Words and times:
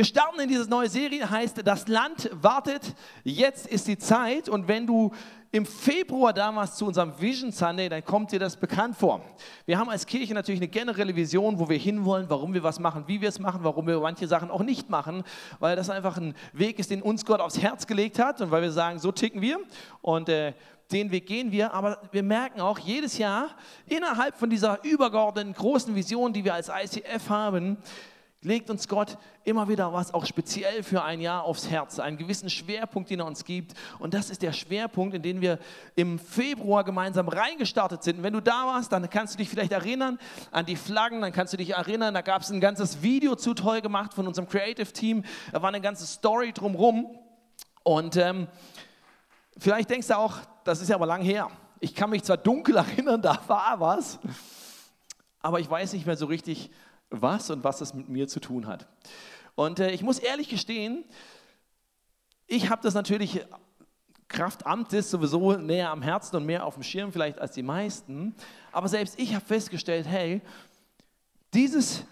wir 0.00 0.06
starten 0.06 0.40
in 0.40 0.48
diese 0.48 0.64
neue 0.64 0.88
Serie, 0.88 1.28
heißt 1.28 1.60
Das 1.62 1.86
Land 1.86 2.30
wartet, 2.32 2.94
jetzt 3.22 3.66
ist 3.66 3.86
die 3.86 3.98
Zeit. 3.98 4.48
Und 4.48 4.66
wenn 4.66 4.86
du 4.86 5.12
im 5.52 5.66
Februar 5.66 6.32
damals 6.32 6.76
zu 6.76 6.86
unserem 6.86 7.12
Vision 7.20 7.52
Sunday, 7.52 7.90
dann 7.90 8.02
kommt 8.02 8.32
dir 8.32 8.38
das 8.38 8.56
bekannt 8.56 8.96
vor. 8.96 9.22
Wir 9.66 9.78
haben 9.78 9.90
als 9.90 10.06
Kirche 10.06 10.32
natürlich 10.32 10.58
eine 10.58 10.68
generelle 10.68 11.14
Vision, 11.14 11.58
wo 11.58 11.68
wir 11.68 11.76
hinwollen, 11.76 12.30
warum 12.30 12.54
wir 12.54 12.62
was 12.62 12.80
machen, 12.80 13.04
wie 13.08 13.20
wir 13.20 13.28
es 13.28 13.40
machen, 13.40 13.60
warum 13.62 13.86
wir 13.86 14.00
manche 14.00 14.26
Sachen 14.26 14.50
auch 14.50 14.62
nicht 14.62 14.88
machen, 14.88 15.22
weil 15.58 15.76
das 15.76 15.90
einfach 15.90 16.16
ein 16.16 16.34
Weg 16.54 16.78
ist, 16.78 16.90
den 16.90 17.02
uns 17.02 17.26
Gott 17.26 17.40
aufs 17.40 17.60
Herz 17.60 17.86
gelegt 17.86 18.18
hat 18.18 18.40
und 18.40 18.50
weil 18.50 18.62
wir 18.62 18.72
sagen, 18.72 19.00
so 19.00 19.12
ticken 19.12 19.42
wir 19.42 19.58
und 20.00 20.30
äh, 20.30 20.54
den 20.92 21.10
Weg 21.10 21.26
gehen 21.26 21.52
wir. 21.52 21.74
Aber 21.74 22.00
wir 22.10 22.22
merken 22.22 22.62
auch 22.62 22.78
jedes 22.78 23.18
Jahr 23.18 23.50
innerhalb 23.86 24.38
von 24.38 24.48
dieser 24.48 24.82
übergeordneten 24.82 25.52
großen 25.52 25.94
Vision, 25.94 26.32
die 26.32 26.42
wir 26.42 26.54
als 26.54 26.70
ICF 26.70 27.28
haben, 27.28 27.76
legt 28.42 28.70
uns 28.70 28.88
Gott 28.88 29.18
immer 29.44 29.68
wieder 29.68 29.92
was 29.92 30.14
auch 30.14 30.24
speziell 30.24 30.82
für 30.82 31.02
ein 31.02 31.20
Jahr 31.20 31.44
aufs 31.44 31.68
Herz, 31.68 31.98
einen 31.98 32.16
gewissen 32.16 32.48
Schwerpunkt, 32.48 33.10
den 33.10 33.20
er 33.20 33.26
uns 33.26 33.44
gibt. 33.44 33.74
Und 33.98 34.14
das 34.14 34.30
ist 34.30 34.40
der 34.40 34.52
Schwerpunkt, 34.52 35.14
in 35.14 35.22
den 35.22 35.40
wir 35.42 35.58
im 35.94 36.18
Februar 36.18 36.82
gemeinsam 36.84 37.28
reingestartet 37.28 38.02
sind. 38.02 38.18
Und 38.18 38.22
wenn 38.22 38.32
du 38.32 38.40
da 38.40 38.66
warst, 38.66 38.92
dann 38.92 39.08
kannst 39.10 39.34
du 39.34 39.38
dich 39.38 39.50
vielleicht 39.50 39.72
erinnern 39.72 40.18
an 40.52 40.64
die 40.64 40.76
Flaggen, 40.76 41.20
dann 41.20 41.32
kannst 41.32 41.52
du 41.52 41.58
dich 41.58 41.74
erinnern, 41.74 42.14
da 42.14 42.22
gab 42.22 42.40
es 42.40 42.50
ein 42.50 42.60
ganzes 42.60 43.02
Video 43.02 43.36
zu 43.36 43.52
toll 43.52 43.82
gemacht 43.82 44.14
von 44.14 44.26
unserem 44.26 44.48
Creative 44.48 44.90
Team. 44.90 45.22
Da 45.52 45.60
war 45.60 45.68
eine 45.68 45.82
ganze 45.82 46.06
Story 46.06 46.52
drumherum. 46.52 47.18
Und 47.82 48.16
ähm, 48.16 48.46
vielleicht 49.58 49.90
denkst 49.90 50.08
du 50.08 50.16
auch, 50.16 50.38
das 50.64 50.80
ist 50.80 50.88
ja 50.88 50.96
aber 50.96 51.06
lang 51.06 51.22
her. 51.22 51.50
Ich 51.78 51.94
kann 51.94 52.08
mich 52.08 52.22
zwar 52.22 52.38
dunkel 52.38 52.76
erinnern, 52.78 53.20
da 53.20 53.38
war 53.46 53.80
was, 53.80 54.18
aber 55.42 55.60
ich 55.60 55.68
weiß 55.68 55.92
nicht 55.92 56.06
mehr 56.06 56.16
so 56.16 56.26
richtig, 56.26 56.70
was 57.10 57.50
und 57.50 57.64
was 57.64 57.80
es 57.80 57.92
mit 57.94 58.08
mir 58.08 58.28
zu 58.28 58.40
tun 58.40 58.66
hat. 58.66 58.86
Und 59.54 59.80
äh, 59.80 59.90
ich 59.90 60.02
muss 60.02 60.18
ehrlich 60.18 60.48
gestehen, 60.48 61.04
ich 62.46 62.70
habe 62.70 62.82
das 62.82 62.94
natürlich 62.94 63.44
Kraft 64.28 64.64
Amtes 64.64 65.10
sowieso 65.10 65.52
näher 65.54 65.90
am 65.90 66.02
Herzen 66.02 66.36
und 66.36 66.46
mehr 66.46 66.64
auf 66.64 66.74
dem 66.74 66.82
Schirm 66.84 67.12
vielleicht 67.12 67.38
als 67.38 67.52
die 67.52 67.62
meisten. 67.62 68.34
Aber 68.72 68.88
selbst 68.88 69.18
ich 69.18 69.34
habe 69.34 69.44
festgestellt, 69.44 70.06
hey, 70.06 70.40
dieses 71.52 72.04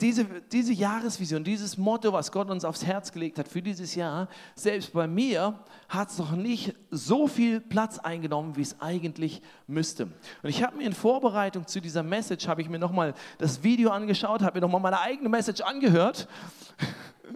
diese, 0.00 0.24
diese 0.24 0.72
Jahresvision, 0.72 1.44
dieses 1.44 1.76
Motto, 1.76 2.12
was 2.12 2.32
Gott 2.32 2.50
uns 2.50 2.64
aufs 2.64 2.84
Herz 2.84 3.12
gelegt 3.12 3.38
hat 3.38 3.48
für 3.48 3.62
dieses 3.62 3.94
Jahr, 3.94 4.28
selbst 4.54 4.92
bei 4.92 5.06
mir 5.06 5.58
hat 5.88 6.10
es 6.10 6.18
noch 6.18 6.32
nicht 6.32 6.74
so 6.90 7.26
viel 7.26 7.60
Platz 7.60 7.98
eingenommen, 7.98 8.56
wie 8.56 8.62
es 8.62 8.80
eigentlich 8.80 9.42
müsste. 9.66 10.04
Und 10.42 10.48
ich 10.48 10.62
habe 10.62 10.76
mir 10.76 10.84
in 10.84 10.92
Vorbereitung 10.92 11.66
zu 11.66 11.80
dieser 11.80 12.02
Message, 12.02 12.48
habe 12.48 12.62
ich 12.62 12.68
mir 12.68 12.78
nochmal 12.78 13.14
das 13.38 13.62
Video 13.62 13.90
angeschaut, 13.90 14.42
habe 14.42 14.58
mir 14.58 14.62
nochmal 14.62 14.80
meine 14.80 15.00
eigene 15.00 15.28
Message 15.28 15.60
angehört 15.60 16.28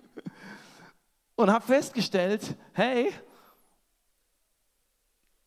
und 1.36 1.50
habe 1.50 1.64
festgestellt, 1.64 2.56
hey, 2.72 3.12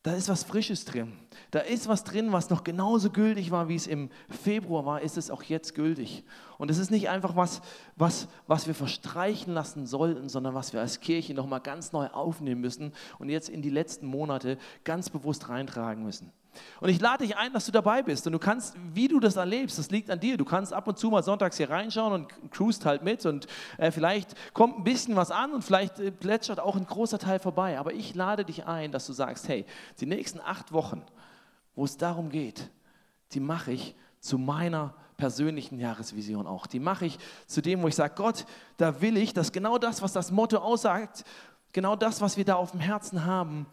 da 0.07 0.13
ist 0.13 0.29
was 0.29 0.43
Frisches 0.43 0.85
drin. 0.85 1.11
Da 1.51 1.59
ist 1.59 1.89
was 1.89 2.05
drin, 2.05 2.31
was 2.31 2.49
noch 2.49 2.63
genauso 2.63 3.09
gültig 3.09 3.51
war, 3.51 3.67
wie 3.67 3.75
es 3.75 3.87
im 3.87 4.09
Februar 4.29 4.85
war, 4.85 5.01
ist 5.01 5.17
es 5.17 5.29
auch 5.29 5.43
jetzt 5.43 5.75
gültig. 5.75 6.23
Und 6.57 6.71
es 6.71 6.77
ist 6.77 6.91
nicht 6.91 7.09
einfach 7.09 7.35
was, 7.35 7.61
was, 7.97 8.29
was 8.47 8.67
wir 8.67 8.73
verstreichen 8.73 9.53
lassen 9.53 9.85
sollten, 9.85 10.29
sondern 10.29 10.53
was 10.53 10.71
wir 10.71 10.79
als 10.79 11.01
Kirche 11.01 11.33
nochmal 11.33 11.59
ganz 11.59 11.91
neu 11.91 12.07
aufnehmen 12.07 12.61
müssen 12.61 12.93
und 13.19 13.27
jetzt 13.27 13.49
in 13.49 13.61
die 13.61 13.69
letzten 13.69 14.07
Monate 14.07 14.57
ganz 14.85 15.09
bewusst 15.09 15.49
reintragen 15.49 16.03
müssen. 16.03 16.31
Und 16.79 16.89
ich 16.89 16.99
lade 16.99 17.25
dich 17.25 17.37
ein, 17.37 17.53
dass 17.53 17.65
du 17.65 17.71
dabei 17.71 18.03
bist. 18.03 18.25
Und 18.27 18.33
du 18.33 18.39
kannst, 18.39 18.75
wie 18.93 19.07
du 19.07 19.19
das 19.19 19.35
erlebst, 19.35 19.77
das 19.77 19.89
liegt 19.91 20.09
an 20.09 20.19
dir. 20.19 20.37
Du 20.37 20.45
kannst 20.45 20.73
ab 20.73 20.87
und 20.87 20.97
zu 20.97 21.09
mal 21.09 21.23
sonntags 21.23 21.57
hier 21.57 21.69
reinschauen 21.69 22.13
und 22.13 22.51
cruist 22.51 22.85
halt 22.85 23.03
mit. 23.03 23.25
Und 23.25 23.47
äh, 23.77 23.91
vielleicht 23.91 24.35
kommt 24.53 24.77
ein 24.77 24.83
bisschen 24.83 25.15
was 25.15 25.31
an 25.31 25.53
und 25.53 25.63
vielleicht 25.63 25.99
äh, 25.99 26.11
plätschert 26.11 26.59
auch 26.59 26.75
ein 26.75 26.85
großer 26.85 27.19
Teil 27.19 27.39
vorbei. 27.39 27.79
Aber 27.79 27.93
ich 27.93 28.15
lade 28.15 28.45
dich 28.45 28.65
ein, 28.65 28.91
dass 28.91 29.07
du 29.07 29.13
sagst, 29.13 29.47
hey, 29.47 29.65
die 29.99 30.05
nächsten 30.05 30.39
acht 30.39 30.71
Wochen, 30.71 31.03
wo 31.75 31.85
es 31.85 31.97
darum 31.97 32.29
geht, 32.29 32.69
die 33.33 33.39
mache 33.39 33.71
ich 33.71 33.95
zu 34.19 34.37
meiner 34.37 34.93
persönlichen 35.17 35.79
Jahresvision 35.79 36.47
auch. 36.47 36.67
Die 36.67 36.79
mache 36.79 37.05
ich 37.07 37.17
zu 37.47 37.61
dem, 37.61 37.81
wo 37.81 37.87
ich 37.87 37.95
sage, 37.95 38.13
Gott, 38.15 38.45
da 38.77 39.01
will 39.01 39.17
ich, 39.17 39.33
dass 39.33 39.51
genau 39.51 39.77
das, 39.77 40.01
was 40.01 40.13
das 40.13 40.31
Motto 40.31 40.57
aussagt, 40.57 41.23
genau 41.73 41.95
das, 41.95 42.21
was 42.21 42.37
wir 42.37 42.45
da 42.45 42.55
auf 42.55 42.71
dem 42.71 42.79
Herzen 42.79 43.25
haben, 43.25 43.65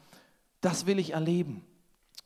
das 0.61 0.87
will 0.87 0.99
ich 0.99 1.13
erleben. 1.13 1.65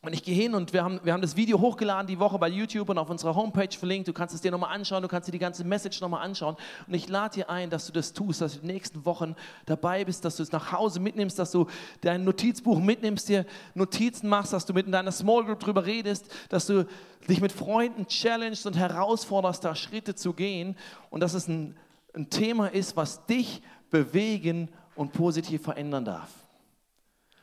Und 0.01 0.13
ich 0.13 0.23
gehe 0.23 0.35
hin 0.35 0.55
und 0.55 0.73
wir 0.73 0.85
haben, 0.85 1.01
wir 1.03 1.13
haben 1.13 1.23
das 1.23 1.35
Video 1.35 1.59
hochgeladen 1.59 2.07
die 2.07 2.21
Woche 2.21 2.39
bei 2.39 2.49
YouTube 2.49 2.89
und 2.89 2.99
auf 2.99 3.11
unserer 3.11 3.35
Homepage 3.35 3.77
verlinkt. 3.77 4.07
Du 4.07 4.13
kannst 4.13 4.33
es 4.33 4.41
dir 4.41 4.53
nochmal 4.53 4.73
anschauen, 4.73 5.03
du 5.03 5.09
kannst 5.09 5.27
dir 5.27 5.33
die 5.33 5.41
ganze 5.41 5.65
Message 5.65 6.01
nochmal 6.01 6.25
anschauen. 6.25 6.55
Und 6.87 6.95
ich 6.95 7.09
lade 7.09 7.35
dir 7.35 7.51
ein, 7.51 7.69
dass 7.69 7.87
du 7.87 7.93
das 7.93 8.13
tust, 8.13 8.41
dass 8.41 8.55
du 8.55 8.61
die 8.61 8.69
nächsten 8.69 9.05
Wochen 9.05 9.35
dabei 9.67 10.05
bist, 10.05 10.25
dass 10.25 10.37
du 10.37 10.45
es 10.45 10.53
nach 10.53 10.71
Hause 10.71 11.01
mitnimmst, 11.01 11.37
dass 11.37 11.51
du 11.51 11.67
dein 12.03 12.23
Notizbuch 12.23 12.79
mitnimmst, 12.79 13.29
dir 13.29 13.45
Notizen 13.75 14.29
machst, 14.29 14.53
dass 14.53 14.67
du 14.67 14.73
mit 14.73 14.87
in 14.87 14.93
deiner 14.93 15.11
Small 15.11 15.45
Group 15.45 15.59
drüber 15.59 15.85
redest, 15.85 16.33
dass 16.49 16.67
du 16.67 16.87
dich 17.29 17.41
mit 17.41 17.51
Freunden 17.51 18.07
challengest 18.07 18.67
und 18.67 18.77
herausforderst, 18.77 19.65
da 19.65 19.75
Schritte 19.75 20.15
zu 20.15 20.33
gehen. 20.33 20.77
Und 21.11 21.25
dass 21.25 21.35
es 21.35 21.49
ein, 21.49 21.77
ein 22.15 22.31
Thema 22.31 22.69
ist, 22.69 22.97
was 22.97 23.27
dich 23.27 23.63
bewegen 23.91 24.69
und 24.95 25.13
positiv 25.13 25.63
verändern 25.63 26.05
darf. 26.05 26.31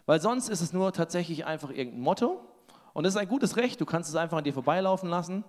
Weil 0.06 0.22
sonst 0.22 0.50
ist 0.50 0.62
es 0.62 0.74
nur 0.74 0.94
tatsächlich 0.94 1.46
einfach 1.46 1.70
irgendein 1.70 2.02
Motto. 2.02 2.42
Und 2.94 3.04
das 3.04 3.16
ist 3.16 3.20
ein 3.20 3.28
gutes 3.28 3.58
Recht, 3.58 3.82
du 3.82 3.86
kannst 3.86 4.10
es 4.10 4.16
einfach 4.16 4.38
an 4.38 4.44
dir 4.44 4.54
vorbeilaufen 4.54 5.10
lassen. 5.10 5.44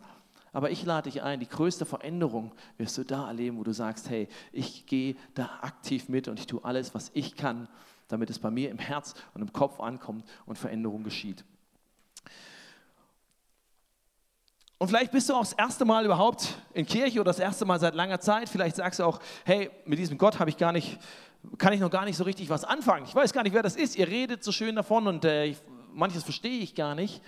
Aber 0.53 0.71
ich 0.71 0.85
lade 0.85 1.11
dich 1.11 1.23
ein, 1.23 1.39
die 1.39 1.49
größte 1.49 1.85
Veränderung 1.85 2.53
wirst 2.79 2.97
du 2.97 3.05
da 3.05 3.29
erleben, 3.29 3.59
wo 3.59 3.63
du 3.63 3.73
sagst, 3.73 4.09
hey, 4.09 4.27
ich 4.53 4.87
gehe 4.87 5.17
da 5.35 5.51
aktiv 5.61 6.09
mit 6.09 6.29
und 6.29 6.39
ich 6.39 6.47
tue 6.47 6.65
alles, 6.65 6.95
was 6.95 7.11
ich 7.13 7.37
kann, 7.37 7.69
damit 8.09 8.31
es 8.31 8.39
bei 8.39 8.51
mir 8.51 8.71
im 8.71 8.79
Herz 8.79 9.15
und 9.35 9.43
im 9.43 9.53
Kopf 9.53 9.81
ankommt 9.81 10.25
und 10.47 10.57
Veränderung 10.57 11.05
geschieht. 11.05 11.45
Und 14.79 14.89
vielleicht 14.89 15.11
bist 15.11 15.29
du 15.29 15.35
auch 15.35 15.41
das 15.41 15.55
erste 15.55 15.85
Mal 15.85 16.05
überhaupt 16.05 16.59
in 16.75 16.85
Kirche 16.85 17.21
oder 17.21 17.31
das 17.31 17.39
erste 17.39 17.65
Mal 17.65 17.81
seit 17.81 17.95
langer 17.95 18.21
Zeit. 18.21 18.49
Vielleicht 18.49 18.77
sagst 18.77 19.01
du 19.01 19.05
auch, 19.05 19.21
hey, 19.45 19.71
mit 19.87 19.99
diesem 19.99 20.19
Gott 20.19 20.39
habe 20.39 20.51
ich 20.51 20.57
gar 20.59 20.73
nicht 20.73 20.99
kann 21.59 21.73
ich 21.73 21.81
noch 21.81 21.91
gar 21.91 22.05
nicht 22.05 22.17
so 22.17 22.25
richtig 22.25 22.51
was 22.51 22.65
anfangen. 22.65 23.05
Ich 23.07 23.15
weiß 23.15 23.33
gar 23.33 23.43
nicht, 23.43 23.55
wer 23.55 23.63
das 23.63 23.77
ist. 23.77 23.97
Ihr 23.97 24.09
redet 24.09 24.43
so 24.45 24.53
schön 24.53 24.77
davon 24.77 25.07
und 25.07 25.25
äh, 25.25 25.47
ich, 25.47 25.59
manches 25.93 26.23
verstehe 26.23 26.61
ich 26.61 26.75
gar 26.75 26.95
nicht. 26.95 27.23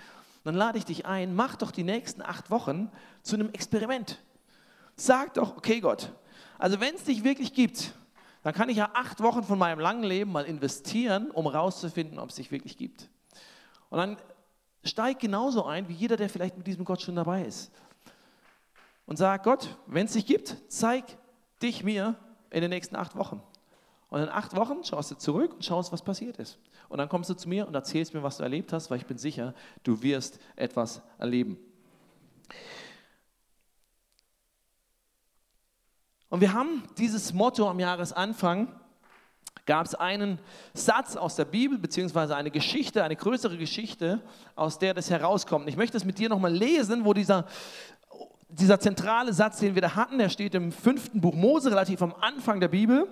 Dann 0.44 0.54
lade 0.54 0.78
ich 0.78 0.84
dich 0.84 1.06
ein, 1.06 1.34
mach 1.34 1.56
doch 1.56 1.70
die 1.70 1.82
nächsten 1.82 2.22
acht 2.22 2.50
Wochen 2.50 2.90
zu 3.22 3.36
einem 3.36 3.50
Experiment. 3.50 4.18
Sag 4.96 5.34
doch, 5.34 5.56
okay 5.56 5.80
Gott, 5.80 6.12
also 6.58 6.80
wenn 6.80 6.94
es 6.94 7.04
dich 7.04 7.22
wirklich 7.22 7.52
gibt, 7.52 7.92
dann 8.42 8.54
kann 8.54 8.68
ich 8.68 8.76
ja 8.76 8.90
acht 8.94 9.22
Wochen 9.22 9.42
von 9.42 9.58
meinem 9.58 9.78
langen 9.78 10.02
Leben 10.02 10.32
mal 10.32 10.44
investieren, 10.44 11.30
um 11.30 11.50
herauszufinden, 11.50 12.18
ob 12.18 12.30
es 12.30 12.36
dich 12.36 12.50
wirklich 12.50 12.76
gibt. 12.76 13.08
Und 13.90 13.98
dann 13.98 14.16
steig 14.84 15.18
genauso 15.20 15.64
ein, 15.64 15.88
wie 15.88 15.94
jeder, 15.94 16.16
der 16.16 16.28
vielleicht 16.28 16.56
mit 16.56 16.66
diesem 16.66 16.84
Gott 16.84 17.00
schon 17.00 17.16
dabei 17.16 17.44
ist. 17.44 17.70
Und 19.06 19.16
sag 19.16 19.42
Gott, 19.42 19.76
wenn 19.86 20.06
es 20.06 20.12
dich 20.12 20.26
gibt, 20.26 20.56
zeig 20.68 21.04
dich 21.62 21.82
mir 21.82 22.14
in 22.50 22.60
den 22.60 22.70
nächsten 22.70 22.96
acht 22.96 23.16
Wochen. 23.16 23.42
Und 24.10 24.22
in 24.22 24.28
acht 24.28 24.56
Wochen 24.56 24.84
schaust 24.84 25.10
du 25.10 25.16
zurück 25.16 25.54
und 25.54 25.64
schaust, 25.64 25.92
was 25.92 26.02
passiert 26.02 26.38
ist. 26.38 26.58
Und 26.88 26.98
dann 26.98 27.08
kommst 27.08 27.28
du 27.28 27.34
zu 27.34 27.48
mir 27.48 27.66
und 27.66 27.74
erzählst 27.74 28.14
mir, 28.14 28.22
was 28.22 28.38
du 28.38 28.42
erlebt 28.42 28.72
hast, 28.72 28.90
weil 28.90 28.98
ich 28.98 29.06
bin 29.06 29.18
sicher, 29.18 29.54
du 29.82 30.02
wirst 30.02 30.38
etwas 30.56 31.02
erleben. 31.18 31.58
Und 36.30 36.40
wir 36.40 36.52
haben 36.52 36.84
dieses 36.96 37.32
Motto 37.32 37.68
am 37.68 37.78
Jahresanfang, 37.78 38.78
gab 39.66 39.86
es 39.86 39.94
einen 39.94 40.38
Satz 40.72 41.16
aus 41.16 41.36
der 41.36 41.44
Bibel, 41.44 41.78
beziehungsweise 41.78 42.34
eine 42.34 42.50
Geschichte, 42.50 43.04
eine 43.04 43.16
größere 43.16 43.58
Geschichte, 43.58 44.20
aus 44.56 44.78
der 44.78 44.94
das 44.94 45.10
herauskommt. 45.10 45.68
Ich 45.68 45.76
möchte 45.76 45.96
es 45.96 46.04
mit 46.04 46.18
dir 46.18 46.28
nochmal 46.28 46.52
lesen, 46.52 47.04
wo 47.04 47.12
dieser, 47.12 47.44
dieser 48.48 48.80
zentrale 48.80 49.32
Satz, 49.32 49.58
den 49.58 49.74
wir 49.74 49.82
da 49.82 49.94
hatten, 49.94 50.18
der 50.18 50.30
steht 50.30 50.54
im 50.54 50.72
fünften 50.72 51.20
Buch 51.20 51.34
Mose, 51.34 51.70
relativ 51.70 52.00
am 52.02 52.14
Anfang 52.14 52.60
der 52.60 52.68
Bibel. 52.68 53.06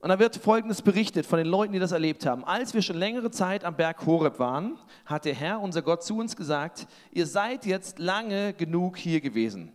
Und 0.00 0.10
da 0.10 0.18
wird 0.18 0.36
Folgendes 0.36 0.82
berichtet 0.82 1.26
von 1.26 1.38
den 1.38 1.48
Leuten, 1.48 1.72
die 1.72 1.78
das 1.78 1.92
erlebt 1.92 2.26
haben. 2.26 2.44
Als 2.44 2.74
wir 2.74 2.82
schon 2.82 2.96
längere 2.96 3.30
Zeit 3.30 3.64
am 3.64 3.76
Berg 3.76 4.04
Horeb 4.04 4.38
waren, 4.38 4.78
hat 5.04 5.24
der 5.24 5.34
Herr, 5.34 5.60
unser 5.60 5.82
Gott, 5.82 6.04
zu 6.04 6.18
uns 6.18 6.36
gesagt, 6.36 6.86
ihr 7.12 7.26
seid 7.26 7.66
jetzt 7.66 7.98
lange 7.98 8.52
genug 8.52 8.98
hier 8.98 9.20
gewesen. 9.20 9.72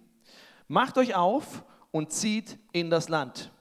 Macht 0.67 0.97
euch 0.97 1.15
auf 1.15 1.63
und 1.91 2.12
zieht 2.12 2.57
in 2.71 2.89
das 2.89 3.09
Land. 3.09 3.51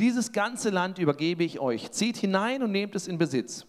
Dieses 0.00 0.32
ganze 0.32 0.70
Land 0.70 0.98
übergebe 0.98 1.44
ich 1.44 1.60
euch. 1.60 1.92
Zieht 1.92 2.16
hinein 2.16 2.62
und 2.62 2.72
nehmt 2.72 2.94
es 2.94 3.06
in 3.06 3.18
Besitz. 3.18 3.66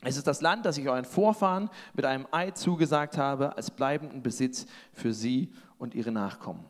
Es 0.00 0.16
ist 0.16 0.26
das 0.26 0.40
Land, 0.40 0.64
das 0.64 0.78
ich 0.78 0.88
euren 0.88 1.04
Vorfahren 1.04 1.68
mit 1.92 2.06
einem 2.06 2.26
Eid 2.30 2.56
zugesagt 2.56 3.18
habe, 3.18 3.54
als 3.58 3.70
bleibenden 3.70 4.22
Besitz 4.22 4.64
für 4.94 5.12
sie 5.12 5.52
und 5.76 5.94
ihre 5.94 6.12
Nachkommen. 6.12 6.64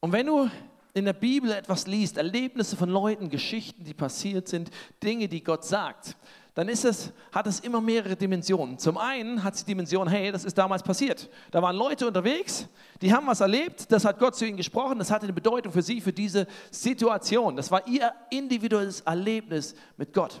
Und 0.00 0.12
wenn 0.12 0.24
du 0.24 0.48
in 0.94 1.04
der 1.04 1.12
Bibel 1.12 1.50
etwas 1.50 1.86
liest, 1.86 2.16
Erlebnisse 2.16 2.74
von 2.74 2.88
Leuten, 2.88 3.28
Geschichten, 3.28 3.84
die 3.84 3.92
passiert 3.92 4.48
sind, 4.48 4.70
Dinge, 5.02 5.28
die 5.28 5.44
Gott 5.44 5.66
sagt, 5.66 6.16
dann 6.56 6.70
ist 6.70 6.86
es, 6.86 7.12
hat 7.32 7.46
es 7.46 7.60
immer 7.60 7.82
mehrere 7.82 8.16
Dimensionen. 8.16 8.78
Zum 8.78 8.96
einen 8.96 9.44
hat 9.44 9.52
es 9.52 9.60
die 9.60 9.72
Dimension, 9.72 10.08
hey, 10.08 10.32
das 10.32 10.42
ist 10.46 10.56
damals 10.56 10.82
passiert. 10.82 11.28
Da 11.50 11.60
waren 11.60 11.76
Leute 11.76 12.06
unterwegs, 12.06 12.66
die 13.02 13.12
haben 13.12 13.26
was 13.26 13.42
erlebt, 13.42 13.92
das 13.92 14.06
hat 14.06 14.18
Gott 14.18 14.36
zu 14.36 14.46
ihnen 14.46 14.56
gesprochen, 14.56 14.98
das 14.98 15.10
hatte 15.10 15.24
eine 15.24 15.34
Bedeutung 15.34 15.70
für 15.70 15.82
sie, 15.82 16.00
für 16.00 16.14
diese 16.14 16.46
Situation. 16.70 17.56
Das 17.56 17.70
war 17.70 17.86
ihr 17.86 18.10
individuelles 18.30 19.02
Erlebnis 19.02 19.74
mit 19.98 20.14
Gott. 20.14 20.40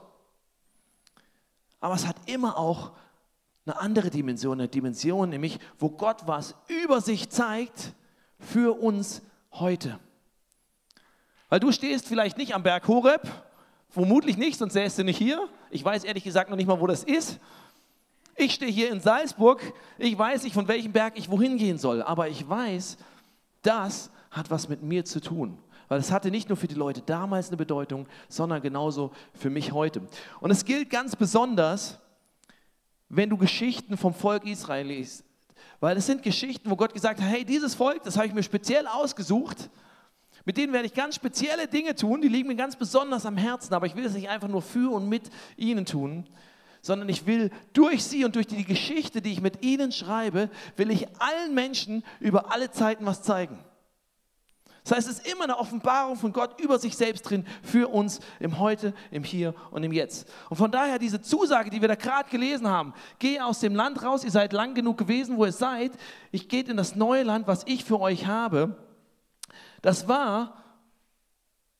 Aber 1.80 1.94
es 1.94 2.06
hat 2.06 2.16
immer 2.24 2.56
auch 2.56 2.92
eine 3.66 3.78
andere 3.78 4.08
Dimension, 4.08 4.58
eine 4.58 4.68
Dimension, 4.68 5.28
nämlich 5.28 5.58
wo 5.78 5.90
Gott 5.90 6.22
was 6.24 6.54
über 6.66 7.02
sich 7.02 7.28
zeigt 7.28 7.92
für 8.38 8.80
uns 8.80 9.20
heute. 9.52 10.00
Weil 11.50 11.60
du 11.60 11.72
stehst 11.72 12.08
vielleicht 12.08 12.38
nicht 12.38 12.54
am 12.54 12.62
Berg 12.62 12.88
Horeb, 12.88 13.20
vermutlich 13.90 14.38
nicht, 14.38 14.56
sonst 14.56 14.72
säßt 14.72 15.00
du 15.00 15.04
nicht 15.04 15.18
hier. 15.18 15.46
Ich 15.70 15.84
weiß 15.84 16.04
ehrlich 16.04 16.24
gesagt 16.24 16.50
noch 16.50 16.56
nicht 16.56 16.66
mal, 16.66 16.80
wo 16.80 16.86
das 16.86 17.04
ist. 17.04 17.38
Ich 18.36 18.54
stehe 18.54 18.70
hier 18.70 18.90
in 18.90 19.00
Salzburg, 19.00 19.62
ich 19.98 20.16
weiß 20.16 20.42
nicht, 20.42 20.52
von 20.52 20.68
welchem 20.68 20.92
Berg 20.92 21.14
ich 21.16 21.30
wohin 21.30 21.56
gehen 21.56 21.78
soll, 21.78 22.02
aber 22.02 22.28
ich 22.28 22.46
weiß, 22.46 22.98
das 23.62 24.10
hat 24.30 24.50
was 24.50 24.68
mit 24.68 24.82
mir 24.82 25.04
zu 25.04 25.20
tun. 25.20 25.58
Weil 25.88 26.00
es 26.00 26.12
hatte 26.12 26.30
nicht 26.30 26.48
nur 26.48 26.56
für 26.56 26.66
die 26.66 26.74
Leute 26.74 27.00
damals 27.00 27.48
eine 27.48 27.56
Bedeutung, 27.56 28.06
sondern 28.28 28.60
genauso 28.60 29.12
für 29.34 29.50
mich 29.50 29.72
heute. 29.72 30.02
Und 30.40 30.50
es 30.50 30.64
gilt 30.64 30.90
ganz 30.90 31.16
besonders, 31.16 31.98
wenn 33.08 33.30
du 33.30 33.36
Geschichten 33.36 33.96
vom 33.96 34.12
Volk 34.12 34.44
Israel 34.44 34.86
liest. 34.86 35.24
Weil 35.80 35.96
es 35.96 36.06
sind 36.06 36.22
Geschichten, 36.22 36.70
wo 36.70 36.76
Gott 36.76 36.92
gesagt 36.92 37.20
hat, 37.20 37.28
hey, 37.28 37.44
dieses 37.44 37.74
Volk, 37.74 38.02
das 38.02 38.16
habe 38.16 38.26
ich 38.26 38.34
mir 38.34 38.42
speziell 38.42 38.86
ausgesucht, 38.86 39.70
mit 40.46 40.56
denen 40.56 40.72
werde 40.72 40.86
ich 40.86 40.94
ganz 40.94 41.16
spezielle 41.16 41.66
Dinge 41.66 41.96
tun, 41.96 42.22
die 42.22 42.28
liegen 42.28 42.48
mir 42.48 42.54
ganz 42.54 42.76
besonders 42.76 43.26
am 43.26 43.36
Herzen, 43.36 43.74
aber 43.74 43.86
ich 43.86 43.96
will 43.96 44.06
es 44.06 44.14
nicht 44.14 44.28
einfach 44.28 44.48
nur 44.48 44.62
für 44.62 44.92
und 44.92 45.08
mit 45.08 45.28
ihnen 45.56 45.84
tun, 45.84 46.24
sondern 46.80 47.08
ich 47.08 47.26
will 47.26 47.50
durch 47.72 48.04
sie 48.04 48.24
und 48.24 48.36
durch 48.36 48.46
die 48.46 48.64
Geschichte, 48.64 49.20
die 49.20 49.32
ich 49.32 49.40
mit 49.40 49.64
ihnen 49.64 49.90
schreibe, 49.90 50.48
will 50.76 50.92
ich 50.92 51.08
allen 51.20 51.52
Menschen 51.52 52.04
über 52.20 52.52
alle 52.52 52.70
Zeiten 52.70 53.04
was 53.04 53.22
zeigen. 53.22 53.58
Das 54.84 54.98
heißt, 54.98 55.08
es 55.08 55.18
ist 55.18 55.32
immer 55.32 55.42
eine 55.42 55.58
Offenbarung 55.58 56.14
von 56.14 56.32
Gott 56.32 56.60
über 56.60 56.78
sich 56.78 56.96
selbst 56.96 57.22
drin 57.22 57.44
für 57.60 57.88
uns 57.88 58.20
im 58.38 58.60
Heute, 58.60 58.94
im 59.10 59.24
Hier 59.24 59.52
und 59.72 59.82
im 59.82 59.90
Jetzt. 59.90 60.28
Und 60.48 60.58
von 60.58 60.70
daher 60.70 61.00
diese 61.00 61.20
Zusage, 61.20 61.70
die 61.70 61.80
wir 61.80 61.88
da 61.88 61.96
gerade 61.96 62.30
gelesen 62.30 62.68
haben, 62.68 62.94
geh 63.18 63.40
aus 63.40 63.58
dem 63.58 63.74
Land 63.74 64.04
raus, 64.04 64.22
ihr 64.22 64.30
seid 64.30 64.52
lang 64.52 64.74
genug 64.74 64.96
gewesen, 64.96 65.38
wo 65.38 65.44
ihr 65.44 65.50
seid, 65.50 65.90
ich 66.30 66.48
gehe 66.48 66.62
in 66.62 66.76
das 66.76 66.94
neue 66.94 67.24
Land, 67.24 67.48
was 67.48 67.64
ich 67.66 67.84
für 67.84 67.98
euch 67.98 68.28
habe. 68.28 68.76
Das 69.86 70.08
war 70.08 70.64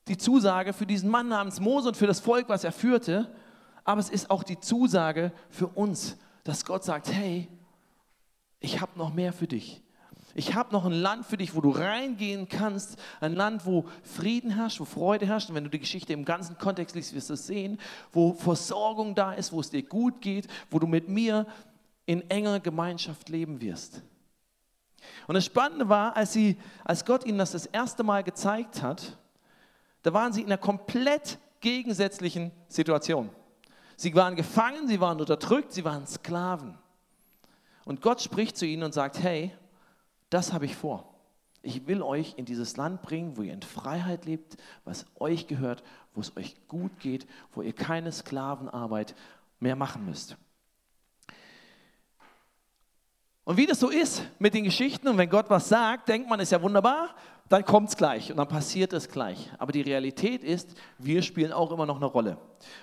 die 0.07 0.15
Zusage 0.15 0.71
für 0.71 0.85
diesen 0.85 1.09
Mann 1.09 1.27
namens 1.27 1.59
Mose 1.59 1.89
und 1.89 1.97
für 1.97 2.07
das 2.07 2.21
Volk, 2.21 2.47
was 2.47 2.63
er 2.63 2.71
führte, 2.71 3.29
aber 3.83 3.99
es 3.99 4.09
ist 4.09 4.31
auch 4.31 4.43
die 4.43 4.61
Zusage 4.61 5.33
für 5.49 5.67
uns, 5.67 6.15
dass 6.45 6.63
Gott 6.63 6.85
sagt, 6.85 7.11
hey, 7.11 7.49
ich 8.61 8.79
habe 8.79 8.97
noch 8.97 9.13
mehr 9.13 9.33
für 9.33 9.45
dich. 9.45 9.83
Ich 10.35 10.55
habe 10.55 10.71
noch 10.71 10.85
ein 10.85 10.93
Land 10.93 11.25
für 11.25 11.35
dich, 11.35 11.53
wo 11.53 11.59
du 11.59 11.69
reingehen 11.69 12.47
kannst. 12.47 12.97
Ein 13.19 13.35
Land, 13.35 13.65
wo 13.65 13.83
Frieden 14.03 14.51
herrscht, 14.51 14.79
wo 14.79 14.85
Freude 14.85 15.25
herrscht. 15.25 15.49
Und 15.49 15.55
wenn 15.55 15.65
du 15.65 15.69
die 15.69 15.79
Geschichte 15.79 16.13
im 16.13 16.23
ganzen 16.23 16.57
Kontext 16.57 16.95
liest, 16.95 17.13
wirst 17.13 17.29
du 17.29 17.33
es 17.33 17.45
sehen, 17.45 17.77
wo 18.13 18.31
Versorgung 18.31 19.15
da 19.15 19.33
ist, 19.33 19.51
wo 19.51 19.59
es 19.59 19.69
dir 19.69 19.83
gut 19.83 20.21
geht, 20.21 20.47
wo 20.71 20.79
du 20.79 20.87
mit 20.87 21.09
mir 21.09 21.45
in 22.05 22.21
enger 22.29 22.61
Gemeinschaft 22.61 23.27
leben 23.27 23.59
wirst. 23.59 24.01
Und 25.27 25.35
das 25.35 25.45
Spannende 25.45 25.89
war, 25.89 26.15
als, 26.15 26.33
sie, 26.33 26.57
als 26.83 27.05
Gott 27.05 27.25
ihnen 27.25 27.37
das 27.37 27.51
das 27.51 27.65
erste 27.65 28.03
Mal 28.03 28.23
gezeigt 28.23 28.81
hat, 28.81 29.17
da 30.03 30.13
waren 30.13 30.33
sie 30.33 30.41
in 30.41 30.47
einer 30.47 30.57
komplett 30.57 31.37
gegensätzlichen 31.59 32.51
Situation. 32.67 33.29
Sie 33.95 34.13
waren 34.15 34.35
gefangen, 34.35 34.87
sie 34.87 35.01
waren 35.01 35.19
unterdrückt, 35.19 35.73
sie 35.73 35.83
waren 35.83 36.05
Sklaven. 36.05 36.77
Und 37.83 38.01
Gott 38.01 38.21
spricht 38.21 38.57
zu 38.57 38.65
ihnen 38.65 38.83
und 38.83 38.93
sagt, 38.93 39.19
hey, 39.19 39.51
das 40.29 40.53
habe 40.53 40.65
ich 40.65 40.75
vor. 40.75 41.13
Ich 41.61 41.87
will 41.87 42.01
euch 42.01 42.35
in 42.37 42.45
dieses 42.45 42.77
Land 42.77 43.01
bringen, 43.01 43.35
wo 43.37 43.41
ihr 43.41 43.53
in 43.53 43.61
Freiheit 43.61 44.25
lebt, 44.25 44.57
was 44.85 45.05
euch 45.19 45.47
gehört, 45.47 45.83
wo 46.13 46.21
es 46.21 46.35
euch 46.37 46.55
gut 46.67 46.99
geht, 46.99 47.27
wo 47.53 47.61
ihr 47.61 47.73
keine 47.73 48.11
Sklavenarbeit 48.11 49.15
mehr 49.59 49.75
machen 49.75 50.05
müsst. 50.05 50.37
Und 53.47 53.55
wie 53.55 53.65
das 53.65 53.79
so 53.79 53.87
ist 53.87 54.23
mit 54.39 54.53
den 54.53 54.65
Geschichten 54.65 55.07
und 55.07 55.17
wenn 55.17 55.29
Gott 55.29 55.49
was 55.49 55.69
sagt, 55.69 56.09
denkt 56.09 56.29
man, 56.29 56.37
ist 56.41 56.51
ja 56.51 56.61
wunderbar, 56.61 57.15
dann 57.47 57.63
kommt 57.63 57.87
es 57.87 57.95
gleich 57.95 58.29
und 58.29 58.35
dann 58.35 58.49
passiert 58.49 58.91
es 58.91 59.07
gleich. 59.07 59.49
Aber 59.57 59.71
die 59.71 59.79
Realität 59.79 60.43
ist, 60.43 60.75
wir 60.97 61.21
spielen 61.21 61.53
auch 61.53 61.71
immer 61.71 61.85
noch 61.85 61.95
eine 61.95 62.07
Rolle. 62.07 62.37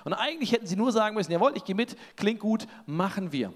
Und 0.06 0.14
eigentlich 0.14 0.52
hätten 0.52 0.66
sie 0.66 0.76
nur 0.76 0.90
sagen 0.90 1.16
müssen, 1.16 1.32
jawohl, 1.32 1.52
ich 1.55 1.64
gehe 1.64 1.75
mit, 1.75 1.99
klingt 2.16 2.40
gut, 2.40 2.66
machen 2.87 3.31
wir. 3.31 3.52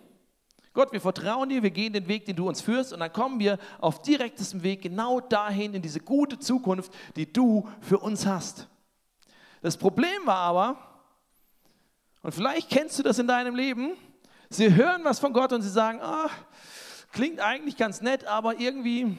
Gott, 0.74 0.92
wir 0.92 1.00
vertrauen 1.00 1.48
dir, 1.48 1.62
wir 1.62 1.70
gehen 1.70 1.94
den 1.94 2.08
Weg, 2.08 2.26
den 2.26 2.36
du 2.36 2.46
uns 2.46 2.60
führst 2.60 2.92
und 2.92 3.00
dann 3.00 3.10
kommen 3.10 3.40
wir 3.40 3.58
auf 3.80 4.02
direktestem 4.02 4.62
Weg 4.62 4.82
genau 4.82 5.18
dahin 5.20 5.72
in 5.72 5.80
diese 5.80 6.00
gute 6.00 6.38
Zukunft, 6.38 6.92
die 7.16 7.32
du 7.32 7.66
für 7.80 8.00
uns 8.00 8.26
hast. 8.26 8.68
Das 9.62 9.78
Problem 9.78 10.26
war 10.26 10.40
aber, 10.40 10.76
und 12.20 12.34
vielleicht 12.34 12.68
kennst 12.68 12.98
du 12.98 13.02
das 13.02 13.18
in 13.18 13.26
deinem 13.26 13.56
Leben, 13.56 13.92
sie 14.50 14.74
hören 14.74 15.00
was 15.04 15.18
von 15.18 15.32
Gott 15.32 15.54
und 15.54 15.62
sie 15.62 15.70
sagen, 15.70 16.00
ah, 16.02 16.28
klingt 17.12 17.40
eigentlich 17.40 17.76
ganz 17.76 18.00
nett, 18.00 18.24
aber 18.24 18.58
irgendwie 18.58 19.16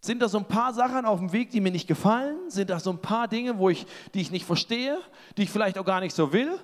sind 0.00 0.20
da 0.20 0.28
so 0.28 0.38
ein 0.38 0.46
paar 0.46 0.74
Sachen 0.74 1.04
auf 1.04 1.18
dem 1.18 1.32
Weg, 1.32 1.50
die 1.50 1.60
mir 1.60 1.70
nicht 1.70 1.86
gefallen, 1.86 2.50
sind 2.50 2.70
da 2.70 2.80
so 2.80 2.90
ein 2.90 2.98
paar 2.98 3.28
Dinge, 3.28 3.58
wo 3.58 3.68
ich, 3.68 3.86
die 4.14 4.20
ich 4.20 4.30
nicht 4.30 4.44
verstehe, 4.46 4.98
die 5.36 5.44
ich 5.44 5.50
vielleicht 5.50 5.78
auch 5.78 5.84
gar 5.84 6.00
nicht 6.00 6.14
so 6.14 6.32
will. 6.32 6.58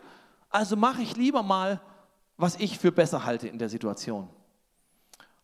Also 0.50 0.76
mache 0.76 1.02
ich 1.02 1.16
lieber 1.16 1.42
mal 1.42 1.80
was 2.38 2.56
ich 2.56 2.78
für 2.78 2.92
besser 2.92 3.26
halte 3.26 3.48
in 3.48 3.58
der 3.58 3.68
Situation. 3.68 4.28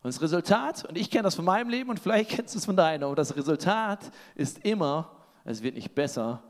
Und 0.01 0.07
das 0.13 0.21
Resultat, 0.21 0.85
und 0.85 0.97
ich 0.97 1.11
kenne 1.11 1.23
das 1.23 1.35
von 1.35 1.45
meinem 1.45 1.69
Leben 1.69 1.89
und 1.89 1.99
vielleicht 1.99 2.29
kennst 2.31 2.55
du 2.55 2.59
es 2.59 2.65
von 2.65 2.75
deinem, 2.75 3.03
aber 3.03 3.15
das 3.15 3.35
Resultat 3.35 4.11
ist 4.33 4.59
immer, 4.65 5.11
es 5.43 5.61
wird 5.61 5.75
nicht 5.75 5.93
besser, 5.93 6.41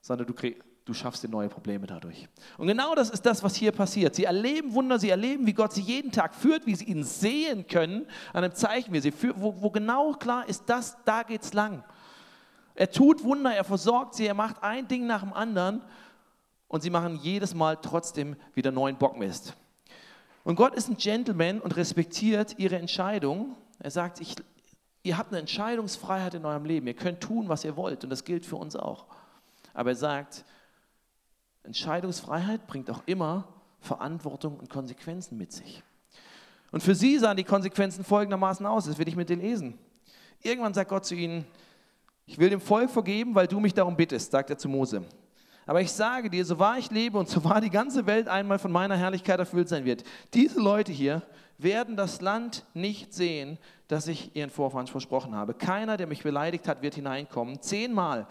sondern 0.00 0.28
du, 0.28 0.34
krieg, 0.34 0.62
du 0.86 0.94
schaffst 0.94 1.22
dir 1.24 1.28
neue 1.28 1.48
Probleme 1.48 1.86
dadurch. 1.86 2.28
Und 2.56 2.68
genau 2.68 2.94
das 2.94 3.10
ist 3.10 3.26
das, 3.26 3.42
was 3.42 3.56
hier 3.56 3.72
passiert. 3.72 4.14
Sie 4.14 4.24
erleben 4.24 4.72
Wunder, 4.72 4.98
sie 4.98 5.10
erleben, 5.10 5.46
wie 5.46 5.52
Gott 5.52 5.72
sie 5.72 5.82
jeden 5.82 6.12
Tag 6.12 6.34
führt, 6.34 6.64
wie 6.64 6.76
sie 6.76 6.84
ihn 6.84 7.02
sehen 7.02 7.66
können, 7.66 8.06
an 8.32 8.44
einem 8.44 8.54
Zeichen, 8.54 8.94
wie 8.94 9.00
sie 9.00 9.10
führt, 9.10 9.38
wo, 9.38 9.60
wo 9.60 9.70
genau 9.70 10.12
klar 10.12 10.48
ist, 10.48 10.62
das, 10.66 10.96
da 11.04 11.24
geht's 11.24 11.52
lang. 11.52 11.84
Er 12.76 12.90
tut 12.90 13.24
Wunder, 13.24 13.52
er 13.52 13.64
versorgt 13.64 14.14
sie, 14.14 14.26
er 14.26 14.34
macht 14.34 14.62
ein 14.62 14.86
Ding 14.86 15.06
nach 15.06 15.22
dem 15.22 15.32
anderen 15.32 15.82
und 16.68 16.82
sie 16.82 16.90
machen 16.90 17.18
jedes 17.20 17.52
Mal 17.52 17.76
trotzdem 17.76 18.36
wieder 18.54 18.70
neuen 18.70 18.96
Bockmist. 18.96 19.54
Und 20.44 20.54
Gott 20.54 20.76
ist 20.76 20.88
ein 20.88 20.96
Gentleman 20.96 21.60
und 21.60 21.76
respektiert 21.76 22.58
ihre 22.58 22.76
Entscheidung. 22.76 23.56
Er 23.80 23.90
sagt, 23.90 24.20
ich, 24.20 24.36
ihr 25.02 25.18
habt 25.18 25.32
eine 25.32 25.40
Entscheidungsfreiheit 25.40 26.34
in 26.34 26.44
eurem 26.44 26.64
Leben. 26.64 26.86
Ihr 26.86 26.94
könnt 26.94 27.20
tun, 27.20 27.48
was 27.48 27.64
ihr 27.64 27.76
wollt. 27.76 28.04
Und 28.04 28.10
das 28.10 28.22
gilt 28.22 28.46
für 28.46 28.54
uns 28.54 28.76
auch. 28.76 29.06
Aber 29.74 29.90
er 29.90 29.96
sagt, 29.96 30.44
Entscheidungsfreiheit 31.66 32.66
bringt 32.66 32.90
auch 32.90 33.02
immer 33.06 33.48
Verantwortung 33.80 34.58
und 34.58 34.70
Konsequenzen 34.70 35.36
mit 35.36 35.52
sich. 35.52 35.82
Und 36.72 36.82
für 36.82 36.94
sie 36.94 37.18
sahen 37.18 37.36
die 37.36 37.44
Konsequenzen 37.44 38.04
folgendermaßen 38.04 38.66
aus. 38.66 38.86
Das 38.86 38.98
will 38.98 39.08
ich 39.08 39.16
mit 39.16 39.28
dir 39.28 39.36
lesen. 39.36 39.78
Irgendwann 40.42 40.74
sagt 40.74 40.90
Gott 40.90 41.04
zu 41.04 41.14
ihnen, 41.14 41.44
ich 42.26 42.38
will 42.38 42.50
dem 42.50 42.60
Volk 42.60 42.90
vergeben, 42.90 43.34
weil 43.34 43.46
du 43.46 43.60
mich 43.60 43.72
darum 43.72 43.96
bittest, 43.96 44.32
sagt 44.32 44.50
er 44.50 44.58
zu 44.58 44.68
Mose. 44.68 45.04
Aber 45.64 45.80
ich 45.80 45.92
sage 45.92 46.30
dir, 46.30 46.44
so 46.44 46.58
wahr 46.58 46.78
ich 46.78 46.90
lebe 46.90 47.18
und 47.18 47.28
so 47.28 47.42
wahr 47.44 47.60
die 47.60 47.70
ganze 47.70 48.06
Welt 48.06 48.28
einmal 48.28 48.58
von 48.58 48.70
meiner 48.70 48.96
Herrlichkeit 48.96 49.38
erfüllt 49.38 49.68
sein 49.68 49.84
wird, 49.84 50.04
diese 50.34 50.60
Leute 50.60 50.92
hier 50.92 51.22
werden 51.58 51.96
das 51.96 52.20
Land 52.20 52.64
nicht 52.74 53.12
sehen, 53.12 53.58
das 53.88 54.06
ich 54.06 54.34
ihren 54.36 54.50
Vorfahren 54.50 54.86
versprochen 54.86 55.34
habe. 55.34 55.54
Keiner, 55.54 55.96
der 55.96 56.06
mich 56.06 56.22
beleidigt 56.22 56.68
hat, 56.68 56.82
wird 56.82 56.94
hineinkommen. 56.94 57.60
Zehnmal, 57.62 58.26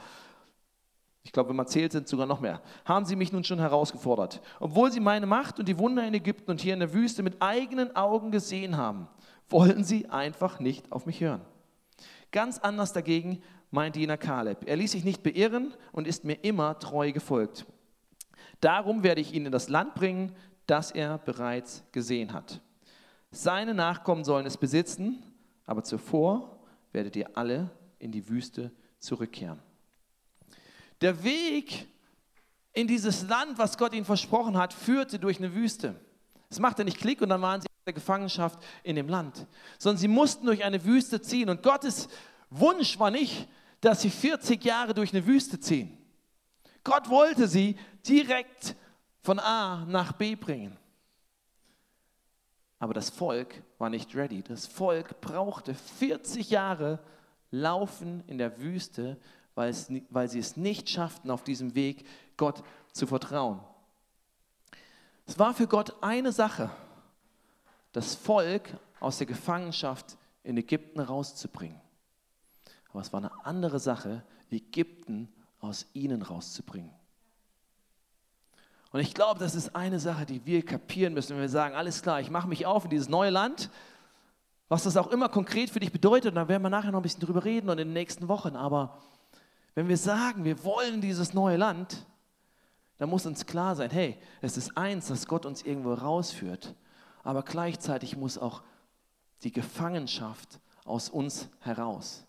ich 1.26 1.32
glaube, 1.32 1.50
wenn 1.50 1.56
man 1.56 1.68
zählt, 1.68 1.92
sind 1.92 2.04
es 2.04 2.12
sogar 2.12 2.28
noch 2.28 2.40
mehr, 2.40 2.62
haben 2.86 3.04
sie 3.04 3.16
mich 3.16 3.34
nun 3.34 3.44
schon 3.44 3.58
herausgefordert. 3.58 4.42
Obwohl 4.60 4.92
sie 4.92 5.00
meine 5.00 5.26
Macht 5.26 5.58
und 5.58 5.68
die 5.68 5.80
Wunder 5.80 6.08
in 6.08 6.14
Ägypten 6.14 6.52
und 6.52 6.62
hier 6.62 6.76
in 6.76 6.80
der 6.80 6.94
Wüste 6.94 7.24
mit 7.24 7.42
eigenen 7.42 7.96
Augen 7.96 8.30
gesehen 8.30 8.78
haben, 8.78 9.08
wollen 9.50 9.84
sie 9.84 10.08
einfach 10.08 10.60
nicht 10.60 10.92
auf 10.92 11.08
mich 11.08 11.20
hören. 11.22 11.42
Ganz 12.32 12.60
anders 12.60 12.94
dagegen 12.94 13.42
mein 13.72 13.92
Diener 13.92 14.18
Kaleb. 14.18 14.68
Er 14.68 14.76
ließ 14.76 14.92
sich 14.92 15.04
nicht 15.04 15.24
beirren 15.24 15.74
und 15.92 16.08
ist 16.08 16.26
mir 16.26 16.44
immer 16.44 16.78
treu 16.78 17.12
gefolgt. 17.12 17.66
Darum 18.62 19.02
werde 19.02 19.20
ich 19.20 19.34
ihn 19.34 19.48
in 19.48 19.52
das 19.52 19.68
Land 19.68 19.96
bringen, 19.96 20.32
das 20.68 20.92
er 20.92 21.18
bereits 21.18 21.84
gesehen 21.92 22.34
hat. 22.34 22.62
Seine 23.32 23.74
Nachkommen 23.74 24.24
sollen 24.24 24.46
es 24.46 24.58
besitzen, 24.58 25.24
aber 25.66 25.84
zuvor 25.84 26.60
werdet 26.92 27.16
ihr 27.16 27.36
alle 27.36 27.72
in 27.98 28.12
die 28.12 28.30
Wüste 28.30 28.72
zurückkehren. 29.00 29.60
Der 31.06 31.24
Weg 31.24 31.88
in 32.74 32.88
dieses 32.88 33.28
Land, 33.28 33.60
was 33.60 33.78
Gott 33.78 33.94
ihnen 33.94 34.06
versprochen 34.06 34.58
hat, 34.58 34.74
führte 34.74 35.20
durch 35.20 35.38
eine 35.38 35.54
Wüste. 35.54 35.94
Es 36.50 36.58
machte 36.58 36.84
nicht 36.84 36.98
Klick 36.98 37.22
und 37.22 37.30
dann 37.30 37.44
waren 37.44 37.62
sie 37.62 37.68
in 37.68 37.86
der 37.86 37.94
Gefangenschaft 37.94 38.58
in 38.82 38.96
dem 38.96 39.08
Land, 39.08 39.46
sondern 39.78 40.00
sie 40.00 40.08
mussten 40.08 40.48
durch 40.48 40.64
eine 40.64 40.84
Wüste 40.84 41.22
ziehen. 41.22 41.52
Und 41.52 41.62
Gottes 41.62 42.10
Wunsch 42.50 42.98
war 42.98 43.12
nicht, 43.12 43.48
dass 43.82 44.02
sie 44.02 44.10
40 44.10 44.66
Jahre 44.66 44.96
durch 44.96 45.14
eine 45.14 45.28
Wüste 45.28 45.60
ziehen. 45.60 45.96
Gott 46.84 47.08
wollte 47.08 47.48
sie 47.48 47.78
direkt 48.08 48.76
von 49.22 49.38
A 49.38 49.86
nach 49.86 50.14
B 50.14 50.34
bringen. 50.34 50.76
Aber 52.80 52.96
das 52.96 53.12
Volk 53.12 53.62
war 53.78 53.92
nicht 53.92 54.16
ready. 54.16 54.42
Das 54.42 54.66
Volk 54.66 55.22
brauchte 55.22 55.76
40 55.76 56.50
Jahre 56.50 56.98
Laufen 57.52 58.24
in 58.26 58.40
der 58.40 58.60
Wüste, 58.60 59.20
weil, 59.56 59.70
es, 59.70 59.90
weil 60.10 60.30
sie 60.30 60.40
es 60.40 60.58
nicht 60.58 60.90
schafften, 60.90 61.32
auf 61.32 61.44
diesem 61.44 61.74
Weg 61.76 62.06
Gott 62.38 62.64
zu 62.92 63.08
vertrauen. 63.08 63.60
Es 65.26 65.40
war 65.40 65.54
für 65.54 65.68
Gott 65.68 65.96
eine 66.02 66.32
Sache, 66.32 66.70
das 67.94 68.14
Volk 68.14 68.70
aus 69.00 69.18
der 69.18 69.28
Gefangenschaft 69.28 70.18
in 70.44 70.58
Ägypten 70.58 71.00
rauszubringen. 71.00 71.80
Aber 72.92 73.02
es 73.02 73.12
war 73.12 73.20
eine 73.20 73.46
andere 73.46 73.80
Sache, 73.80 74.24
Ägypten 74.52 75.28
aus 75.60 75.88
ihnen 75.94 76.22
rauszubringen. 76.22 76.92
Und 78.92 79.02
ich 79.02 79.14
glaube, 79.14 79.40
das 79.40 79.56
ist 79.56 79.76
eine 79.76 80.00
Sache, 80.00 80.26
die 80.26 80.46
wir 80.46 80.64
kapieren 80.64 81.14
müssen, 81.14 81.32
wenn 81.32 81.42
wir 81.42 81.50
sagen, 81.50 81.76
alles 81.76 82.02
klar, 82.02 82.22
ich 82.22 82.30
mache 82.30 82.48
mich 82.48 82.66
auf 82.66 82.86
in 82.86 82.92
dieses 82.92 83.10
neue 83.10 83.30
Land, 83.30 83.70
was 84.70 84.84
das 84.84 84.96
auch 84.96 85.08
immer 85.08 85.28
konkret 85.28 85.70
für 85.70 85.80
dich 85.80 85.92
bedeutet, 85.92 86.30
und 86.30 86.36
da 86.36 86.48
werden 86.48 86.64
wir 86.64 86.70
nachher 86.70 86.92
noch 86.92 87.00
ein 87.00 87.04
bisschen 87.04 87.22
drüber 87.22 87.44
reden 87.44 87.70
und 87.70 87.78
in 87.78 87.90
den 87.90 87.94
nächsten 87.94 88.28
Wochen. 88.30 88.56
Aber 88.56 88.98
wenn 89.76 89.88
wir 89.90 89.98
sagen, 89.98 90.46
wir 90.46 90.64
wollen 90.64 91.02
dieses 91.02 91.34
neue 91.34 91.58
Land, 91.58 92.06
dann 92.98 93.10
muss 93.10 93.26
uns 93.26 93.46
klar 93.46 93.76
sein, 93.76 93.92
hey, 93.92 94.18
es 94.42 94.58
ist 94.58 94.78
eins, 94.78 95.08
dass 95.08 95.28
Gott 95.28 95.46
uns 95.46 95.62
irgendwo 95.64 95.94
rausführt, 95.94 96.74
aber 97.24 97.44
gleichzeitig 97.44 98.16
muss 98.16 98.38
auch 98.38 98.64
die 99.44 99.52
Gefangenschaft 99.52 100.60
aus 100.86 101.10
uns 101.10 101.50
heraus. 101.60 102.26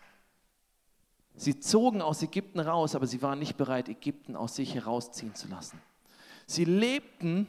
Sie 1.35 1.59
zogen 1.59 2.01
aus 2.01 2.21
Ägypten 2.21 2.59
raus, 2.59 2.95
aber 2.95 3.07
sie 3.07 3.21
waren 3.21 3.39
nicht 3.39 3.57
bereit, 3.57 3.87
Ägypten 3.87 4.35
aus 4.35 4.55
sich 4.55 4.73
herausziehen 4.73 5.35
zu 5.35 5.47
lassen. 5.47 5.79
Sie 6.47 6.65
lebten 6.65 7.47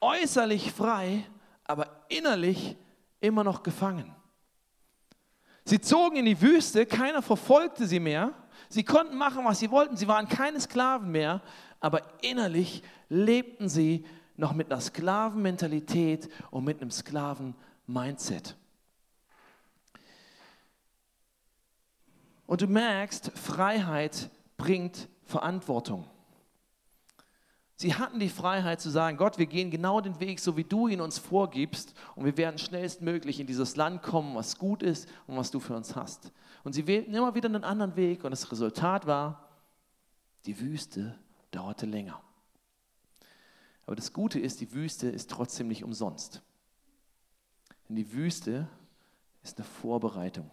äußerlich 0.00 0.72
frei, 0.72 1.24
aber 1.64 2.04
innerlich 2.08 2.76
immer 3.20 3.44
noch 3.44 3.62
gefangen. 3.62 4.14
Sie 5.64 5.80
zogen 5.80 6.16
in 6.16 6.24
die 6.24 6.40
Wüste, 6.40 6.86
keiner 6.86 7.22
verfolgte 7.22 7.86
sie 7.86 8.00
mehr. 8.00 8.32
Sie 8.70 8.84
konnten 8.84 9.18
machen, 9.18 9.44
was 9.44 9.58
sie 9.58 9.70
wollten. 9.72 9.96
Sie 9.96 10.06
waren 10.06 10.28
keine 10.28 10.60
Sklaven 10.60 11.10
mehr, 11.10 11.42
aber 11.80 12.02
innerlich 12.22 12.84
lebten 13.08 13.68
sie 13.68 14.06
noch 14.36 14.52
mit 14.52 14.70
einer 14.70 14.80
Sklavenmentalität 14.80 16.30
und 16.52 16.64
mit 16.64 16.80
einem 16.80 16.92
Sklaven-Mindset. 16.92 18.56
Und 22.46 22.62
du 22.62 22.68
merkst, 22.68 23.32
Freiheit 23.34 24.30
bringt 24.56 25.08
Verantwortung. 25.24 26.08
Sie 27.80 27.94
hatten 27.94 28.20
die 28.20 28.28
Freiheit 28.28 28.78
zu 28.78 28.90
sagen, 28.90 29.16
Gott, 29.16 29.38
wir 29.38 29.46
gehen 29.46 29.70
genau 29.70 30.02
den 30.02 30.20
Weg, 30.20 30.38
so 30.40 30.54
wie 30.58 30.64
du 30.64 30.86
ihn 30.86 31.00
uns 31.00 31.16
vorgibst 31.16 31.94
und 32.14 32.26
wir 32.26 32.36
werden 32.36 32.58
schnellstmöglich 32.58 33.40
in 33.40 33.46
dieses 33.46 33.74
Land 33.74 34.02
kommen, 34.02 34.34
was 34.34 34.58
gut 34.58 34.82
ist 34.82 35.08
und 35.26 35.38
was 35.38 35.50
du 35.50 35.60
für 35.60 35.74
uns 35.74 35.96
hast. 35.96 36.30
Und 36.62 36.74
sie 36.74 36.86
wählten 36.86 37.14
immer 37.14 37.34
wieder 37.34 37.48
einen 37.48 37.64
anderen 37.64 37.96
Weg 37.96 38.22
und 38.22 38.32
das 38.32 38.52
Resultat 38.52 39.06
war, 39.06 39.48
die 40.44 40.60
Wüste 40.60 41.18
dauerte 41.52 41.86
länger. 41.86 42.20
Aber 43.86 43.96
das 43.96 44.12
Gute 44.12 44.38
ist, 44.38 44.60
die 44.60 44.74
Wüste 44.74 45.08
ist 45.08 45.30
trotzdem 45.30 45.68
nicht 45.68 45.82
umsonst. 45.82 46.42
Denn 47.88 47.96
die 47.96 48.12
Wüste 48.12 48.68
ist 49.42 49.56
eine 49.56 49.64
Vorbereitung. 49.64 50.50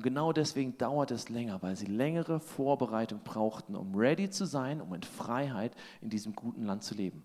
Und 0.00 0.04
genau 0.04 0.32
deswegen 0.32 0.78
dauert 0.78 1.10
es 1.10 1.28
länger, 1.28 1.60
weil 1.60 1.76
sie 1.76 1.84
längere 1.84 2.40
Vorbereitung 2.40 3.20
brauchten, 3.22 3.76
um 3.76 3.94
ready 3.94 4.30
zu 4.30 4.46
sein, 4.46 4.80
um 4.80 4.94
in 4.94 5.02
Freiheit 5.02 5.74
in 6.00 6.08
diesem 6.08 6.34
guten 6.34 6.64
Land 6.64 6.84
zu 6.84 6.94
leben. 6.94 7.22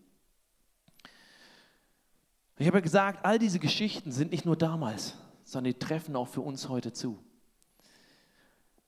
Ich 2.57 2.67
habe 2.67 2.79
ja 2.79 2.81
gesagt, 2.81 3.23
all 3.23 3.39
diese 3.39 3.59
Geschichten 3.59 4.11
sind 4.11 4.31
nicht 4.31 4.43
nur 4.43 4.57
damals, 4.57 5.15
sondern 5.45 5.71
die 5.71 5.79
treffen 5.79 6.17
auch 6.17 6.27
für 6.27 6.41
uns 6.41 6.67
heute 6.67 6.91
zu. 6.91 7.17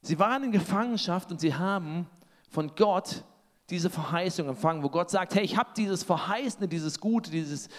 Sie 0.02 0.20
waren 0.20 0.44
in 0.44 0.52
Gefangenschaft 0.52 1.32
und 1.32 1.40
sie 1.40 1.56
haben 1.56 2.10
von 2.50 2.76
Gott 2.76 3.24
diese 3.70 3.90
Verheißung 3.90 4.50
empfangen, 4.50 4.84
wo 4.84 4.90
Gott 4.90 5.12
sagt, 5.12 5.34
hey, 5.34 5.46
ich 5.46 5.56
habe 5.56 5.70
dieses 5.78 6.04
Verheißene, 6.04 6.68
dieses 6.68 7.00
Gute, 7.00 7.32
dieses 7.32 7.70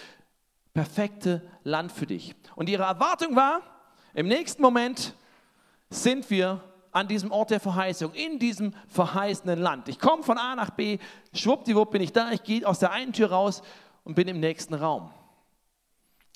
perfekte 0.73 1.47
Land 1.63 1.91
für 1.91 2.07
dich. 2.07 2.33
Und 2.55 2.67
ihre 2.67 2.81
Erwartung 2.81 3.35
war, 3.35 3.61
im 4.15 4.27
nächsten 4.27 4.63
Moment 4.63 5.13
sind 5.89 6.29
wir 6.29 6.63
an 6.91 7.07
diesem 7.07 7.31
Ort 7.31 7.51
der 7.51 7.59
Verheißung, 7.59 8.13
in 8.13 8.39
diesem 8.39 8.73
verheißenen 8.87 9.59
Land. 9.59 9.89
Ich 9.89 9.99
komme 9.99 10.23
von 10.23 10.37
A 10.37 10.55
nach 10.55 10.71
B, 10.71 10.97
schwuppdiwupp 11.33 11.91
bin 11.91 12.01
ich 12.01 12.13
da, 12.13 12.31
ich 12.31 12.43
gehe 12.43 12.67
aus 12.67 12.79
der 12.79 12.91
einen 12.91 13.13
Tür 13.13 13.31
raus 13.31 13.61
und 14.03 14.15
bin 14.15 14.27
im 14.27 14.39
nächsten 14.39 14.73
Raum. 14.73 15.11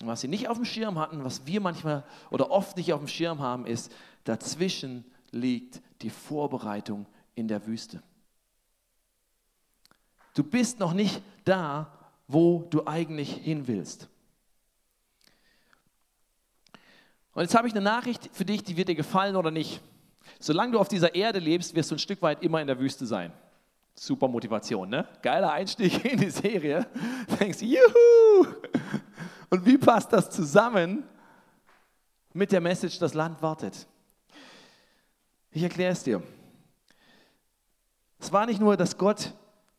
Und 0.01 0.07
was 0.07 0.21
sie 0.21 0.27
nicht 0.27 0.49
auf 0.49 0.57
dem 0.57 0.65
Schirm 0.65 0.99
hatten, 0.99 1.23
was 1.23 1.45
wir 1.45 1.61
manchmal 1.61 2.03
oder 2.29 2.51
oft 2.51 2.77
nicht 2.77 2.93
auf 2.93 2.99
dem 2.99 3.07
Schirm 3.07 3.39
haben, 3.39 3.65
ist, 3.65 3.91
dazwischen 4.23 5.05
liegt 5.31 5.81
die 6.01 6.09
Vorbereitung 6.09 7.05
in 7.35 7.47
der 7.47 7.65
Wüste. 7.65 8.01
Du 10.35 10.43
bist 10.43 10.79
noch 10.79 10.93
nicht 10.93 11.21
da, 11.45 11.91
wo 12.27 12.65
du 12.69 12.87
eigentlich 12.87 13.31
hin 13.31 13.67
willst. 13.67 14.09
Und 17.33 17.41
jetzt 17.41 17.55
habe 17.55 17.67
ich 17.67 17.73
eine 17.73 17.83
Nachricht 17.83 18.29
für 18.31 18.45
dich, 18.45 18.63
die 18.63 18.77
wird 18.77 18.89
dir 18.89 18.95
gefallen 18.95 19.35
oder 19.35 19.51
nicht. 19.51 19.81
Solange 20.39 20.73
du 20.73 20.79
auf 20.79 20.87
dieser 20.87 21.15
Erde 21.15 21.39
lebst, 21.39 21.75
wirst 21.75 21.91
du 21.91 21.95
ein 21.95 21.99
Stück 21.99 22.21
weit 22.21 22.43
immer 22.43 22.61
in 22.61 22.67
der 22.67 22.79
Wüste 22.79 23.05
sein. 23.05 23.31
Super 23.95 24.27
Motivation, 24.27 24.89
ne? 24.89 25.07
Geiler 25.21 25.51
Einstieg 25.51 26.03
in 26.11 26.19
die 26.19 26.29
Serie. 26.29 26.87
Du 27.27 27.35
denkst, 27.35 27.61
juhu! 27.61 28.47
Und 29.49 29.65
wie 29.65 29.77
passt 29.77 30.11
das 30.13 30.29
zusammen 30.29 31.03
mit 32.33 32.51
der 32.51 32.61
Message, 32.61 32.97
das 32.99 33.13
Land 33.13 33.41
wartet? 33.41 33.87
Ich 35.51 35.61
erkläre 35.61 35.91
es 35.91 36.03
dir. 36.03 36.21
Es 38.19 38.31
war 38.31 38.45
nicht 38.45 38.59
nur, 38.59 38.77
dass 38.77 38.97
Gott 38.97 39.33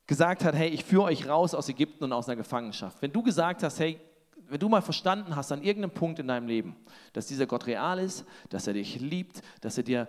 gesagt 0.07 0.45
hat, 0.45 0.55
hey, 0.55 0.69
ich 0.69 0.85
führe 0.85 1.05
euch 1.05 1.29
raus 1.29 1.55
aus 1.55 1.69
Ägypten 1.69 2.05
und 2.05 2.13
aus 2.13 2.29
einer 2.29 2.37
Gefangenschaft. 2.37 3.01
Wenn 3.01 3.13
du 3.13 3.23
gesagt 3.23 3.63
hast, 3.63 3.81
hey, 3.81 3.99
wenn 4.49 4.61
du 4.61 4.69
mal 4.69 4.83
verstanden 4.83 5.37
hast 5.37 5.53
an 5.53 5.63
irgendeinem 5.63 5.93
Punkt 5.93 6.19
in 6.19 6.29
deinem 6.29 6.47
Leben, 6.47 6.77
dass 7.13 7.27
dieser 7.27 7.47
Gott 7.47 7.67
real 7.67 7.99
ist, 7.99 8.25
dass 8.51 8.67
er 8.67 8.75
dich 8.75 9.01
liebt, 9.01 9.43
dass 9.61 9.77
er 9.77 9.85
dir 9.85 10.09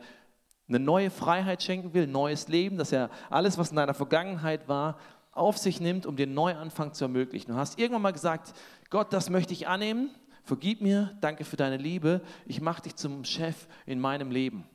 eine 0.67 0.79
neue 0.79 1.11
Freiheit 1.11 1.61
schenken 1.61 1.93
will, 1.93 2.07
neues 2.07 2.47
Leben, 2.47 2.77
dass 2.77 2.91
er 2.91 3.09
alles, 3.29 3.57
was 3.57 3.69
in 3.69 3.75
deiner 3.75 3.93
Vergangenheit 3.93 4.67
war, 4.67 4.97
auf 5.31 5.57
sich 5.57 5.79
nimmt, 5.79 6.05
um 6.05 6.17
einen 6.17 6.33
Neuanfang 6.33 6.93
zu 6.93 7.05
ermöglichen. 7.05 7.51
Du 7.51 7.57
hast 7.57 7.77
irgendwann 7.77 8.01
mal 8.01 8.13
gesagt, 8.13 8.53
Gott, 8.89 9.11
das 9.13 9.29
möchte 9.29 9.53
ich 9.53 9.67
annehmen, 9.67 10.09
vergib 10.43 10.81
mir, 10.81 11.15
danke 11.21 11.43
für 11.43 11.57
deine 11.57 11.77
Liebe, 11.77 12.21
ich 12.45 12.61
mache 12.61 12.83
dich 12.83 12.95
zum 12.95 13.25
Chef 13.25 13.67
in 13.85 13.99
meinem 13.99 14.31
Leben. 14.31 14.65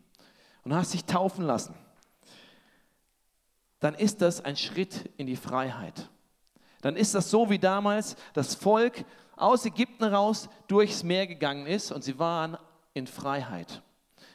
Und 0.62 0.74
hast 0.74 0.92
dich 0.92 1.06
taufen 1.06 1.46
lassen. 1.46 1.74
Dann 3.80 3.94
ist 3.94 4.20
das 4.20 4.44
ein 4.44 4.56
Schritt 4.56 5.10
in 5.16 5.26
die 5.26 5.36
Freiheit. 5.36 6.10
Dann 6.82 6.96
ist 6.96 7.14
das 7.14 7.30
so 7.30 7.48
wie 7.48 7.58
damals 7.58 8.16
das 8.34 8.54
Volk 8.54 9.04
aus 9.40 9.64
Ägypten 9.64 10.04
raus 10.04 10.48
durchs 10.68 11.02
Meer 11.02 11.26
gegangen 11.26 11.66
ist 11.66 11.92
und 11.92 12.04
sie 12.04 12.18
waren 12.18 12.56
in 12.94 13.06
Freiheit. 13.06 13.82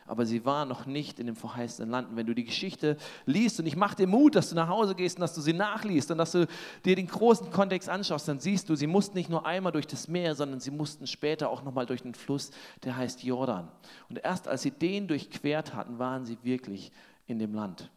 Aber 0.07 0.25
sie 0.27 0.45
waren 0.45 0.69
noch 0.69 0.85
nicht 0.85 1.19
in 1.19 1.25
dem 1.25 1.35
verheißenen 1.35 1.89
Land. 1.89 2.09
Und 2.09 2.15
wenn 2.15 2.27
du 2.27 2.35
die 2.35 2.43
Geschichte 2.43 2.95
liest 3.25 3.59
und 3.59 3.65
ich 3.65 3.75
mache 3.75 3.95
dir 3.95 4.07
Mut, 4.07 4.35
dass 4.35 4.49
du 4.49 4.55
nach 4.55 4.67
Hause 4.67 4.93
gehst 4.93 5.17
und 5.17 5.21
dass 5.21 5.33
du 5.33 5.41
sie 5.41 5.53
nachliest 5.53 6.11
und 6.11 6.19
dass 6.19 6.31
du 6.31 6.47
dir 6.85 6.95
den 6.95 7.07
großen 7.07 7.49
Kontext 7.49 7.89
anschaust, 7.89 8.27
dann 8.27 8.39
siehst 8.39 8.69
du, 8.69 8.75
sie 8.75 8.85
mussten 8.85 9.17
nicht 9.17 9.31
nur 9.31 9.47
einmal 9.47 9.71
durch 9.71 9.87
das 9.87 10.07
Meer, 10.07 10.35
sondern 10.35 10.59
sie 10.59 10.69
mussten 10.69 11.07
später 11.07 11.49
auch 11.49 11.63
nochmal 11.63 11.87
durch 11.87 12.03
den 12.03 12.13
Fluss, 12.13 12.51
der 12.83 12.95
heißt 12.95 13.23
Jordan. 13.23 13.67
Und 14.07 14.19
erst 14.19 14.47
als 14.47 14.61
sie 14.61 14.71
den 14.71 15.07
durchquert 15.07 15.73
hatten, 15.73 15.97
waren 15.97 16.23
sie 16.23 16.37
wirklich 16.43 16.91
in 17.25 17.39
dem 17.39 17.55
Land. 17.55 17.89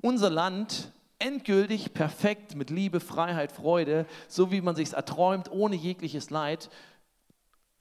Unser 0.00 0.30
Land 0.30 0.90
endgültig, 1.18 1.92
perfekt, 1.94 2.54
mit 2.54 2.70
Liebe, 2.70 3.00
Freiheit, 3.00 3.52
Freude, 3.52 4.06
so 4.28 4.50
wie 4.50 4.60
man 4.60 4.76
sich 4.76 4.92
erträumt, 4.92 5.50
ohne 5.50 5.76
jegliches 5.76 6.30
Leid, 6.30 6.70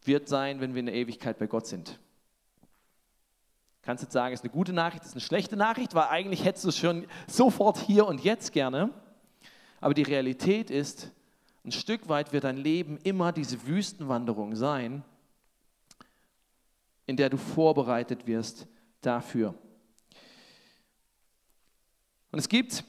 wird 0.03 0.27
sein, 0.27 0.61
wenn 0.61 0.73
wir 0.73 0.79
in 0.79 0.85
der 0.87 0.95
Ewigkeit 0.95 1.37
bei 1.37 1.47
Gott 1.47 1.67
sind. 1.67 1.99
Kannst 3.81 4.03
jetzt 4.03 4.13
sagen, 4.13 4.33
ist 4.33 4.43
eine 4.43 4.51
gute 4.51 4.73
Nachricht, 4.73 5.05
ist 5.05 5.13
eine 5.13 5.21
schlechte 5.21 5.55
Nachricht, 5.55 5.95
weil 5.95 6.07
eigentlich 6.07 6.43
hättest 6.43 6.65
du 6.65 6.69
es 6.69 6.77
schon 6.77 7.05
sofort 7.27 7.77
hier 7.77 8.05
und 8.05 8.23
jetzt 8.23 8.51
gerne. 8.51 8.89
Aber 9.79 9.93
die 9.93 10.03
Realität 10.03 10.69
ist, 10.69 11.11
ein 11.63 11.71
Stück 11.71 12.09
weit 12.09 12.33
wird 12.33 12.43
dein 12.43 12.57
Leben 12.57 12.97
immer 13.03 13.31
diese 13.31 13.65
Wüstenwanderung 13.67 14.55
sein, 14.55 15.03
in 17.05 17.17
der 17.17 17.29
du 17.29 17.37
vorbereitet 17.37 18.27
wirst 18.27 18.67
dafür. 19.01 19.53
Und 22.31 22.39
es 22.39 22.49
gibt 22.49 22.83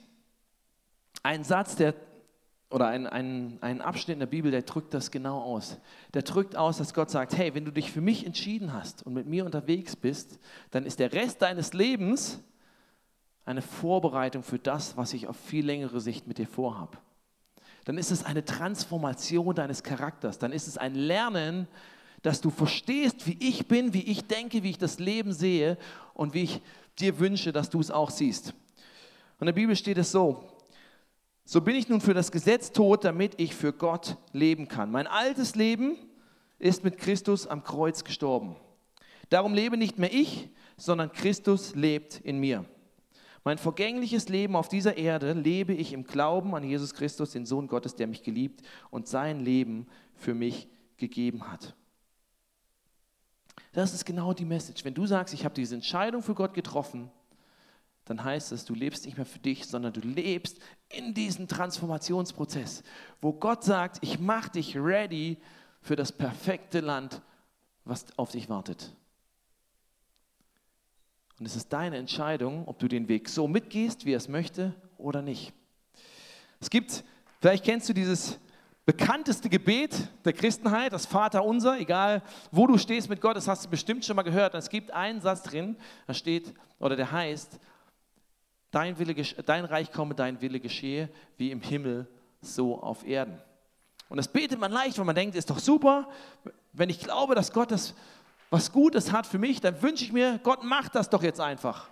ein 1.28 1.44
Satz, 1.44 1.76
der, 1.76 1.94
oder 2.70 2.86
ein, 2.86 3.06
ein, 3.06 3.58
ein 3.60 3.82
Abschnitt 3.82 4.14
in 4.14 4.20
der 4.20 4.26
Bibel, 4.26 4.50
der 4.50 4.62
drückt 4.62 4.94
das 4.94 5.10
genau 5.10 5.42
aus. 5.42 5.76
Der 6.14 6.22
drückt 6.22 6.56
aus, 6.56 6.78
dass 6.78 6.94
Gott 6.94 7.10
sagt, 7.10 7.36
hey, 7.36 7.54
wenn 7.54 7.66
du 7.66 7.70
dich 7.70 7.92
für 7.92 8.00
mich 8.00 8.24
entschieden 8.24 8.72
hast 8.72 9.04
und 9.04 9.12
mit 9.12 9.26
mir 9.26 9.44
unterwegs 9.44 9.94
bist, 9.94 10.38
dann 10.70 10.86
ist 10.86 11.00
der 11.00 11.12
Rest 11.12 11.42
deines 11.42 11.74
Lebens 11.74 12.42
eine 13.44 13.60
Vorbereitung 13.60 14.42
für 14.42 14.58
das, 14.58 14.96
was 14.96 15.12
ich 15.12 15.26
auf 15.26 15.36
viel 15.36 15.66
längere 15.66 16.00
Sicht 16.00 16.26
mit 16.26 16.38
dir 16.38 16.48
vorhabe. 16.48 16.96
dann 17.84 17.98
ist 17.98 18.10
es 18.10 18.24
eine 18.24 18.44
Transformation 18.44 19.54
deines 19.54 19.82
Charakters, 19.82 20.38
dann 20.38 20.52
ist 20.52 20.66
es 20.66 20.78
ein 20.78 20.94
Lernen, 20.94 21.68
dass 22.22 22.40
du 22.40 22.48
verstehst, 22.48 23.26
wie 23.26 23.36
ich 23.38 23.68
bin, 23.68 23.92
wie 23.92 24.10
ich 24.10 24.26
denke, 24.26 24.62
wie 24.62 24.70
ich 24.70 24.78
das 24.78 24.98
Leben 24.98 25.32
sehe 25.32 25.76
und 26.14 26.32
wie 26.32 26.44
ich 26.44 26.62
dir 26.98 27.18
wünsche, 27.18 27.52
dass 27.52 27.68
du 27.68 27.80
es 27.80 27.90
auch 27.90 28.08
siehst. 28.10 28.54
Und 29.38 29.42
in 29.42 29.46
der 29.46 29.52
Bibel 29.52 29.76
steht 29.76 29.98
es 29.98 30.10
so, 30.10 30.57
so 31.50 31.62
bin 31.62 31.76
ich 31.76 31.88
nun 31.88 32.02
für 32.02 32.12
das 32.12 32.30
Gesetz 32.30 32.72
tot, 32.72 33.04
damit 33.04 33.40
ich 33.40 33.54
für 33.54 33.72
Gott 33.72 34.18
leben 34.34 34.68
kann. 34.68 34.90
Mein 34.90 35.06
altes 35.06 35.54
Leben 35.54 35.96
ist 36.58 36.84
mit 36.84 36.98
Christus 36.98 37.46
am 37.46 37.64
Kreuz 37.64 38.04
gestorben. 38.04 38.56
Darum 39.30 39.54
lebe 39.54 39.78
nicht 39.78 39.98
mehr 39.98 40.12
ich, 40.12 40.50
sondern 40.76 41.10
Christus 41.10 41.74
lebt 41.74 42.20
in 42.20 42.38
mir. 42.38 42.66
Mein 43.44 43.56
vergängliches 43.56 44.28
Leben 44.28 44.56
auf 44.56 44.68
dieser 44.68 44.98
Erde 44.98 45.32
lebe 45.32 45.72
ich 45.72 45.94
im 45.94 46.04
Glauben 46.04 46.54
an 46.54 46.64
Jesus 46.64 46.92
Christus, 46.92 47.30
den 47.30 47.46
Sohn 47.46 47.66
Gottes, 47.66 47.94
der 47.94 48.08
mich 48.08 48.22
geliebt 48.22 48.60
und 48.90 49.08
sein 49.08 49.40
Leben 49.40 49.86
für 50.16 50.34
mich 50.34 50.68
gegeben 50.98 51.50
hat. 51.50 51.74
Das 53.72 53.94
ist 53.94 54.04
genau 54.04 54.34
die 54.34 54.44
Message. 54.44 54.84
Wenn 54.84 54.92
du 54.92 55.06
sagst, 55.06 55.32
ich 55.32 55.46
habe 55.46 55.54
diese 55.54 55.76
Entscheidung 55.76 56.22
für 56.22 56.34
Gott 56.34 56.52
getroffen, 56.52 57.10
dann 58.08 58.24
heißt 58.24 58.52
es, 58.52 58.64
du 58.64 58.74
lebst 58.74 59.04
nicht 59.04 59.16
mehr 59.16 59.26
für 59.26 59.38
dich, 59.38 59.66
sondern 59.66 59.92
du 59.92 60.00
lebst 60.00 60.58
in 60.88 61.14
diesem 61.14 61.46
Transformationsprozess, 61.46 62.82
wo 63.20 63.32
Gott 63.32 63.64
sagt, 63.64 63.98
ich 64.02 64.18
mache 64.18 64.52
dich 64.52 64.76
ready 64.76 65.38
für 65.80 65.96
das 65.96 66.12
perfekte 66.12 66.80
Land, 66.80 67.20
was 67.84 68.06
auf 68.16 68.30
dich 68.30 68.48
wartet. 68.48 68.94
Und 71.38 71.46
es 71.46 71.54
ist 71.54 71.72
deine 71.72 71.96
Entscheidung, 71.96 72.66
ob 72.66 72.78
du 72.78 72.88
den 72.88 73.08
Weg 73.08 73.28
so 73.28 73.46
mitgehst, 73.46 74.04
wie 74.04 74.12
er 74.12 74.16
es 74.16 74.28
möchte, 74.28 74.74
oder 74.96 75.22
nicht. 75.22 75.52
Es 76.60 76.70
gibt, 76.70 77.04
vielleicht 77.40 77.64
kennst 77.64 77.88
du 77.88 77.92
dieses 77.92 78.38
bekannteste 78.84 79.48
Gebet 79.48 80.08
der 80.24 80.32
Christenheit, 80.32 80.92
das 80.92 81.06
Vater 81.06 81.44
unser, 81.44 81.78
egal 81.78 82.22
wo 82.50 82.66
du 82.66 82.78
stehst 82.78 83.08
mit 83.08 83.20
Gott, 83.20 83.36
das 83.36 83.46
hast 83.46 83.66
du 83.66 83.68
bestimmt 83.68 84.04
schon 84.04 84.16
mal 84.16 84.22
gehört. 84.22 84.54
Es 84.54 84.70
gibt 84.70 84.90
einen 84.92 85.20
Satz 85.20 85.42
drin, 85.42 85.76
da 86.06 86.14
steht, 86.14 86.54
oder 86.80 86.96
der 86.96 87.12
heißt, 87.12 87.60
dein, 88.78 88.96
Wille, 88.98 89.14
dein 89.44 89.64
Reich 89.64 89.90
komme, 89.90 90.14
dein 90.14 90.40
Wille 90.40 90.60
geschehe, 90.60 91.08
wie 91.36 91.50
im 91.50 91.60
Himmel, 91.60 92.06
so 92.40 92.80
auf 92.80 93.04
Erden. 93.04 93.40
Und 94.08 94.18
das 94.18 94.28
betet 94.28 94.60
man 94.60 94.70
leicht, 94.70 94.96
weil 94.98 95.04
man 95.04 95.16
denkt, 95.16 95.34
ist 95.34 95.50
doch 95.50 95.58
super, 95.58 96.08
wenn 96.72 96.88
ich 96.88 97.00
glaube, 97.00 97.34
dass 97.34 97.52
Gott 97.52 97.72
das 97.72 97.94
was 98.50 98.72
Gutes 98.72 99.12
hat 99.12 99.26
für 99.26 99.38
mich, 99.38 99.60
dann 99.60 99.82
wünsche 99.82 100.04
ich 100.04 100.12
mir, 100.12 100.40
Gott 100.42 100.64
macht 100.64 100.94
das 100.94 101.10
doch 101.10 101.22
jetzt 101.22 101.40
einfach. 101.40 101.90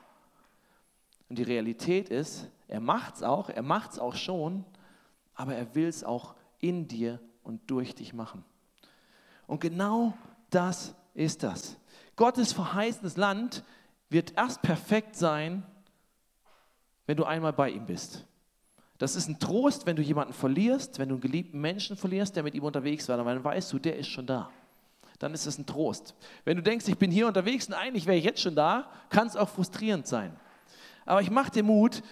Und 1.29 1.37
die 1.39 1.43
Realität 1.43 2.09
ist, 2.09 2.49
er 2.69 2.81
macht 2.81 3.17
es 3.17 3.23
auch, 3.23 3.51
er 3.51 3.63
macht 3.63 3.93
es 3.93 3.99
auch 3.99 4.15
schon, 4.15 4.65
aber 5.35 5.55
er 5.55 5.75
will 5.75 5.89
es 5.89 6.03
auch 6.03 6.35
in 6.61 6.89
dir 6.89 7.21
und 7.43 7.69
durch 7.71 7.95
dich 7.95 8.15
machen. 8.15 8.43
Und 9.47 9.61
genau 9.61 10.15
das 10.49 10.95
ist 11.15 11.43
das. 11.43 11.77
Gottes 12.15 12.55
verheißenes 12.55 13.17
Land 13.19 13.63
wird 14.09 14.33
erst 14.37 14.63
perfekt 14.63 15.17
sein, 15.17 15.63
wenn 17.07 17.17
du 17.17 17.25
einmal 17.25 17.53
bei 17.53 17.71
ihm 17.71 17.87
bist. 17.87 18.25
Das 18.99 19.15
ist 19.15 19.29
ein 19.29 19.39
Trost, 19.39 19.87
wenn 19.87 19.97
du 19.97 20.03
jemanden 20.03 20.33
verlierst, 20.33 20.99
wenn 20.99 21.09
du 21.09 21.17
einen 21.17 21.23
geliebten 21.23 21.61
Menschen 21.61 21.97
verlierst, 21.97 22.35
der 22.35 22.43
mit 22.43 22.55
ihm 22.55 22.65
unterwegs 22.65 23.09
war, 23.09 23.17
dann 23.17 23.45
weißt 23.45 23.73
du, 23.73 23.79
der 23.79 23.97
ist 23.97 24.09
schon 24.09 24.27
da 24.27 24.51
dann 25.19 25.35
ist 25.35 25.47
es 25.47 25.59
ein 25.59 25.67
Trost. 25.67 26.15
Wenn 26.45 26.57
du 26.57 26.63
denkst, 26.63 26.89
ich 26.89 26.99
bin 26.99 27.11
hier 27.11 27.27
unterwegs 27.27 27.67
und 27.69 27.75
eigentlich 27.75 28.07
wäre 28.07 28.17
ich 28.17 28.25
jetzt 28.25 28.41
schon 28.41 28.55
da, 28.55 28.91
kann 29.09 29.27
es 29.27 29.37
auch 29.37 29.49
frustrierend 29.49 30.07
sein. 30.07 30.35
Aber 31.05 31.23
ich 31.23 31.31
mache 31.31 31.51
dir 31.51 31.63
Mut, 31.63 32.03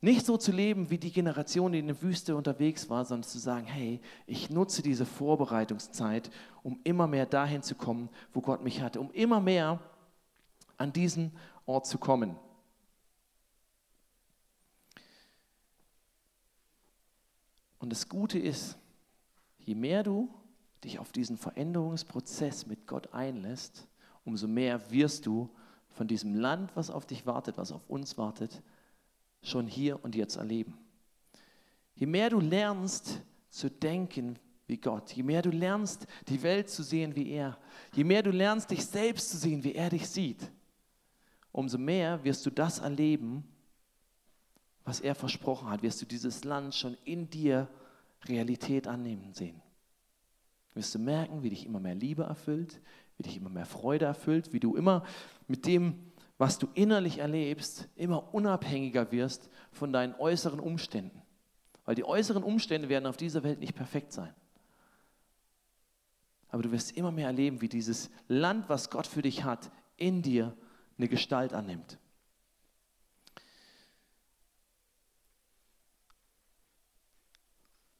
nicht 0.00 0.24
so 0.24 0.36
zu 0.36 0.52
leben 0.52 0.90
wie 0.90 0.98
die 0.98 1.10
Generation, 1.10 1.72
die 1.72 1.80
in 1.80 1.88
der 1.88 2.00
Wüste 2.02 2.36
unterwegs 2.36 2.88
war, 2.88 3.04
sondern 3.04 3.28
zu 3.28 3.38
sagen, 3.38 3.66
hey, 3.66 4.00
ich 4.26 4.48
nutze 4.48 4.82
diese 4.82 5.06
Vorbereitungszeit, 5.06 6.30
um 6.62 6.78
immer 6.84 7.08
mehr 7.08 7.26
dahin 7.26 7.62
zu 7.62 7.74
kommen, 7.74 8.08
wo 8.32 8.40
Gott 8.40 8.62
mich 8.62 8.80
hatte, 8.80 9.00
um 9.00 9.10
immer 9.10 9.40
mehr 9.40 9.80
an 10.76 10.92
diesen 10.92 11.32
Ort 11.66 11.86
zu 11.86 11.98
kommen. 11.98 12.36
Und 17.88 17.92
das 17.92 18.10
Gute 18.10 18.38
ist, 18.38 18.76
je 19.60 19.74
mehr 19.74 20.02
du 20.02 20.28
dich 20.84 20.98
auf 20.98 21.10
diesen 21.10 21.38
Veränderungsprozess 21.38 22.66
mit 22.66 22.86
Gott 22.86 23.14
einlässt, 23.14 23.88
umso 24.26 24.46
mehr 24.46 24.90
wirst 24.90 25.24
du 25.24 25.48
von 25.88 26.06
diesem 26.06 26.34
Land, 26.34 26.76
was 26.76 26.90
auf 26.90 27.06
dich 27.06 27.24
wartet, 27.24 27.56
was 27.56 27.72
auf 27.72 27.88
uns 27.88 28.18
wartet, 28.18 28.60
schon 29.40 29.66
hier 29.66 30.04
und 30.04 30.14
jetzt 30.14 30.36
erleben. 30.36 30.76
Je 31.94 32.04
mehr 32.04 32.28
du 32.28 32.40
lernst 32.40 33.22
zu 33.48 33.70
denken 33.70 34.38
wie 34.66 34.76
Gott, 34.76 35.10
je 35.12 35.22
mehr 35.22 35.40
du 35.40 35.48
lernst, 35.48 36.06
die 36.28 36.42
Welt 36.42 36.68
zu 36.68 36.82
sehen 36.82 37.16
wie 37.16 37.30
er, 37.30 37.56
je 37.94 38.04
mehr 38.04 38.22
du 38.22 38.32
lernst, 38.32 38.70
dich 38.70 38.84
selbst 38.84 39.30
zu 39.30 39.38
sehen, 39.38 39.64
wie 39.64 39.72
er 39.74 39.88
dich 39.88 40.06
sieht, 40.06 40.50
umso 41.52 41.78
mehr 41.78 42.22
wirst 42.22 42.44
du 42.44 42.50
das 42.50 42.80
erleben, 42.80 43.44
was 44.88 45.00
er 45.00 45.14
versprochen 45.14 45.68
hat, 45.68 45.82
wirst 45.82 46.00
du 46.00 46.06
dieses 46.06 46.44
Land 46.44 46.74
schon 46.74 46.96
in 47.04 47.28
dir 47.28 47.68
Realität 48.26 48.86
annehmen 48.88 49.32
sehen 49.32 49.62
wirst 50.78 50.94
du 50.94 51.00
merken, 51.00 51.42
wie 51.42 51.50
dich 51.50 51.66
immer 51.66 51.80
mehr 51.80 51.96
Liebe 51.96 52.22
erfüllt, 52.22 52.80
wie 53.16 53.24
dich 53.24 53.36
immer 53.36 53.50
mehr 53.50 53.66
Freude 53.66 54.04
erfüllt, 54.04 54.52
wie 54.52 54.60
du 54.60 54.76
immer 54.76 55.04
mit 55.48 55.66
dem, 55.66 56.12
was 56.38 56.58
du 56.58 56.68
innerlich 56.74 57.18
erlebst, 57.18 57.88
immer 57.96 58.32
unabhängiger 58.32 59.10
wirst 59.10 59.50
von 59.72 59.92
deinen 59.92 60.14
äußeren 60.14 60.60
Umständen. 60.60 61.20
Weil 61.84 61.96
die 61.96 62.04
äußeren 62.04 62.44
Umstände 62.44 62.88
werden 62.88 63.06
auf 63.06 63.16
dieser 63.16 63.42
Welt 63.42 63.58
nicht 63.58 63.74
perfekt 63.74 64.12
sein. 64.12 64.32
Aber 66.48 66.62
du 66.62 66.70
wirst 66.70 66.96
immer 66.96 67.10
mehr 67.10 67.26
erleben, 67.26 67.60
wie 67.60 67.68
dieses 67.68 68.08
Land, 68.28 68.68
was 68.68 68.88
Gott 68.88 69.06
für 69.06 69.22
dich 69.22 69.42
hat, 69.42 69.72
in 69.96 70.22
dir 70.22 70.56
eine 70.96 71.08
Gestalt 71.08 71.52
annimmt. 71.52 71.98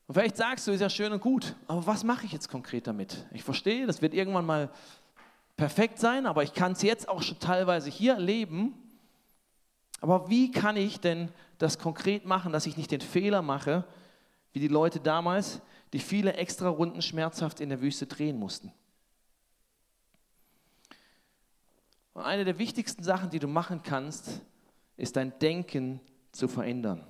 Und 0.08 0.14
vielleicht 0.14 0.38
sagst 0.38 0.66
du, 0.66 0.72
ist 0.72 0.80
ja 0.80 0.88
schön 0.88 1.12
und 1.12 1.20
gut, 1.20 1.54
aber 1.66 1.86
was 1.86 2.02
mache 2.02 2.24
ich 2.24 2.32
jetzt 2.32 2.48
konkret 2.48 2.86
damit? 2.86 3.26
Ich 3.30 3.44
verstehe, 3.44 3.86
das 3.86 4.00
wird 4.00 4.14
irgendwann 4.14 4.46
mal 4.46 4.70
perfekt 5.58 5.98
sein, 5.98 6.24
aber 6.24 6.42
ich 6.42 6.54
kann 6.54 6.72
es 6.72 6.80
jetzt 6.80 7.06
auch 7.10 7.20
schon 7.20 7.38
teilweise 7.38 7.90
hier 7.90 8.14
erleben. 8.14 8.72
Aber 10.00 10.30
wie 10.30 10.50
kann 10.50 10.78
ich 10.78 10.98
denn 10.98 11.28
das 11.58 11.78
konkret 11.78 12.24
machen, 12.24 12.54
dass 12.54 12.64
ich 12.64 12.78
nicht 12.78 12.90
den 12.90 13.02
Fehler 13.02 13.42
mache, 13.42 13.84
wie 14.54 14.60
die 14.60 14.68
Leute 14.68 14.98
damals, 14.98 15.60
die 15.92 15.98
viele 15.98 16.32
extra 16.34 16.70
Runden 16.70 17.02
schmerzhaft 17.02 17.60
in 17.60 17.68
der 17.68 17.82
Wüste 17.82 18.06
drehen 18.06 18.38
mussten? 18.38 18.72
Und 22.14 22.22
eine 22.22 22.46
der 22.46 22.58
wichtigsten 22.58 23.02
Sachen, 23.02 23.28
die 23.28 23.40
du 23.40 23.46
machen 23.46 23.82
kannst, 23.82 24.40
ist 24.96 25.16
dein 25.16 25.38
Denken 25.38 26.00
zu 26.32 26.48
verändern. 26.48 27.04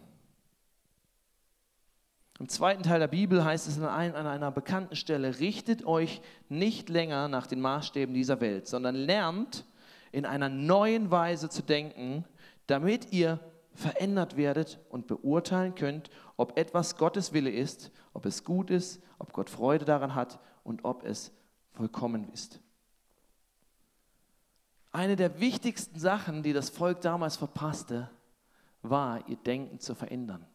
Im 2.39 2.49
zweiten 2.49 2.85
Teil 2.85 3.01
der 3.01 3.09
Bibel 3.09 3.45
heißt 3.45 3.67
es 3.67 3.81
an 3.81 4.15
einer 4.15 4.53
bekannten 4.53 4.95
Stelle, 4.95 5.41
richtet 5.41 5.85
euch 5.85 6.21
nicht 6.49 6.89
länger 6.89 7.27
nach 7.27 7.49
den 7.49 7.61
Maßstäben 7.61 8.15
dieser 8.15 8.41
Welt, 8.41 8.69
sondern 8.69 8.95
lernt 8.95 9.67
in 10.13 10.25
einer 10.25 10.49
neuen 10.49 11.11
Weise 11.11 11.49
zu 11.49 11.63
denken, 11.63 12.25
damit 12.69 13.13
ihr 13.13 13.41
verändert 13.75 14.37
werdet 14.37 14.79
und 14.89 15.09
beurteilen 15.09 15.75
könnt, 15.75 16.11
ob 16.37 16.57
etwas 16.57 16.97
Gottes 16.97 17.33
Wille 17.33 17.51
ist, 17.51 17.91
ob 18.13 18.25
es 18.25 18.45
gut 18.45 18.71
ist, 18.71 19.03
ob 19.19 19.33
Gott 19.33 19.51
Freude 19.51 19.85
daran 19.85 20.15
hat 20.15 20.39
und 20.63 20.85
ob 20.85 21.05
es 21.05 21.33
vollkommen 21.73 22.33
ist. 22.33 22.61
Eine 24.93 25.17
der 25.17 25.41
wichtigsten 25.41 25.99
Sachen, 25.99 26.45
die 26.45 26.53
das 26.53 26.71
Volk 26.71 27.01
damals 27.01 27.37
verpasste, 27.37 28.11
war, 28.83 29.29
ihr 29.29 29.37
Denken 29.37 29.81
zu 29.81 29.97
verändern 29.97 30.47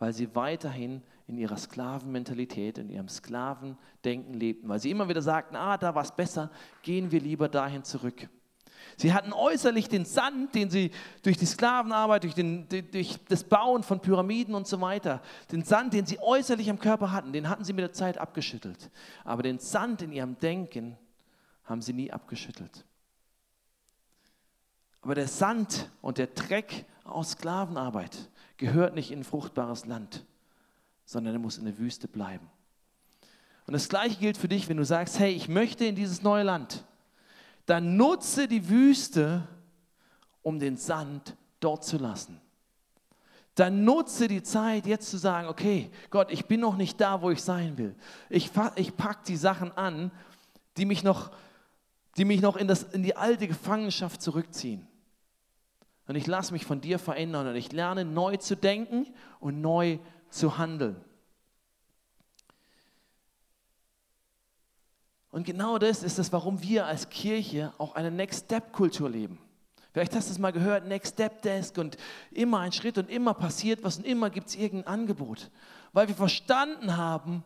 weil 0.00 0.12
sie 0.14 0.34
weiterhin 0.34 1.02
in 1.28 1.38
ihrer 1.38 1.58
Sklavenmentalität, 1.58 2.78
in 2.78 2.88
ihrem 2.88 3.08
Sklavendenken 3.08 4.34
lebten, 4.34 4.68
weil 4.68 4.80
sie 4.80 4.90
immer 4.90 5.08
wieder 5.08 5.22
sagten, 5.22 5.54
ah, 5.54 5.76
da 5.76 5.94
war 5.94 6.02
es 6.02 6.10
besser, 6.10 6.50
gehen 6.82 7.12
wir 7.12 7.20
lieber 7.20 7.48
dahin 7.48 7.84
zurück. 7.84 8.28
Sie 8.96 9.12
hatten 9.12 9.32
äußerlich 9.32 9.88
den 9.88 10.06
Sand, 10.06 10.54
den 10.54 10.70
sie 10.70 10.90
durch 11.22 11.36
die 11.36 11.46
Sklavenarbeit, 11.46 12.24
durch, 12.24 12.34
den, 12.34 12.66
durch 12.68 13.18
das 13.28 13.44
Bauen 13.44 13.82
von 13.82 14.00
Pyramiden 14.00 14.54
und 14.54 14.66
so 14.66 14.80
weiter, 14.80 15.20
den 15.52 15.62
Sand, 15.62 15.92
den 15.92 16.06
sie 16.06 16.18
äußerlich 16.18 16.70
am 16.70 16.78
Körper 16.78 17.12
hatten, 17.12 17.32
den 17.32 17.48
hatten 17.48 17.62
sie 17.62 17.74
mit 17.74 17.82
der 17.82 17.92
Zeit 17.92 18.16
abgeschüttelt. 18.16 18.90
Aber 19.22 19.42
den 19.42 19.58
Sand 19.58 20.00
in 20.00 20.12
ihrem 20.12 20.38
Denken 20.38 20.96
haben 21.64 21.82
sie 21.82 21.92
nie 21.92 22.10
abgeschüttelt. 22.10 22.86
Aber 25.02 25.14
der 25.14 25.28
Sand 25.28 25.90
und 26.00 26.16
der 26.16 26.28
Dreck 26.28 26.86
aus 27.04 27.32
Sklavenarbeit, 27.32 28.29
gehört 28.60 28.94
nicht 28.94 29.10
in 29.10 29.20
ein 29.20 29.24
fruchtbares 29.24 29.86
Land, 29.86 30.24
sondern 31.04 31.34
er 31.34 31.40
muss 31.40 31.58
in 31.58 31.64
der 31.64 31.78
Wüste 31.78 32.06
bleiben. 32.06 32.48
Und 33.66 33.72
das 33.72 33.88
gleiche 33.88 34.18
gilt 34.20 34.36
für 34.36 34.48
dich, 34.48 34.68
wenn 34.68 34.76
du 34.76 34.84
sagst, 34.84 35.18
hey, 35.18 35.32
ich 35.32 35.48
möchte 35.48 35.84
in 35.84 35.96
dieses 35.96 36.22
neue 36.22 36.44
Land, 36.44 36.84
dann 37.66 37.96
nutze 37.96 38.46
die 38.46 38.68
Wüste, 38.68 39.46
um 40.42 40.58
den 40.58 40.76
Sand 40.76 41.36
dort 41.58 41.84
zu 41.84 41.98
lassen. 41.98 42.40
dann 43.56 43.84
nutze 43.84 44.28
die 44.28 44.42
Zeit, 44.42 44.86
jetzt 44.86 45.10
zu 45.10 45.18
sagen, 45.18 45.48
okay, 45.48 45.90
Gott, 46.08 46.30
ich 46.30 46.46
bin 46.46 46.60
noch 46.60 46.76
nicht 46.76 47.00
da, 47.00 47.20
wo 47.20 47.30
ich 47.30 47.42
sein 47.42 47.76
will. 47.76 47.94
Ich, 48.30 48.50
ich 48.76 48.96
packe 48.96 49.24
die 49.26 49.36
Sachen 49.36 49.72
an, 49.72 50.10
die 50.76 50.86
mich 50.86 51.02
noch, 51.02 51.30
die 52.16 52.24
mich 52.24 52.40
noch 52.40 52.56
in, 52.56 52.68
das, 52.68 52.84
in 52.84 53.02
die 53.02 53.16
alte 53.16 53.48
Gefangenschaft 53.48 54.22
zurückziehen. 54.22 54.86
Und 56.10 56.16
ich 56.16 56.26
lasse 56.26 56.52
mich 56.52 56.66
von 56.66 56.80
dir 56.80 56.98
verändern 56.98 57.46
und 57.46 57.54
ich 57.54 57.70
lerne 57.70 58.04
neu 58.04 58.36
zu 58.36 58.56
denken 58.56 59.06
und 59.38 59.60
neu 59.60 60.00
zu 60.28 60.58
handeln. 60.58 60.96
Und 65.30 65.44
genau 65.44 65.78
das 65.78 66.02
ist 66.02 66.18
es, 66.18 66.32
warum 66.32 66.64
wir 66.64 66.86
als 66.86 67.10
Kirche 67.10 67.72
auch 67.78 67.94
eine 67.94 68.10
Next 68.10 68.46
Step 68.46 68.72
Kultur 68.72 69.08
leben. 69.08 69.38
Vielleicht 69.92 70.16
hast 70.16 70.26
du 70.26 70.32
es 70.32 70.40
mal 70.40 70.50
gehört, 70.50 70.84
Next 70.88 71.12
Step 71.14 71.42
Desk 71.42 71.78
und 71.78 71.96
immer 72.32 72.58
ein 72.58 72.72
Schritt 72.72 72.98
und 72.98 73.08
immer 73.08 73.32
passiert 73.32 73.84
was 73.84 73.98
und 73.98 74.04
immer 74.04 74.30
gibt 74.30 74.48
es 74.48 74.56
irgendein 74.56 74.92
Angebot. 74.92 75.48
Weil 75.92 76.08
wir 76.08 76.16
verstanden 76.16 76.96
haben, 76.96 77.44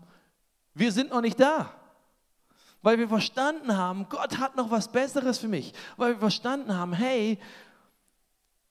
wir 0.72 0.90
sind 0.90 1.10
noch 1.10 1.20
nicht 1.20 1.38
da. 1.38 1.70
Weil 2.80 2.98
wir 2.98 3.10
verstanden 3.10 3.76
haben, 3.76 4.06
Gott 4.08 4.38
hat 4.38 4.56
noch 4.56 4.70
was 4.70 4.88
Besseres 4.88 5.36
für 5.36 5.48
mich. 5.48 5.74
Weil 5.98 6.14
wir 6.14 6.20
verstanden 6.20 6.74
haben, 6.74 6.94
hey, 6.94 7.38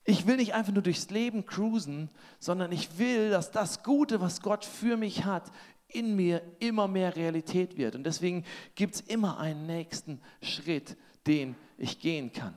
ich 0.04 0.26
will 0.26 0.36
nicht 0.36 0.54
einfach 0.54 0.72
nur 0.72 0.82
durchs 0.82 1.10
Leben 1.10 1.46
cruisen, 1.46 2.10
sondern 2.38 2.72
ich 2.72 2.98
will, 2.98 3.30
dass 3.30 3.50
das 3.50 3.82
Gute, 3.82 4.20
was 4.20 4.42
Gott 4.42 4.64
für 4.64 4.96
mich 4.96 5.24
hat, 5.24 5.50
in 5.88 6.14
mir 6.16 6.42
immer 6.58 6.88
mehr 6.88 7.16
Realität 7.16 7.78
wird. 7.78 7.94
Und 7.94 8.04
deswegen 8.04 8.44
gibt 8.74 8.96
es 8.96 9.00
immer 9.00 9.38
einen 9.38 9.66
nächsten 9.66 10.20
Schritt, 10.42 10.96
den 11.26 11.56
ich 11.78 12.00
gehen 12.00 12.32
kann. 12.32 12.56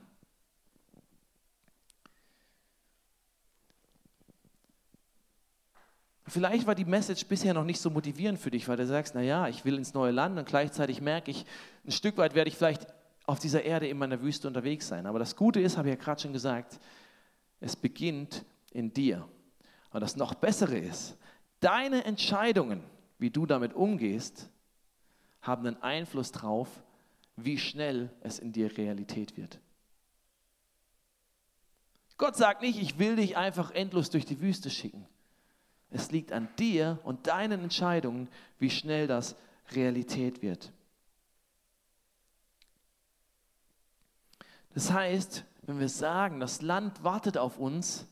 Vielleicht 6.30 6.68
war 6.68 6.76
die 6.76 6.84
Message 6.84 7.26
bisher 7.26 7.54
noch 7.54 7.64
nicht 7.64 7.80
so 7.80 7.90
motivierend 7.90 8.38
für 8.38 8.52
dich, 8.52 8.68
weil 8.68 8.76
du 8.76 8.86
sagst, 8.86 9.16
naja, 9.16 9.48
ich 9.48 9.64
will 9.64 9.78
ins 9.78 9.94
neue 9.94 10.12
Land 10.12 10.38
und 10.38 10.46
gleichzeitig 10.46 11.00
merke 11.00 11.32
ich, 11.32 11.46
ein 11.86 11.92
Stück 11.92 12.18
weit 12.18 12.36
werde 12.36 12.50
ich 12.50 12.58
vielleicht 12.58 12.86
auf 13.26 13.40
dieser 13.40 13.64
Erde 13.64 13.88
in 13.88 13.98
der 14.00 14.22
Wüste 14.22 14.48
unterwegs 14.50 14.90
sein. 14.90 15.06
Aber 15.06 15.20
das 15.20 15.38
Gute 15.38 15.62
ist, 15.62 15.78
habe 15.78 15.88
ich 15.88 15.96
ja 15.96 16.02
gerade 16.02 16.22
schon 16.22 16.34
gesagt, 16.34 16.80
es 17.60 17.76
beginnt 17.76 18.46
in 18.72 18.94
dir. 18.94 19.28
Und 19.92 20.02
das 20.02 20.16
noch 20.16 20.34
Bessere 20.36 20.78
ist, 20.78 21.18
deine 21.60 22.06
Entscheidungen, 22.06 22.84
wie 23.20 23.30
du 23.30 23.46
damit 23.46 23.74
umgehst, 23.74 24.50
haben 25.42 25.66
einen 25.66 25.82
Einfluss 25.82 26.32
darauf, 26.32 26.70
wie 27.36 27.58
schnell 27.58 28.10
es 28.22 28.40
in 28.40 28.52
dir 28.52 28.78
Realität 28.78 29.38
wird. 29.38 29.60
Gott 32.18 32.36
sagt 32.36 32.62
nicht, 32.64 32.80
ich 32.82 32.98
will 32.98 33.16
dich 33.16 33.38
einfach 33.38 33.72
endlos 33.72 34.10
durch 34.10 34.26
die 34.26 34.42
Wüste 34.42 34.70
schicken. 34.70 35.08
Es 35.92 36.12
liegt 36.12 36.32
an 36.32 36.50
dir 36.58 37.00
und 37.04 37.28
deinen 37.28 37.64
Entscheidungen, 37.64 38.28
wie 38.60 38.70
schnell 38.70 39.08
das 39.08 39.36
Realität 39.72 40.42
wird. 40.42 40.72
Das 44.74 44.92
heißt, 44.92 45.46
wenn 45.68 45.80
wir 45.80 45.90
sagen, 45.90 46.40
das 46.40 46.62
Land 46.62 47.04
wartet 47.04 47.38
auf 47.38 47.60
uns, 47.60 48.08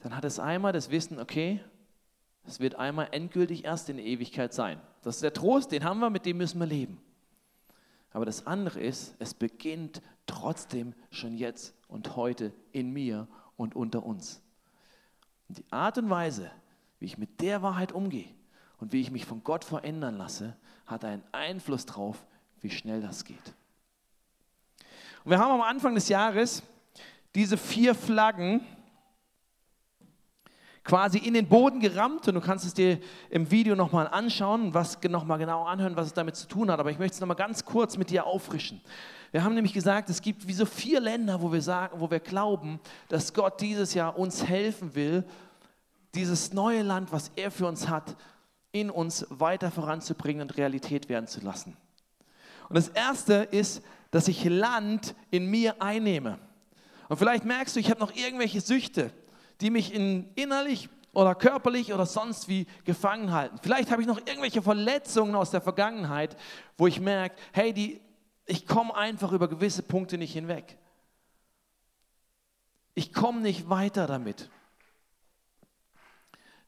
dann 0.00 0.14
hat 0.14 0.24
es 0.24 0.38
einmal 0.38 0.72
das 0.72 0.90
Wissen, 0.90 1.18
okay, 1.18 1.60
es 2.44 2.60
wird 2.60 2.74
einmal 2.74 3.08
endgültig 3.12 3.64
erst 3.64 3.88
in 3.88 3.96
der 3.96 4.04
Ewigkeit 4.04 4.52
sein. 4.52 4.80
Das 5.02 5.16
ist 5.16 5.22
der 5.22 5.32
Trost, 5.32 5.72
den 5.72 5.84
haben 5.84 6.00
wir, 6.00 6.10
mit 6.10 6.26
dem 6.26 6.36
müssen 6.36 6.60
wir 6.60 6.66
leben. 6.66 7.00
Aber 8.12 8.26
das 8.26 8.46
andere 8.46 8.80
ist, 8.80 9.14
es 9.18 9.32
beginnt 9.32 10.02
trotzdem 10.26 10.94
schon 11.10 11.36
jetzt 11.36 11.74
und 11.88 12.16
heute 12.16 12.52
in 12.72 12.92
mir 12.92 13.26
und 13.56 13.74
unter 13.74 14.04
uns. 14.04 14.42
Und 15.48 15.58
die 15.58 15.72
Art 15.72 15.96
und 15.96 16.10
Weise, 16.10 16.50
wie 16.98 17.06
ich 17.06 17.16
mit 17.16 17.40
der 17.40 17.62
Wahrheit 17.62 17.92
umgehe 17.92 18.28
und 18.78 18.92
wie 18.92 19.00
ich 19.00 19.10
mich 19.10 19.24
von 19.24 19.42
Gott 19.42 19.64
verändern 19.64 20.18
lasse, 20.18 20.54
hat 20.84 21.04
einen 21.04 21.22
Einfluss 21.32 21.86
darauf, 21.86 22.26
wie 22.60 22.70
schnell 22.70 23.00
das 23.00 23.24
geht. 23.24 23.54
Und 25.24 25.30
wir 25.30 25.38
haben 25.38 25.52
am 25.52 25.62
Anfang 25.62 25.94
des 25.94 26.08
Jahres 26.08 26.62
diese 27.34 27.56
vier 27.56 27.94
Flaggen 27.94 28.60
quasi 30.84 31.18
in 31.18 31.34
den 31.34 31.48
Boden 31.48 31.80
gerammt 31.80 32.26
und 32.26 32.34
du 32.34 32.40
kannst 32.40 32.64
es 32.64 32.74
dir 32.74 32.98
im 33.30 33.50
Video 33.50 33.76
nochmal 33.76 34.08
anschauen, 34.08 34.74
was 34.74 34.98
nochmal 35.02 35.38
genau 35.38 35.64
anhören, 35.64 35.96
was 35.96 36.06
es 36.06 36.14
damit 36.14 36.34
zu 36.34 36.48
tun 36.48 36.70
hat. 36.70 36.80
Aber 36.80 36.90
ich 36.90 36.98
möchte 36.98 37.14
es 37.14 37.20
nochmal 37.20 37.36
ganz 37.36 37.64
kurz 37.64 37.96
mit 37.96 38.10
dir 38.10 38.26
auffrischen. 38.26 38.80
Wir 39.30 39.44
haben 39.44 39.54
nämlich 39.54 39.72
gesagt, 39.72 40.10
es 40.10 40.20
gibt 40.20 40.46
wie 40.48 40.52
so 40.52 40.66
vier 40.66 41.00
Länder, 41.00 41.40
wo 41.40 41.52
wir 41.52 41.62
sagen, 41.62 42.00
wo 42.00 42.10
wir 42.10 42.20
glauben, 42.20 42.80
dass 43.08 43.32
Gott 43.32 43.60
dieses 43.60 43.94
Jahr 43.94 44.18
uns 44.18 44.44
helfen 44.44 44.94
will, 44.94 45.24
dieses 46.14 46.52
neue 46.52 46.82
Land, 46.82 47.12
was 47.12 47.30
er 47.36 47.50
für 47.50 47.66
uns 47.66 47.88
hat, 47.88 48.16
in 48.72 48.90
uns 48.90 49.26
weiter 49.30 49.70
voranzubringen 49.70 50.42
und 50.42 50.56
Realität 50.56 51.08
werden 51.08 51.28
zu 51.28 51.40
lassen. 51.40 51.76
Und 52.68 52.76
das 52.76 52.88
erste 52.88 53.34
ist, 53.34 53.82
dass 54.12 54.28
ich 54.28 54.44
Land 54.44 55.16
in 55.32 55.46
mir 55.46 55.82
einnehme. 55.82 56.38
Und 57.08 57.16
vielleicht 57.16 57.44
merkst 57.44 57.74
du, 57.74 57.80
ich 57.80 57.90
habe 57.90 57.98
noch 57.98 58.14
irgendwelche 58.14 58.60
Süchte 58.60 59.10
die 59.62 59.70
mich 59.70 59.94
in, 59.94 60.28
innerlich 60.34 60.88
oder 61.12 61.34
körperlich 61.34 61.92
oder 61.92 62.04
sonst 62.04 62.48
wie 62.48 62.66
gefangen 62.84 63.32
halten. 63.32 63.58
Vielleicht 63.62 63.90
habe 63.90 64.02
ich 64.02 64.08
noch 64.08 64.18
irgendwelche 64.18 64.60
Verletzungen 64.60 65.34
aus 65.34 65.50
der 65.50 65.60
Vergangenheit, 65.60 66.36
wo 66.76 66.86
ich 66.86 67.00
merke, 67.00 67.36
hey, 67.52 67.72
die, 67.72 68.00
ich 68.44 68.66
komme 68.66 68.94
einfach 68.94 69.32
über 69.32 69.48
gewisse 69.48 69.82
Punkte 69.82 70.18
nicht 70.18 70.32
hinweg. 70.32 70.78
Ich 72.94 73.12
komme 73.12 73.40
nicht 73.40 73.68
weiter 73.70 74.06
damit 74.06 74.50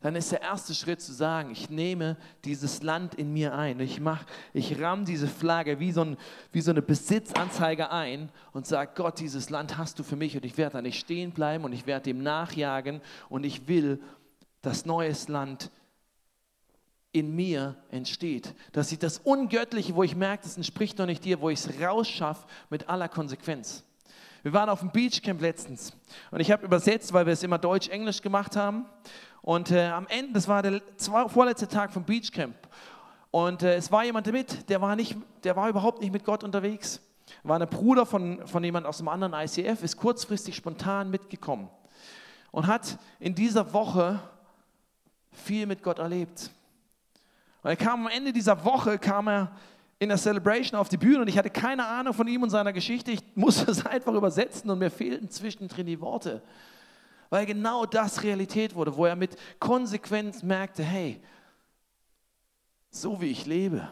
dann 0.05 0.17
ist 0.17 0.33
der 0.33 0.43
erste 0.43 0.75
Schritt 0.75 1.01
zu 1.01 1.15
sagen, 1.15 1.51
ich 1.51 1.71
nehme 1.71 2.19
dieses 2.45 2.83
Land 2.83 3.15
in 3.15 3.33
mir 3.33 3.55
ein. 3.55 3.81
Ich, 3.81 4.01
mach, 4.01 4.23
ich 4.53 4.79
ramm 4.79 5.07
diese 5.07 5.27
Flagge 5.27 5.81
wie 5.81 5.93
so, 5.93 6.03
ein, 6.03 6.19
wie 6.53 6.61
so 6.61 6.73
eine 6.73 6.83
Besitzanzeige 6.83 7.91
ein 7.91 8.29
und 8.53 8.67
sage, 8.67 8.91
Gott, 8.97 9.19
dieses 9.19 9.49
Land 9.49 9.79
hast 9.79 9.99
du 9.99 10.03
für 10.03 10.17
mich 10.17 10.37
und 10.37 10.45
ich 10.45 10.59
werde 10.59 10.75
da 10.75 10.83
nicht 10.83 11.01
stehen 11.01 11.31
bleiben 11.31 11.65
und 11.65 11.73
ich 11.73 11.87
werde 11.87 12.05
dem 12.05 12.23
nachjagen 12.23 13.01
und 13.31 13.45
ich 13.45 13.67
will, 13.67 13.99
dass 14.61 14.85
neues 14.85 15.29
Land 15.29 15.71
in 17.13 17.35
mir 17.35 17.75
entsteht. 17.91 18.55
Dass 18.73 18.93
ich 18.93 18.99
das 18.99 19.17
Ungöttliche, 19.17 19.95
wo 19.95 20.03
ich 20.03 20.17
merke, 20.17 20.43
das 20.43 20.59
entspricht 20.59 20.99
noch 20.99 21.07
nicht 21.07 21.25
dir, 21.25 21.41
wo 21.41 21.49
ich 21.49 21.61
es 21.61 21.81
rausschaffe 21.81 22.47
mit 22.69 22.91
aller 22.91 23.09
Konsequenz. 23.09 23.85
Wir 24.45 24.53
waren 24.53 24.69
auf 24.69 24.81
dem 24.81 24.91
Beachcamp 24.91 25.41
letztens 25.41 25.95
und 26.31 26.39
ich 26.39 26.51
habe 26.51 26.67
übersetzt, 26.67 27.15
weil 27.15 27.25
wir 27.25 27.33
es 27.33 27.43
immer 27.43 27.57
Deutsch-Englisch 27.57 28.21
gemacht 28.21 28.57
haben. 28.57 28.85
Und 29.41 29.71
äh, 29.71 29.87
am 29.87 30.07
Ende, 30.07 30.35
das 30.35 30.49
war 30.49 30.61
der 30.61 30.83
vorletzte 31.29 31.67
Tag 31.67 31.95
vom 31.95 32.05
Beachcamp. 32.05 32.55
Und 33.31 33.63
äh, 33.63 33.77
es 33.77 33.91
war 33.91 34.05
jemand 34.05 34.31
mit, 34.31 34.69
der 34.69 34.83
war, 34.83 34.97
nicht, 34.97 35.17
der 35.45 35.57
war 35.57 35.71
überhaupt 35.71 36.03
nicht 36.03 36.13
mit 36.13 36.27
Gott 36.27 36.45
unterwegs. 36.45 37.01
War 37.43 37.59
ein 37.59 37.67
Bruder 37.67 38.05
von, 38.05 38.47
von 38.47 38.63
jemand 38.63 38.85
aus 38.85 39.01
einem 39.01 39.09
anderen 39.09 39.33
ICF, 39.33 39.83
ist 39.83 39.97
kurzfristig 39.97 40.55
spontan 40.55 41.09
mitgekommen 41.09 41.71
und 42.51 42.67
hat 42.67 42.99
in 43.21 43.35
dieser 43.35 43.73
Woche 43.73 44.21
viel 45.33 45.65
mit 45.65 45.83
Gott 45.83 46.01
erlebt. 46.01 46.51
Und 47.63 47.71
er 47.71 47.77
kam 47.77 48.05
am 48.05 48.13
Ende 48.13 48.31
dieser 48.31 48.63
Woche, 48.63 48.99
kam 48.99 49.27
er 49.27 49.53
in 50.05 50.11
der 50.11 50.19
Celebration 50.19 50.79
auf 50.79 50.89
die 50.89 50.97
Bühne 50.97 51.23
und 51.23 51.29
ich 51.29 51.37
hatte 51.37 51.51
keine 51.51 51.87
Ahnung 51.87 52.15
von 52.15 52.29
ihm 52.29 52.43
und 52.43 52.51
seiner 52.51 52.73
Geschichte. 52.73 53.11
Ich 53.11 53.21
musste 53.35 53.71
es 53.71 53.85
einfach 53.85 54.15
übersetzen 54.15 54.71
und 54.71 54.79
mir 54.79 54.91
fehlten 54.91 55.29
zwischendrin 55.29 55.87
die 55.87 56.01
Worte 56.01 56.43
weil 57.35 57.47
genau 57.47 57.85
das 57.85 58.23
Realität 58.23 58.77
wurde, 58.77 58.97
wo 58.97 59.07
er 59.07 59.17
mit 59.17 59.37
Konsequenz 59.59 60.45
merkte, 60.45 60.85
hey, 60.85 61.21
so 62.91 63.21
wie 63.21 63.27
ich 63.27 63.45
lebe, 63.45 63.91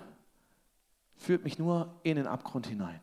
führt 1.16 1.42
mich 1.42 1.58
nur 1.58 1.98
in 2.04 2.14
den 2.14 2.28
Abgrund 2.28 2.68
hinein. 2.68 3.00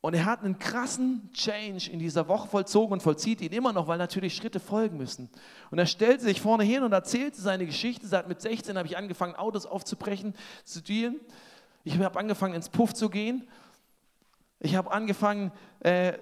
Und 0.00 0.14
er 0.14 0.26
hat 0.26 0.44
einen 0.44 0.58
krassen 0.58 1.28
Change 1.32 1.90
in 1.90 1.98
dieser 1.98 2.28
Woche 2.28 2.46
vollzogen 2.46 2.92
und 2.92 3.02
vollzieht 3.02 3.40
ihn 3.40 3.52
immer 3.52 3.72
noch, 3.72 3.88
weil 3.88 3.98
natürlich 3.98 4.36
Schritte 4.36 4.60
folgen 4.60 4.96
müssen. 4.96 5.28
Und 5.70 5.78
er 5.78 5.86
stellt 5.86 6.20
sich 6.20 6.40
vorne 6.40 6.62
hin 6.62 6.84
und 6.84 6.92
erzählt 6.92 7.34
seine 7.34 7.66
Geschichte. 7.66 8.06
Sagt, 8.06 8.28
mit 8.28 8.40
16 8.40 8.78
habe 8.78 8.86
ich 8.86 8.96
angefangen, 8.96 9.34
Autos 9.34 9.66
aufzubrechen, 9.66 10.34
zu 10.64 10.80
dealen. 10.82 11.18
Ich 11.82 11.98
habe 11.98 12.18
angefangen, 12.18 12.54
ins 12.54 12.68
Puff 12.68 12.94
zu 12.94 13.10
gehen. 13.10 13.48
Ich 14.60 14.76
habe 14.76 14.92
angefangen, 14.92 15.50
äh, 15.80 16.12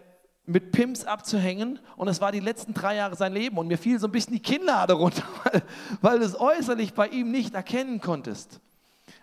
mit 0.46 0.70
Pimps 0.70 1.04
abzuhängen 1.04 1.80
und 1.96 2.06
es 2.06 2.20
war 2.20 2.30
die 2.30 2.40
letzten 2.40 2.72
drei 2.72 2.94
Jahre 2.94 3.16
sein 3.16 3.32
Leben 3.32 3.58
und 3.58 3.66
mir 3.66 3.78
fiel 3.78 3.98
so 3.98 4.06
ein 4.06 4.12
bisschen 4.12 4.32
die 4.32 4.40
Kinnlade 4.40 4.92
runter, 4.92 5.24
weil, 5.44 5.62
weil 6.00 6.18
du 6.20 6.24
es 6.24 6.38
äußerlich 6.38 6.94
bei 6.94 7.08
ihm 7.08 7.32
nicht 7.32 7.54
erkennen 7.54 8.00
konntest. 8.00 8.60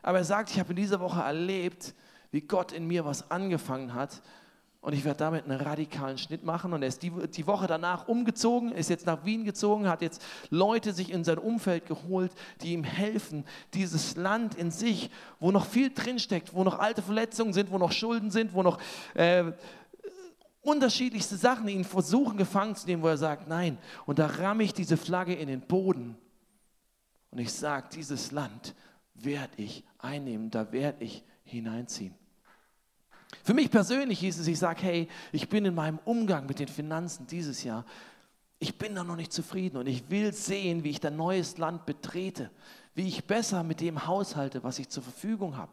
Aber 0.01 0.17
er 0.17 0.25
sagt, 0.25 0.51
ich 0.51 0.59
habe 0.59 0.71
in 0.71 0.75
dieser 0.75 0.99
Woche 0.99 1.21
erlebt, 1.21 1.93
wie 2.31 2.41
Gott 2.41 2.73
in 2.73 2.87
mir 2.87 3.05
was 3.05 3.31
angefangen 3.31 3.93
hat 3.93 4.21
und 4.83 4.91
ich 4.91 5.05
werde 5.05 5.19
damit 5.19 5.45
einen 5.45 5.61
radikalen 5.61 6.17
Schnitt 6.17 6.43
machen. 6.43 6.73
Und 6.73 6.81
er 6.81 6.89
ist 6.89 7.01
die, 7.01 7.09
die 7.09 7.47
Woche 7.47 7.67
danach 7.67 8.09
umgezogen, 8.09 8.73
ist 8.73 8.89
jetzt 8.89 9.05
nach 9.05 9.23
Wien 9.23 9.45
gezogen, 9.45 9.87
hat 9.87 10.01
jetzt 10.01 10.21
Leute 10.49 10.91
sich 10.91 11.09
in 11.09 11.23
sein 11.23 11.37
Umfeld 11.37 11.85
geholt, 11.85 12.33
die 12.61 12.73
ihm 12.73 12.83
helfen, 12.83 13.45
dieses 13.73 14.17
Land 14.17 14.55
in 14.55 14.71
sich, 14.71 15.09
wo 15.39 15.51
noch 15.51 15.65
viel 15.65 15.89
drinsteckt, 15.89 16.53
wo 16.53 16.65
noch 16.65 16.79
alte 16.79 17.01
Verletzungen 17.01 17.53
sind, 17.53 17.71
wo 17.71 17.77
noch 17.77 17.91
Schulden 17.91 18.29
sind, 18.29 18.53
wo 18.53 18.61
noch... 18.61 18.77
Äh, 19.15 19.53
unterschiedlichste 20.61 21.35
Sachen, 21.35 21.67
ihn 21.67 21.83
versuchen 21.83 22.37
gefangen 22.37 22.73
zu 22.73 22.87
nehmen, 22.87 23.03
wo 23.03 23.09
er 23.09 23.17
sagt, 23.17 23.49
nein, 23.49 23.77
und 24.05 24.17
da 24.17 24.27
ramme 24.27 24.63
ich 24.63 24.73
diese 24.73 24.95
Flagge 24.95 25.33
in 25.33 25.49
den 25.49 25.59
Boden 25.59 26.15
und 27.31 27.39
ich 27.39 27.51
sage, 27.51 27.89
dieses 27.93 28.31
Land 28.31 28.73
werde 29.13 29.51
ich 29.57 29.83
einnehmen, 29.97 30.51
da 30.51 30.71
werde 30.71 31.03
ich 31.03 31.25
hineinziehen. 31.43 32.15
Für 33.43 33.53
mich 33.53 33.69
persönlich 33.69 34.19
hieß 34.19 34.39
es, 34.39 34.47
ich 34.47 34.57
sage, 34.57 34.81
hey, 34.81 35.07
ich 35.33 35.49
bin 35.49 35.65
in 35.65 35.75
meinem 35.75 35.99
Umgang 36.05 36.45
mit 36.45 36.59
den 36.59 36.69
Finanzen 36.69 37.27
dieses 37.27 37.63
Jahr, 37.63 37.85
ich 38.57 38.77
bin 38.77 38.95
da 38.95 39.03
noch 39.03 39.17
nicht 39.17 39.33
zufrieden 39.33 39.77
und 39.77 39.87
ich 39.87 40.09
will 40.09 40.31
sehen, 40.31 40.85
wie 40.85 40.91
ich 40.91 41.05
ein 41.05 41.17
neues 41.17 41.57
Land 41.57 41.85
betrete, 41.85 42.49
wie 42.95 43.05
ich 43.05 43.25
besser 43.25 43.61
mit 43.63 43.81
dem 43.81 44.07
haushalte, 44.07 44.63
was 44.63 44.79
ich 44.79 44.87
zur 44.87 45.03
Verfügung 45.03 45.57
habe. 45.57 45.71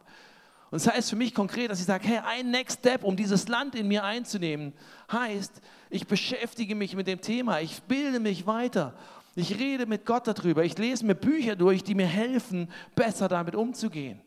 Und 0.73 0.85
das 0.85 0.93
heißt 0.93 1.11
für 1.11 1.17
mich 1.17 1.33
konkret, 1.33 1.71
dass 1.71 1.79
ich 1.79 1.87
sage, 1.87 2.09
hey, 2.09 2.19
ein 2.19 2.51
Next 2.51 2.81
Step, 2.81 3.05
um 3.05 3.17
dieses 3.17 3.47
Land 3.47 3.77
in 3.77 3.87
mir 3.87 4.03
einzunehmen, 4.03 4.73
heißt, 5.13 5.61
ich 5.91 6.09
beschäftige 6.09 6.75
mich 6.75 6.97
mit 6.97 7.07
dem 7.07 7.21
Thema, 7.21 7.61
ich 7.61 7.81
bilde 7.83 8.19
mich 8.19 8.47
weiter, 8.47 8.95
ich 9.37 9.59
rede 9.59 9.87
mit 9.87 10.05
Gott 10.05 10.27
darüber, 10.27 10.65
ich 10.65 10.77
lese 10.77 11.07
mir 11.07 11.15
Bücher 11.15 11.55
durch, 11.55 11.85
die 11.85 11.95
mir 11.95 12.07
helfen, 12.07 12.69
besser 12.97 13.29
damit 13.29 13.55
umzugehen. 13.55 14.21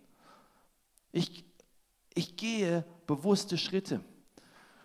Ich, 1.12 1.44
ich 2.16 2.36
gehe 2.36 2.86
bewusste 3.08 3.58
Schritte. 3.58 4.02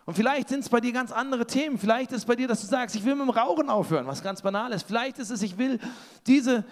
Und 0.05 0.15
vielleicht 0.15 0.49
sind 0.49 0.61
es 0.61 0.69
bei 0.69 0.79
dir 0.79 0.91
ganz 0.91 1.11
andere 1.11 1.45
Themen. 1.45 1.77
Vielleicht 1.77 2.11
ist 2.11 2.19
es 2.19 2.25
bei 2.25 2.35
dir, 2.35 2.47
dass 2.47 2.61
du 2.61 2.67
sagst, 2.67 2.95
ich 2.95 3.05
will 3.05 3.13
mit 3.13 3.27
dem 3.27 3.29
Rauchen 3.29 3.69
aufhören, 3.69 4.07
was 4.07 4.23
ganz 4.23 4.41
banal 4.41 4.71
ist. 4.71 4.87
Vielleicht 4.87 5.19
ist 5.19 5.29
es, 5.29 5.43
ich 5.43 5.57
will 5.57 5.79
diese, 6.25 6.65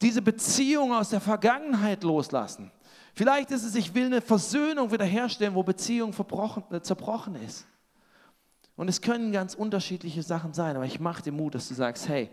diese 0.00 0.22
Beziehung 0.22 0.94
aus 0.94 1.10
der 1.10 1.20
Vergangenheit 1.20 2.02
loslassen. 2.02 2.70
Vielleicht 3.14 3.50
ist 3.50 3.64
es, 3.64 3.74
ich 3.74 3.94
will 3.94 4.06
eine 4.06 4.22
Versöhnung 4.22 4.90
wiederherstellen, 4.90 5.54
wo 5.54 5.62
Beziehung 5.62 6.14
äh, 6.70 6.80
zerbrochen 6.80 7.34
ist. 7.34 7.66
Und 8.76 8.88
es 8.88 9.02
können 9.02 9.32
ganz 9.32 9.54
unterschiedliche 9.54 10.22
Sachen 10.22 10.54
sein, 10.54 10.76
aber 10.76 10.86
ich 10.86 11.00
mache 11.00 11.22
dir 11.22 11.32
Mut, 11.32 11.56
dass 11.56 11.68
du 11.68 11.74
sagst, 11.74 12.08
hey, 12.08 12.30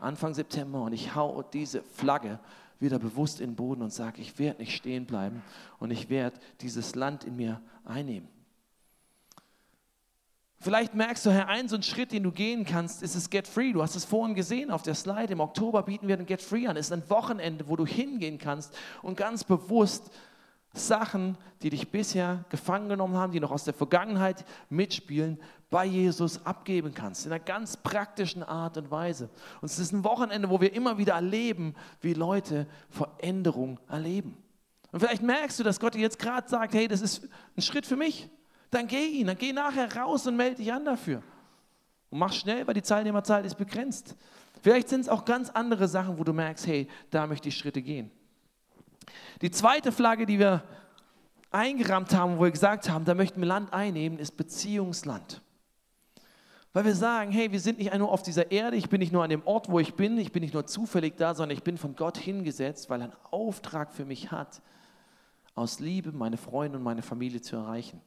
Anfang 0.00 0.34
September 0.34 0.82
und 0.82 0.92
ich 0.92 1.14
hau 1.14 1.42
diese 1.44 1.82
Flagge 1.82 2.40
wieder 2.82 2.98
bewusst 2.98 3.40
in 3.40 3.50
den 3.50 3.56
Boden 3.56 3.82
und 3.82 3.92
sage, 3.92 4.20
ich 4.20 4.38
werde 4.38 4.60
nicht 4.60 4.76
stehen 4.76 5.06
bleiben 5.06 5.42
und 5.78 5.90
ich 5.90 6.10
werde 6.10 6.38
dieses 6.60 6.94
Land 6.94 7.24
in 7.24 7.36
mir 7.36 7.60
einnehmen. 7.84 8.28
Vielleicht 10.58 10.94
merkst 10.94 11.26
du, 11.26 11.30
Herr, 11.30 11.48
ein 11.48 11.68
so 11.68 11.74
ein 11.74 11.82
Schritt, 11.82 12.12
den 12.12 12.22
du 12.22 12.30
gehen 12.30 12.64
kannst, 12.64 13.02
ist 13.02 13.16
es 13.16 13.30
Get 13.30 13.48
Free. 13.48 13.72
Du 13.72 13.82
hast 13.82 13.96
es 13.96 14.04
vorhin 14.04 14.36
gesehen 14.36 14.70
auf 14.70 14.82
der 14.82 14.94
Slide. 14.94 15.32
Im 15.32 15.40
Oktober 15.40 15.82
bieten 15.82 16.06
wir 16.06 16.16
den 16.16 16.26
Get 16.26 16.40
Free 16.40 16.68
an. 16.68 16.76
Es 16.76 16.86
ist 16.86 16.92
ein 16.92 17.10
Wochenende, 17.10 17.66
wo 17.66 17.74
du 17.74 17.84
hingehen 17.84 18.38
kannst 18.38 18.72
und 19.02 19.16
ganz 19.16 19.42
bewusst 19.42 20.12
Sachen, 20.72 21.36
die 21.62 21.70
dich 21.70 21.90
bisher 21.90 22.44
gefangen 22.48 22.88
genommen 22.88 23.16
haben, 23.16 23.32
die 23.32 23.40
noch 23.40 23.50
aus 23.50 23.64
der 23.64 23.74
Vergangenheit 23.74 24.44
mitspielen, 24.70 25.38
bei 25.72 25.84
Jesus 25.84 26.46
abgeben 26.46 26.94
kannst. 26.94 27.26
In 27.26 27.32
einer 27.32 27.42
ganz 27.42 27.76
praktischen 27.76 28.44
Art 28.44 28.76
und 28.76 28.92
Weise. 28.92 29.28
Und 29.60 29.66
es 29.68 29.80
ist 29.80 29.90
ein 29.90 30.04
Wochenende, 30.04 30.48
wo 30.48 30.60
wir 30.60 30.72
immer 30.72 30.98
wieder 30.98 31.14
erleben, 31.14 31.74
wie 32.00 32.14
Leute 32.14 32.68
Veränderung 32.90 33.80
erleben. 33.88 34.36
Und 34.92 35.00
vielleicht 35.00 35.22
merkst 35.22 35.58
du, 35.58 35.64
dass 35.64 35.80
Gott 35.80 35.94
dir 35.94 36.00
jetzt 36.00 36.20
gerade 36.20 36.48
sagt, 36.48 36.74
hey, 36.74 36.86
das 36.86 37.00
ist 37.00 37.28
ein 37.56 37.62
Schritt 37.62 37.86
für 37.86 37.96
mich 37.96 38.30
dann 38.72 38.86
geh 38.86 39.06
ihn, 39.06 39.26
dann 39.26 39.36
geh 39.36 39.52
nachher 39.52 39.94
raus 39.94 40.26
und 40.26 40.34
melde 40.34 40.56
dich 40.56 40.72
an 40.72 40.84
dafür. 40.84 41.22
Und 42.10 42.18
mach 42.18 42.32
schnell, 42.32 42.66
weil 42.66 42.74
die 42.74 42.82
Teilnehmerzahl 42.82 43.44
ist 43.44 43.54
begrenzt. 43.56 44.16
Vielleicht 44.62 44.88
sind 44.88 45.02
es 45.02 45.08
auch 45.08 45.24
ganz 45.24 45.50
andere 45.50 45.88
Sachen, 45.88 46.18
wo 46.18 46.24
du 46.24 46.32
merkst, 46.32 46.66
hey, 46.66 46.88
da 47.10 47.26
möchte 47.26 47.48
ich 47.48 47.56
Schritte 47.56 47.82
gehen. 47.82 48.10
Die 49.42 49.50
zweite 49.50 49.92
Flagge, 49.92 50.24
die 50.24 50.38
wir 50.38 50.64
eingerammt 51.50 52.14
haben, 52.14 52.38
wo 52.38 52.44
wir 52.44 52.50
gesagt 52.50 52.88
haben, 52.88 53.04
da 53.04 53.14
möchten 53.14 53.40
wir 53.40 53.46
Land 53.46 53.72
einnehmen, 53.74 54.18
ist 54.18 54.38
Beziehungsland. 54.38 55.42
Weil 56.72 56.86
wir 56.86 56.94
sagen, 56.94 57.32
hey, 57.32 57.52
wir 57.52 57.60
sind 57.60 57.78
nicht 57.78 57.94
nur 57.94 58.10
auf 58.10 58.22
dieser 58.22 58.50
Erde, 58.50 58.76
ich 58.76 58.88
bin 58.88 59.00
nicht 59.00 59.12
nur 59.12 59.22
an 59.22 59.30
dem 59.30 59.46
Ort, 59.46 59.68
wo 59.68 59.78
ich 59.78 59.94
bin, 59.94 60.16
ich 60.16 60.32
bin 60.32 60.42
nicht 60.42 60.54
nur 60.54 60.66
zufällig 60.66 61.16
da, 61.18 61.34
sondern 61.34 61.56
ich 61.56 61.62
bin 61.62 61.76
von 61.76 61.96
Gott 61.96 62.16
hingesetzt, 62.16 62.88
weil 62.88 63.02
er 63.02 63.04
einen 63.04 63.16
Auftrag 63.30 63.92
für 63.92 64.06
mich 64.06 64.30
hat, 64.30 64.62
aus 65.54 65.80
Liebe 65.80 66.12
meine 66.12 66.38
Freunde 66.38 66.78
und 66.78 66.84
meine 66.84 67.02
Familie 67.02 67.42
zu 67.42 67.56
erreichen. 67.56 68.00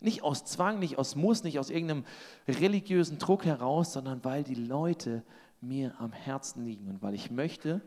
Nicht 0.00 0.22
aus 0.22 0.44
Zwang, 0.44 0.78
nicht 0.78 0.98
aus 0.98 1.16
Muss, 1.16 1.42
nicht 1.42 1.58
aus 1.58 1.70
irgendeinem 1.70 2.04
religiösen 2.46 3.18
Druck 3.18 3.44
heraus, 3.44 3.92
sondern 3.92 4.24
weil 4.24 4.44
die 4.44 4.54
Leute 4.54 5.24
mir 5.60 5.94
am 5.98 6.12
Herzen 6.12 6.64
liegen 6.64 6.88
und 6.88 7.02
weil 7.02 7.14
ich 7.14 7.30
möchte, 7.30 7.80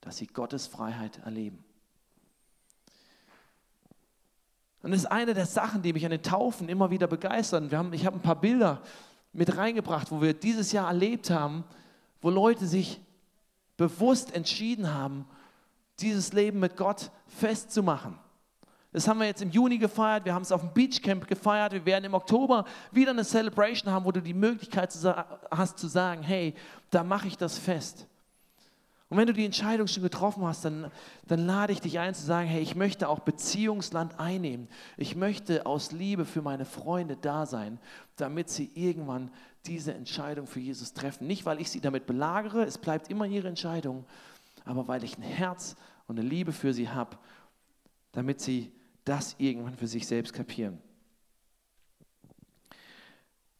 dass 0.00 0.16
sie 0.16 0.26
Gottes 0.26 0.66
Freiheit 0.66 1.18
erleben. 1.18 1.62
Und 4.82 4.92
das 4.92 5.00
ist 5.00 5.06
eine 5.06 5.34
der 5.34 5.46
Sachen, 5.46 5.82
die 5.82 5.92
mich 5.92 6.04
an 6.04 6.10
den 6.10 6.22
Taufen 6.22 6.68
immer 6.68 6.90
wieder 6.90 7.06
begeistern. 7.06 7.70
Wir 7.70 7.78
haben, 7.78 7.92
ich 7.92 8.06
habe 8.06 8.16
ein 8.16 8.22
paar 8.22 8.40
Bilder 8.40 8.80
mit 9.32 9.56
reingebracht, 9.56 10.10
wo 10.10 10.20
wir 10.20 10.34
dieses 10.34 10.72
Jahr 10.72 10.88
erlebt 10.88 11.30
haben, 11.30 11.64
wo 12.20 12.30
Leute 12.30 12.66
sich 12.66 13.00
bewusst 13.76 14.34
entschieden 14.34 14.92
haben, 14.92 15.26
dieses 16.00 16.32
Leben 16.32 16.60
mit 16.60 16.76
Gott 16.76 17.10
festzumachen. 17.26 18.18
Das 18.92 19.06
haben 19.06 19.20
wir 19.20 19.26
jetzt 19.26 19.42
im 19.42 19.50
Juni 19.50 19.78
gefeiert, 19.78 20.24
wir 20.24 20.34
haben 20.34 20.42
es 20.42 20.50
auf 20.50 20.62
dem 20.62 20.72
Beachcamp 20.72 21.28
gefeiert, 21.28 21.72
wir 21.72 21.86
werden 21.86 22.06
im 22.06 22.14
Oktober 22.14 22.64
wieder 22.90 23.12
eine 23.12 23.24
Celebration 23.24 23.92
haben, 23.92 24.04
wo 24.04 24.10
du 24.10 24.20
die 24.20 24.34
Möglichkeit 24.34 24.92
hast 25.50 25.78
zu 25.78 25.86
sagen, 25.86 26.22
hey, 26.22 26.54
da 26.90 27.04
mache 27.04 27.28
ich 27.28 27.36
das 27.36 27.56
fest. 27.56 28.06
Und 29.10 29.16
wenn 29.16 29.26
du 29.26 29.32
die 29.32 29.44
Entscheidung 29.44 29.88
schon 29.88 30.04
getroffen 30.04 30.44
hast, 30.44 30.64
dann, 30.64 30.88
dann 31.26 31.44
lade 31.44 31.72
ich 31.72 31.80
dich 31.80 31.98
ein 31.98 32.14
zu 32.14 32.24
sagen, 32.24 32.48
hey, 32.48 32.62
ich 32.62 32.76
möchte 32.76 33.08
auch 33.08 33.18
Beziehungsland 33.18 34.20
einnehmen. 34.20 34.68
Ich 34.96 35.16
möchte 35.16 35.66
aus 35.66 35.90
Liebe 35.90 36.24
für 36.24 36.42
meine 36.42 36.64
Freunde 36.64 37.16
da 37.16 37.44
sein, 37.44 37.80
damit 38.14 38.50
sie 38.50 38.70
irgendwann 38.74 39.32
diese 39.66 39.92
Entscheidung 39.94 40.46
für 40.46 40.60
Jesus 40.60 40.92
treffen. 40.92 41.26
Nicht, 41.26 41.44
weil 41.44 41.60
ich 41.60 41.70
sie 41.70 41.80
damit 41.80 42.06
belagere, 42.06 42.62
es 42.64 42.78
bleibt 42.78 43.10
immer 43.10 43.26
ihre 43.26 43.48
Entscheidung, 43.48 44.04
aber 44.64 44.86
weil 44.86 45.02
ich 45.02 45.18
ein 45.18 45.22
Herz 45.22 45.74
und 46.06 46.18
eine 46.18 46.28
Liebe 46.28 46.52
für 46.52 46.72
sie 46.72 46.88
habe, 46.88 47.18
damit 48.12 48.40
sie 48.40 48.72
das 49.04 49.34
irgendwann 49.38 49.74
für 49.74 49.88
sich 49.88 50.06
selbst 50.06 50.32
kapieren. 50.32 50.78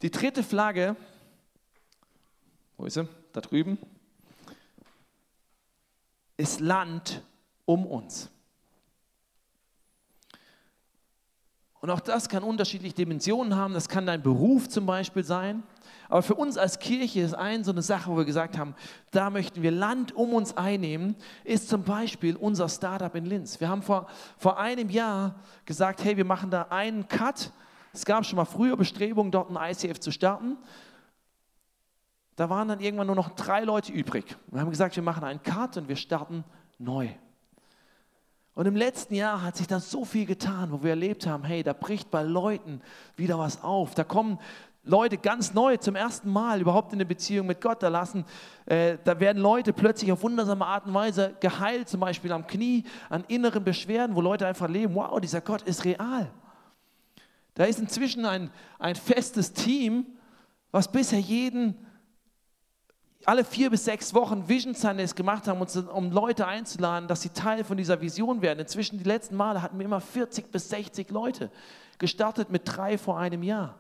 Die 0.02 0.12
dritte 0.12 0.44
Flagge, 0.44 0.94
wo 2.76 2.86
ist 2.86 2.94
sie? 2.94 3.08
Da 3.32 3.40
drüben, 3.40 3.78
ist 6.40 6.61
Land 6.61 7.22
um 7.64 7.87
uns. 7.87 8.31
Und 11.81 11.88
auch 11.90 12.00
das 12.00 12.29
kann 12.29 12.42
unterschiedliche 12.42 12.94
Dimensionen 12.94 13.57
haben. 13.57 13.72
Das 13.72 13.88
kann 13.88 14.05
dein 14.05 14.22
Beruf 14.22 14.68
zum 14.68 14.85
Beispiel 14.85 15.24
sein. 15.24 15.62
Aber 16.09 16.22
für 16.22 16.35
uns 16.35 16.59
als 16.59 16.79
Kirche 16.79 17.20
ist 17.20 17.35
ein 17.35 17.64
so 17.64 17.70
eine 17.70 17.83
Sache, 17.83 18.11
wo 18.11 18.16
wir 18.16 18.24
gesagt 18.24 18.59
haben, 18.59 18.74
da 19.12 19.31
möchten 19.31 19.62
wir 19.62 19.70
Land 19.70 20.14
um 20.14 20.35
uns 20.35 20.57
einnehmen, 20.57 21.14
ist 21.44 21.68
zum 21.68 21.85
Beispiel 21.85 22.37
unser 22.37 22.68
Startup 22.68 23.14
in 23.14 23.24
Linz. 23.24 23.61
Wir 23.61 23.68
haben 23.68 23.83
vor, 23.83 24.09
vor 24.37 24.59
einem 24.59 24.90
Jahr 24.90 25.37
gesagt, 25.64 26.05
hey, 26.05 26.16
wir 26.16 26.24
machen 26.24 26.50
da 26.50 26.62
einen 26.68 27.09
Cut. 27.09 27.53
Es 27.92 28.05
gab 28.05 28.26
schon 28.26 28.37
mal 28.37 28.44
früher 28.44 28.76
Bestrebungen, 28.76 29.31
dort 29.31 29.50
ein 29.50 29.72
ICF 29.72 30.00
zu 30.00 30.11
starten. 30.11 30.59
Da 32.40 32.48
waren 32.48 32.68
dann 32.68 32.81
irgendwann 32.81 33.07
nur 33.07 33.16
noch 33.16 33.29
drei 33.35 33.64
Leute 33.64 33.92
übrig. 33.92 34.24
Wir 34.46 34.62
haben 34.62 34.70
gesagt, 34.70 34.96
wir 34.96 35.03
machen 35.03 35.24
einen 35.24 35.42
Cut 35.42 35.76
und 35.76 35.88
wir 35.88 35.96
starten 35.96 36.42
neu. 36.79 37.11
Und 38.55 38.64
im 38.64 38.76
letzten 38.76 39.14
Jahr 39.14 39.42
hat 39.42 39.59
sich 39.59 39.66
da 39.66 39.79
so 39.79 40.07
viel 40.07 40.24
getan, 40.24 40.72
wo 40.72 40.83
wir 40.83 40.88
erlebt 40.88 41.26
haben, 41.26 41.44
hey, 41.44 41.62
da 41.62 41.74
bricht 41.74 42.11
bei 42.11 42.22
Leuten 42.22 42.81
wieder 43.14 43.38
was 43.38 43.62
auf. 43.62 43.94
Da 43.94 44.05
kommen 44.05 44.38
Leute 44.85 45.18
ganz 45.18 45.53
neu 45.53 45.76
zum 45.76 45.96
ersten 45.96 46.33
Mal 46.33 46.62
überhaupt 46.62 46.94
in 46.94 46.96
eine 46.96 47.05
Beziehung 47.05 47.46
mit 47.46 47.61
Gott. 47.61 47.83
Da, 47.83 48.09
äh, 48.64 48.96
da 49.05 49.20
werden 49.20 49.42
Leute 49.42 49.74
plötzlich 49.74 50.11
auf 50.11 50.22
wundersame 50.22 50.64
Art 50.64 50.87
und 50.87 50.94
Weise 50.94 51.37
geheilt, 51.40 51.90
zum 51.90 52.00
Beispiel 52.00 52.33
am 52.33 52.46
Knie, 52.46 52.85
an 53.11 53.22
inneren 53.29 53.64
Beschwerden, 53.64 54.16
wo 54.16 54.22
Leute 54.22 54.46
einfach 54.46 54.70
leben, 54.70 54.94
wow, 54.94 55.20
dieser 55.20 55.42
Gott 55.42 55.61
ist 55.61 55.85
real. 55.85 56.31
Da 57.53 57.64
ist 57.64 57.81
inzwischen 57.81 58.24
ein, 58.24 58.50
ein 58.79 58.94
festes 58.94 59.53
Team, 59.53 60.07
was 60.70 60.90
bisher 60.90 61.20
jeden, 61.20 61.76
alle 63.24 63.44
vier 63.44 63.70
bis 63.70 63.85
sechs 63.85 64.14
Wochen 64.14 64.48
Vision 64.48 64.74
Sundays 64.74 65.14
gemacht 65.14 65.46
haben, 65.46 65.61
um 65.61 66.11
Leute 66.11 66.46
einzuladen, 66.46 67.09
dass 67.09 67.22
sie 67.22 67.28
Teil 67.30 67.64
von 67.64 67.76
dieser 67.76 68.00
Vision 68.00 68.40
werden. 68.40 68.61
Inzwischen, 68.61 68.98
die 68.98 69.04
letzten 69.04 69.37
Male 69.37 69.61
hatten 69.61 69.78
wir 69.78 69.85
immer 69.85 70.00
40 70.00 70.50
bis 70.50 70.68
60 70.70 71.11
Leute, 71.11 71.50
gestartet 71.98 72.50
mit 72.50 72.62
drei 72.64 72.96
vor 72.96 73.18
einem 73.18 73.42
Jahr. 73.42 73.74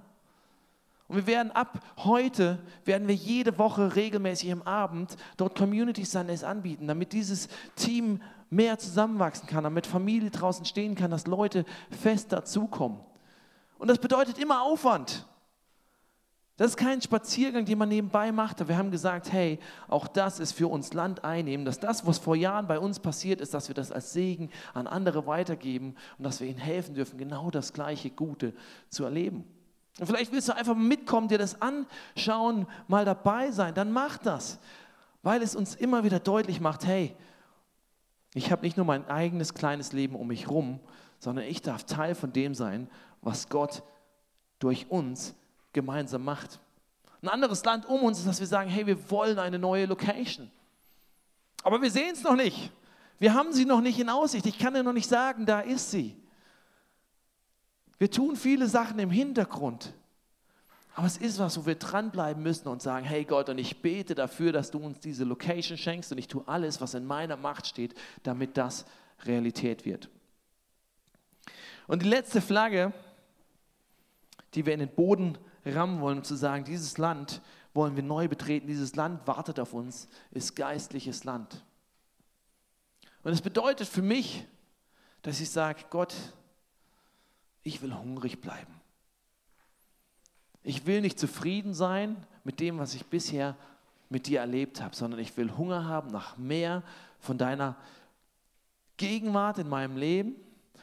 Und 1.08 1.16
wir 1.16 1.26
werden 1.26 1.50
ab 1.50 1.80
heute, 1.98 2.60
werden 2.84 3.08
wir 3.08 3.14
jede 3.16 3.58
Woche 3.58 3.96
regelmäßig 3.96 4.50
im 4.50 4.62
Abend 4.62 5.16
dort 5.36 5.56
Community 5.56 6.04
Sundays 6.04 6.44
anbieten, 6.44 6.86
damit 6.86 7.12
dieses 7.12 7.48
Team 7.74 8.20
mehr 8.48 8.78
zusammenwachsen 8.78 9.48
kann, 9.48 9.64
damit 9.64 9.86
Familie 9.86 10.30
draußen 10.30 10.64
stehen 10.64 10.94
kann, 10.94 11.10
dass 11.10 11.26
Leute 11.26 11.64
fest 11.90 12.32
dazukommen. 12.32 13.00
Und 13.78 13.88
das 13.88 13.98
bedeutet 13.98 14.38
immer 14.38 14.62
Aufwand. 14.62 15.26
Das 16.60 16.72
ist 16.72 16.76
kein 16.76 17.00
Spaziergang, 17.00 17.64
den 17.64 17.78
man 17.78 17.88
nebenbei 17.88 18.32
macht. 18.32 18.68
Wir 18.68 18.76
haben 18.76 18.90
gesagt, 18.90 19.32
hey, 19.32 19.58
auch 19.88 20.06
das 20.06 20.38
ist 20.38 20.52
für 20.52 20.68
uns 20.68 20.92
Land 20.92 21.24
einnehmen, 21.24 21.64
dass 21.64 21.80
das, 21.80 22.06
was 22.06 22.18
vor 22.18 22.36
Jahren 22.36 22.66
bei 22.66 22.78
uns 22.78 23.00
passiert 23.00 23.40
ist, 23.40 23.54
dass 23.54 23.68
wir 23.68 23.74
das 23.74 23.90
als 23.90 24.12
Segen 24.12 24.50
an 24.74 24.86
andere 24.86 25.26
weitergeben 25.26 25.94
und 26.18 26.24
dass 26.24 26.38
wir 26.38 26.48
ihnen 26.48 26.58
helfen 26.58 26.94
dürfen, 26.94 27.16
genau 27.16 27.50
das 27.50 27.72
gleiche 27.72 28.10
Gute 28.10 28.52
zu 28.90 29.04
erleben. 29.04 29.46
Und 29.98 30.04
vielleicht 30.04 30.32
willst 30.32 30.50
du 30.50 30.54
einfach 30.54 30.74
mitkommen, 30.74 31.28
dir 31.28 31.38
das 31.38 31.56
anschauen, 31.62 32.66
mal 32.88 33.06
dabei 33.06 33.52
sein, 33.52 33.72
dann 33.72 33.90
mach 33.90 34.18
das, 34.18 34.58
weil 35.22 35.40
es 35.40 35.56
uns 35.56 35.74
immer 35.74 36.04
wieder 36.04 36.20
deutlich 36.20 36.60
macht, 36.60 36.84
hey, 36.84 37.16
ich 38.34 38.52
habe 38.52 38.60
nicht 38.60 38.76
nur 38.76 38.84
mein 38.84 39.08
eigenes 39.08 39.54
kleines 39.54 39.94
Leben 39.94 40.14
um 40.14 40.26
mich 40.26 40.50
rum, 40.50 40.78
sondern 41.20 41.46
ich 41.46 41.62
darf 41.62 41.84
Teil 41.84 42.14
von 42.14 42.34
dem 42.34 42.54
sein, 42.54 42.90
was 43.22 43.48
Gott 43.48 43.82
durch 44.58 44.90
uns 44.90 45.34
gemeinsam 45.72 46.24
macht. 46.24 46.60
Ein 47.22 47.28
anderes 47.28 47.64
Land 47.64 47.86
um 47.86 48.02
uns 48.02 48.18
ist, 48.18 48.26
dass 48.26 48.40
wir 48.40 48.46
sagen, 48.46 48.70
hey, 48.70 48.86
wir 48.86 49.10
wollen 49.10 49.38
eine 49.38 49.58
neue 49.58 49.86
Location. 49.86 50.50
Aber 51.62 51.82
wir 51.82 51.90
sehen 51.90 52.12
es 52.12 52.22
noch 52.22 52.36
nicht. 52.36 52.70
Wir 53.18 53.34
haben 53.34 53.52
sie 53.52 53.66
noch 53.66 53.82
nicht 53.82 53.98
in 53.98 54.08
Aussicht. 54.08 54.46
Ich 54.46 54.58
kann 54.58 54.72
dir 54.72 54.82
noch 54.82 54.94
nicht 54.94 55.08
sagen, 55.08 55.44
da 55.44 55.60
ist 55.60 55.90
sie. 55.90 56.16
Wir 57.98 58.10
tun 58.10 58.34
viele 58.34 58.66
Sachen 58.66 58.98
im 58.98 59.10
Hintergrund. 59.10 59.92
Aber 60.94 61.06
es 61.06 61.18
ist 61.18 61.38
was, 61.38 61.58
wo 61.58 61.66
wir 61.66 61.74
dranbleiben 61.74 62.42
müssen 62.42 62.66
und 62.68 62.82
sagen, 62.82 63.04
hey 63.04 63.24
Gott, 63.24 63.50
und 63.50 63.58
ich 63.58 63.82
bete 63.82 64.14
dafür, 64.14 64.52
dass 64.52 64.70
du 64.70 64.78
uns 64.78 65.00
diese 65.00 65.24
Location 65.24 65.76
schenkst 65.76 66.10
und 66.10 66.18
ich 66.18 66.28
tue 66.28 66.42
alles, 66.48 66.80
was 66.80 66.94
in 66.94 67.04
meiner 67.06 67.36
Macht 67.36 67.66
steht, 67.66 67.94
damit 68.22 68.56
das 68.56 68.86
Realität 69.24 69.84
wird. 69.84 70.08
Und 71.86 72.02
die 72.02 72.08
letzte 72.08 72.40
Flagge, 72.40 72.92
die 74.54 74.64
wir 74.64 74.72
in 74.72 74.80
den 74.80 74.94
Boden 74.94 75.36
rammen 75.64 76.00
wollen, 76.00 76.18
um 76.18 76.24
zu 76.24 76.34
sagen, 76.34 76.64
dieses 76.64 76.98
Land 76.98 77.40
wollen 77.74 77.96
wir 77.96 78.02
neu 78.02 78.28
betreten, 78.28 78.66
dieses 78.66 78.96
Land 78.96 79.26
wartet 79.26 79.60
auf 79.60 79.72
uns, 79.72 80.08
ist 80.30 80.56
geistliches 80.56 81.24
Land. 81.24 81.64
Und 83.22 83.32
es 83.32 83.42
bedeutet 83.42 83.86
für 83.86 84.02
mich, 84.02 84.46
dass 85.22 85.40
ich 85.40 85.50
sage, 85.50 85.84
Gott, 85.90 86.14
ich 87.62 87.82
will 87.82 87.94
hungrig 87.94 88.40
bleiben. 88.40 88.80
Ich 90.62 90.86
will 90.86 91.00
nicht 91.00 91.18
zufrieden 91.18 91.74
sein 91.74 92.16
mit 92.44 92.60
dem, 92.60 92.78
was 92.78 92.94
ich 92.94 93.06
bisher 93.06 93.56
mit 94.08 94.26
dir 94.26 94.40
erlebt 94.40 94.80
habe, 94.82 94.96
sondern 94.96 95.20
ich 95.20 95.36
will 95.36 95.56
Hunger 95.56 95.86
haben 95.86 96.10
nach 96.10 96.36
mehr 96.36 96.82
von 97.18 97.38
deiner 97.38 97.76
Gegenwart 98.96 99.58
in 99.58 99.68
meinem 99.68 99.96
Leben. 99.96 100.34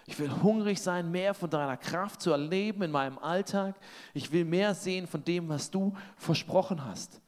Ich 0.07 0.17
will 0.19 0.31
hungrig 0.41 0.81
sein, 0.81 1.11
mehr 1.11 1.33
von 1.33 1.49
deiner 1.49 1.75
Kraft 1.75 2.21
zu 2.21 2.31
erleben 2.31 2.81
in 2.81 2.91
meinem 2.91 3.19
Alltag. 3.19 3.75
Ich 4.13 4.31
will 4.31 4.45
mehr 4.45 4.73
sehen 4.73 5.05
von 5.05 5.23
dem, 5.23 5.49
was 5.49 5.69
du 5.69 5.95
versprochen 6.15 6.85
hast. 6.85 7.21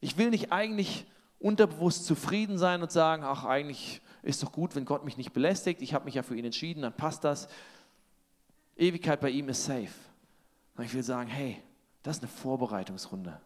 Ich 0.00 0.16
will 0.16 0.30
nicht 0.30 0.52
eigentlich 0.52 1.04
unterbewusst 1.40 2.06
zufrieden 2.06 2.56
sein 2.56 2.82
und 2.82 2.92
sagen, 2.92 3.24
ach 3.24 3.44
eigentlich 3.44 4.00
ist 4.22 4.44
doch 4.44 4.52
gut, 4.52 4.76
wenn 4.76 4.84
Gott 4.84 5.04
mich 5.04 5.16
nicht 5.16 5.32
belästigt. 5.32 5.82
Ich 5.82 5.92
habe 5.92 6.04
mich 6.04 6.14
ja 6.14 6.22
für 6.22 6.36
ihn 6.36 6.44
entschieden, 6.44 6.82
dann 6.82 6.92
passt 6.92 7.24
das. 7.24 7.48
Ewigkeit 8.76 9.20
bei 9.20 9.30
ihm 9.30 9.48
ist 9.48 9.64
safe. 9.64 9.90
Und 10.76 10.84
ich 10.84 10.94
will 10.94 11.02
sagen, 11.02 11.28
hey, 11.28 11.60
das 12.04 12.18
ist 12.18 12.22
eine 12.22 12.30
Vorbereitungsrunde, 12.30 13.40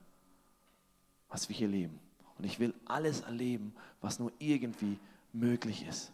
was 1.31 1.49
wir 1.49 1.57
hier 1.57 1.69
leben. 1.69 1.99
Und 2.37 2.45
ich 2.45 2.61
will 2.61 2.75
alles 2.85 3.23
erleben, 3.23 3.75
was 4.03 4.19
nur 4.19 4.31
irgendwie 4.39 4.99
möglich 5.33 5.87
ist. 5.89 6.13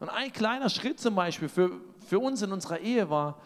Und 0.00 0.08
ein 0.08 0.32
kleiner 0.32 0.70
Schritt 0.70 0.98
zum 0.98 1.14
Beispiel 1.14 1.48
für, 1.48 1.70
für 2.06 2.18
uns 2.18 2.40
in 2.40 2.52
unserer 2.52 2.80
Ehe 2.80 3.08
war, 3.10 3.38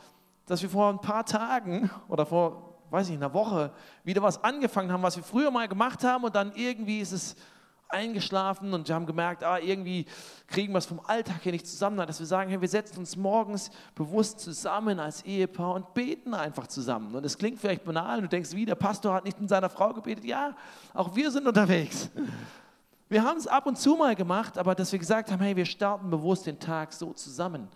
dass 0.47 0.63
wir 0.63 0.71
vor 0.71 0.89
ein 0.89 1.01
paar 1.01 1.27
Tagen 1.27 1.91
oder 2.09 2.25
vor, 2.25 2.79
weiß 2.91 3.09
ich, 3.09 3.17
einer 3.17 3.35
Woche 3.35 3.73
wieder 4.05 4.23
was 4.23 4.43
angefangen 4.43 4.93
haben, 4.93 5.03
was 5.03 5.17
wir 5.17 5.25
früher 5.25 5.51
mal 5.51 5.67
gemacht 5.69 6.05
haben 6.05 6.25
und 6.25 6.35
dann 6.35 6.53
irgendwie 6.55 7.01
ist 7.01 7.13
es 7.13 7.37
eingeschlafen 7.89 8.73
und 8.73 8.87
wir 8.87 8.95
haben 8.95 9.07
gemerkt, 9.07 9.43
ah, 9.43 9.59
irgendwie 9.59 10.07
kriegen 10.47 10.73
wir 10.73 10.79
es 10.79 10.87
vom 10.87 11.01
Alltag 11.01 11.41
hier 11.43 11.53
nicht 11.53 11.67
zusammen, 11.67 11.97
dass 12.07 12.19
wir 12.19 12.27
sagen, 12.27 12.51
hey, 12.51 12.61
wir 12.61 12.69
setzen 12.69 12.99
uns 12.99 13.17
morgens 13.17 13.71
bewusst 13.95 14.41
zusammen 14.41 15.01
als 15.01 15.23
Ehepaar 15.23 15.75
und 15.75 15.93
beten 15.95 16.35
einfach 16.35 16.67
zusammen. 16.67 17.15
Und 17.15 17.25
es 17.25 17.37
klingt 17.37 17.59
vielleicht 17.61 17.85
banal 17.85 18.21
du 18.21 18.29
denkst, 18.29 18.53
wie, 18.53 18.65
der 18.65 18.75
Pastor 18.75 19.15
hat 19.15 19.25
nicht 19.25 19.41
mit 19.41 19.49
seiner 19.49 19.71
Frau 19.71 19.93
gebetet. 19.93 20.25
Ja, 20.25 20.57
auch 20.93 21.15
wir 21.17 21.31
sind 21.31 21.47
unterwegs. 21.47 22.11
Wir 23.09 23.23
haben 23.23 23.39
es 23.39 23.47
ab 23.47 23.67
und 23.67 23.79
zu 23.79 23.97
mal 23.97 24.17
gemacht, 24.17 24.59
aber 24.59 24.75
dass 24.75 24.93
wir 24.93 24.99
gesagt 24.99 25.31
haben, 25.31 25.41
hey, 25.41 25.57
wir 25.57 25.67
starten 25.67 26.11
bewusst 26.11 26.47
den 26.47 26.59
Tag 26.59 26.93
so 26.93 27.13
zusammen, 27.13 27.69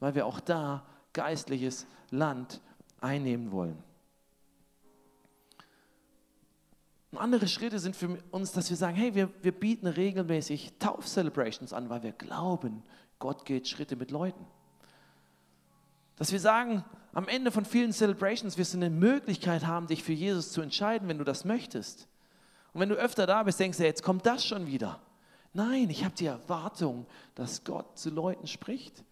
weil 0.00 0.14
wir 0.14 0.26
auch 0.26 0.40
da 0.40 0.84
geistliches 1.12 1.86
Land 2.10 2.60
einnehmen 3.00 3.52
wollen. 3.52 3.76
Und 7.10 7.18
andere 7.18 7.46
Schritte 7.46 7.78
sind 7.78 7.94
für 7.94 8.18
uns, 8.30 8.52
dass 8.52 8.70
wir 8.70 8.76
sagen, 8.76 8.96
hey, 8.96 9.14
wir, 9.14 9.28
wir 9.42 9.52
bieten 9.52 9.86
regelmäßig 9.86 10.72
Tauf-Celebrations 10.78 11.74
an, 11.74 11.90
weil 11.90 12.02
wir 12.02 12.12
glauben, 12.12 12.82
Gott 13.18 13.44
geht 13.44 13.68
Schritte 13.68 13.96
mit 13.96 14.10
Leuten. 14.10 14.46
Dass 16.16 16.32
wir 16.32 16.40
sagen, 16.40 16.84
am 17.12 17.28
Ende 17.28 17.50
von 17.50 17.66
vielen 17.66 17.92
Celebrations 17.92 18.56
wirst 18.56 18.72
du 18.72 18.78
eine 18.78 18.88
Möglichkeit 18.88 19.66
haben, 19.66 19.86
dich 19.86 20.02
für 20.02 20.14
Jesus 20.14 20.52
zu 20.52 20.62
entscheiden, 20.62 21.06
wenn 21.06 21.18
du 21.18 21.24
das 21.24 21.44
möchtest. 21.44 22.08
Und 22.72 22.80
wenn 22.80 22.88
du 22.88 22.94
öfter 22.94 23.26
da 23.26 23.42
bist, 23.42 23.60
denkst 23.60 23.78
du, 23.78 23.84
jetzt 23.84 24.02
kommt 24.02 24.24
das 24.26 24.44
schon 24.44 24.66
wieder. 24.66 25.00
Nein, 25.52 25.90
ich 25.90 26.04
habe 26.04 26.14
die 26.14 26.26
Erwartung, 26.26 27.06
dass 27.34 27.64
Gott 27.64 27.98
zu 27.98 28.10
Leuten 28.10 28.46
spricht 28.46 29.04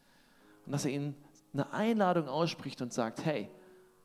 und 0.65 0.73
dass 0.73 0.87
er 0.87 0.93
ihnen 0.93 1.15
eine 1.53 1.73
Einladung 1.73 2.29
ausspricht 2.29 2.81
und 2.81 2.93
sagt, 2.93 3.25
hey, 3.25 3.51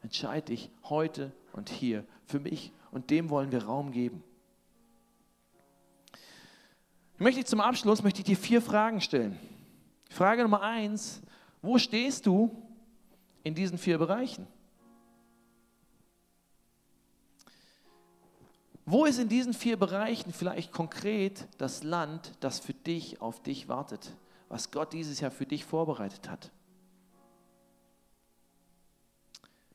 entscheide 0.02 0.48
dich 0.48 0.70
heute 0.84 1.32
und 1.54 1.70
hier 1.70 2.06
für 2.26 2.40
mich 2.40 2.74
und 2.92 3.10
dem 3.10 3.30
wollen 3.30 3.52
wir 3.52 3.64
Raum 3.64 3.92
geben. 3.92 4.24
Ich 7.16 7.22
möchte 7.22 7.46
zum 7.46 7.62
Abschluss 7.62 8.04
möchte 8.04 8.20
ich 8.20 8.26
dir 8.26 8.36
vier 8.36 8.62
Fragen 8.62 9.00
stellen. 9.00 9.40
Frage 10.10 10.42
Nummer 10.44 10.62
eins: 10.62 11.22
Wo 11.62 11.78
stehst 11.78 12.26
du 12.26 12.62
in 13.44 13.56
diesen 13.56 13.78
vier 13.78 13.98
Bereichen? 13.98 14.48
Wo 18.86 19.06
ist 19.06 19.18
in 19.18 19.30
diesen 19.30 19.54
vier 19.54 19.78
Bereichen 19.78 20.32
vielleicht 20.32 20.72
konkret 20.72 21.48
das 21.58 21.82
Land, 21.82 22.34
das 22.40 22.60
für 22.60 22.74
dich 22.74 23.20
auf 23.20 23.42
dich 23.42 23.68
wartet, 23.68 24.16
was 24.48 24.70
Gott 24.70 24.94
dieses 24.94 25.20
Jahr 25.20 25.32
für 25.32 25.48
dich 25.48 25.66
vorbereitet 25.66 26.30
hat? 26.30 26.52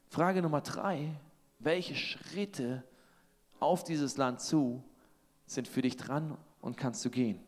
Frage 0.09 0.43
Nummer 0.43 0.61
drei: 0.61 1.13
Welche 1.59 1.97
Schritte 1.97 2.85
auf 3.59 3.83
dieses 3.83 4.17
Land 4.17 4.41
zu, 4.41 4.83
sind 5.47 5.67
für 5.67 5.83
dich 5.83 5.97
dran 5.97 6.37
und 6.61 6.77
kannst 6.77 7.05
du 7.05 7.11
gehen. 7.11 7.41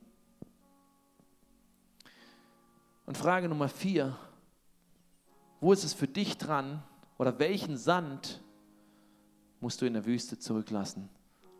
Und 3.06 3.16
Frage 3.16 3.48
Nummer 3.48 3.68
vier, 3.68 4.16
wo 5.60 5.72
ist 5.72 5.84
es 5.84 5.94
für 5.94 6.08
dich 6.08 6.38
dran 6.38 6.82
oder 7.18 7.38
welchen 7.38 7.76
Sand 7.76 8.42
musst 9.60 9.80
du 9.80 9.86
in 9.86 9.92
der 9.92 10.04
Wüste 10.06 10.38
zurücklassen, 10.38 11.08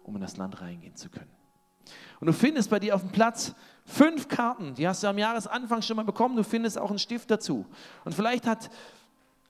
um 0.03 0.15
in 0.17 0.23
das 0.23 0.37
Land 0.37 0.61
reingehen 0.61 0.97
zu 0.97 1.09
können? 1.09 1.31
Und 2.21 2.27
du 2.27 2.33
findest 2.33 2.71
bei 2.71 2.79
dir 2.79 2.95
auf 2.95 3.01
dem 3.01 3.11
Platz 3.11 3.55
fünf 3.85 4.29
Karten, 4.29 4.75
die 4.75 4.87
hast 4.87 5.03
du 5.03 5.09
am 5.09 5.19
Jahresanfang 5.19 5.83
schon 5.83 5.97
mal 5.97 6.05
bekommen, 6.05 6.37
du 6.37 6.45
findest 6.45 6.79
auch 6.79 6.91
einen 6.91 6.99
Stift 6.99 7.31
dazu. 7.31 7.67
Und 8.05 8.15
vielleicht 8.15 8.47
hat 8.47 8.71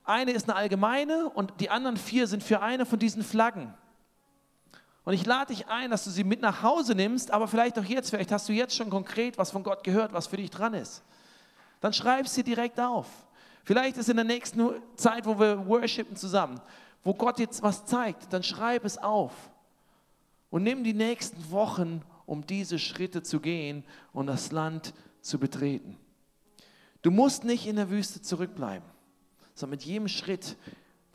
eine 0.05 0.33
ist 0.33 0.49
eine 0.49 0.57
allgemeine 0.57 1.29
und 1.31 1.53
die 1.61 1.71
anderen 1.71 1.97
vier 1.97 2.27
sind 2.27 2.43
für 2.43 2.61
eine 2.61 2.87
von 2.87 2.99
diesen 2.99 3.23
Flaggen. 3.23 3.75
Und 5.05 5.15
ich 5.15 5.27
lade 5.27 5.53
dich 5.53 5.69
ein, 5.69 5.91
dass 5.91 6.05
du 6.05 6.11
sie 6.11 6.25
mit 6.25 6.41
nach 6.41 6.62
Hause 6.62 6.95
nimmst, 6.95 7.31
aber 7.31 7.49
vielleicht 7.49 7.79
auch 7.79 7.85
jetzt, 7.85 8.11
vielleicht 8.11 8.33
hast 8.33 8.49
du 8.49 8.53
jetzt 8.53 8.75
schon 8.75 8.91
konkret 8.91 9.37
was 9.37 9.51
von 9.51 9.62
Gott 9.62 9.85
gehört, 9.85 10.12
was 10.12 10.29
für 10.29 10.37
dich 10.37 10.51
dran 10.51 10.75
ist. 10.75 11.03
Dann 11.81 11.93
schreib 11.93 12.29
sie 12.29 12.45
direkt 12.45 12.79
auf. 12.79 13.07
Vielleicht 13.65 13.97
ist 13.97 14.09
in 14.09 14.17
der 14.17 14.25
nächsten 14.25 14.71
Zeit, 14.97 15.27
wo 15.27 15.38
wir 15.38 15.67
worshipen 15.67 16.17
zusammen, 16.17 16.61
wo 17.05 17.15
Gott 17.15 17.38
jetzt 17.38 17.62
was 17.62 17.85
zeigt, 17.85 18.33
dann 18.33 18.43
schreib 18.43 18.85
es 18.85 18.99
auf. 18.99 19.33
Und 20.53 20.65
nimm 20.65 20.85
die 20.85 20.92
nächsten 20.92 21.50
Wochen, 21.50 22.03
um 22.27 22.46
diese 22.46 22.79
Schritte 22.79 23.23
zu 23.23 23.40
gehen 23.40 23.85
und 24.13 24.27
das 24.27 24.53
Land 24.53 24.92
zu 25.23 25.38
betreten. 25.38 25.96
Du 27.00 27.11
musst 27.11 27.44
nicht 27.44 27.67
in 27.67 27.77
der 27.77 27.88
Wüste 27.88 28.21
zurückbleiben, 28.21 28.87
sondern 29.55 29.79
mit 29.79 29.87
jedem 29.87 30.09
Schritt, 30.09 30.59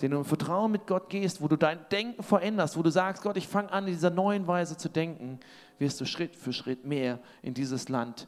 den 0.02 0.10
du 0.10 0.18
im 0.18 0.26
Vertrauen 0.26 0.72
mit 0.72 0.88
Gott 0.88 1.12
gehst, 1.12 1.40
wo 1.40 1.48
du 1.48 1.56
dein 1.56 1.88
Denken 1.92 2.24
veränderst, 2.24 2.78
wo 2.78 2.82
du 2.82 2.90
sagst, 2.90 3.22
Gott, 3.22 3.38
ich 3.38 3.48
fange 3.48 3.72
an, 3.72 3.86
in 3.86 3.94
dieser 3.94 4.10
neuen 4.10 4.48
Weise 4.48 4.76
zu 4.76 4.90
denken, 4.90 5.40
wirst 5.78 6.02
du 6.02 6.06
Schritt 6.06 6.36
für 6.36 6.52
Schritt 6.52 6.84
mehr 6.84 7.20
in 7.44 7.54
dieses 7.54 7.90
Land 7.90 8.28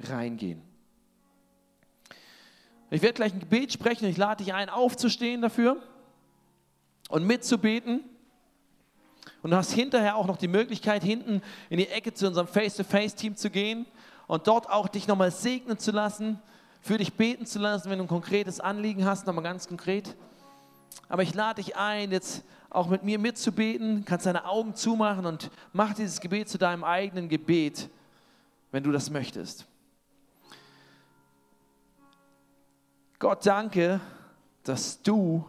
reingehen. 0.00 0.60
Ich 2.90 3.00
werde 3.00 3.14
gleich 3.14 3.32
ein 3.32 3.40
Gebet 3.40 3.72
sprechen. 3.72 4.04
Ich 4.04 4.18
lade 4.18 4.44
dich 4.44 4.52
ein, 4.52 4.68
aufzustehen 4.68 5.40
dafür 5.40 5.82
und 7.08 7.26
mitzubeten. 7.26 8.04
Und 9.42 9.50
du 9.50 9.56
hast 9.56 9.72
hinterher 9.72 10.16
auch 10.16 10.26
noch 10.26 10.36
die 10.36 10.48
Möglichkeit, 10.48 11.02
hinten 11.02 11.42
in 11.70 11.78
die 11.78 11.88
Ecke 11.88 12.12
zu 12.12 12.26
unserem 12.26 12.46
Face-to-Face-Team 12.46 13.36
zu 13.36 13.50
gehen 13.50 13.86
und 14.26 14.46
dort 14.46 14.68
auch 14.68 14.88
dich 14.88 15.08
nochmal 15.08 15.30
segnen 15.30 15.78
zu 15.78 15.92
lassen, 15.92 16.38
für 16.82 16.98
dich 16.98 17.14
beten 17.14 17.46
zu 17.46 17.58
lassen, 17.58 17.90
wenn 17.90 17.98
du 17.98 18.04
ein 18.04 18.08
konkretes 18.08 18.60
Anliegen 18.60 19.04
hast, 19.04 19.26
nochmal 19.26 19.44
ganz 19.44 19.68
konkret. 19.68 20.14
Aber 21.08 21.22
ich 21.22 21.34
lade 21.34 21.62
dich 21.62 21.76
ein, 21.76 22.10
jetzt 22.10 22.44
auch 22.68 22.88
mit 22.88 23.02
mir 23.02 23.18
mitzubeten, 23.18 24.04
kannst 24.04 24.26
deine 24.26 24.44
Augen 24.44 24.74
zumachen 24.74 25.26
und 25.26 25.50
mach 25.72 25.94
dieses 25.94 26.20
Gebet 26.20 26.48
zu 26.48 26.58
deinem 26.58 26.84
eigenen 26.84 27.28
Gebet, 27.28 27.90
wenn 28.70 28.82
du 28.82 28.92
das 28.92 29.10
möchtest. 29.10 29.66
Gott, 33.18 33.44
danke, 33.44 34.00
dass 34.62 35.02
du 35.02 35.44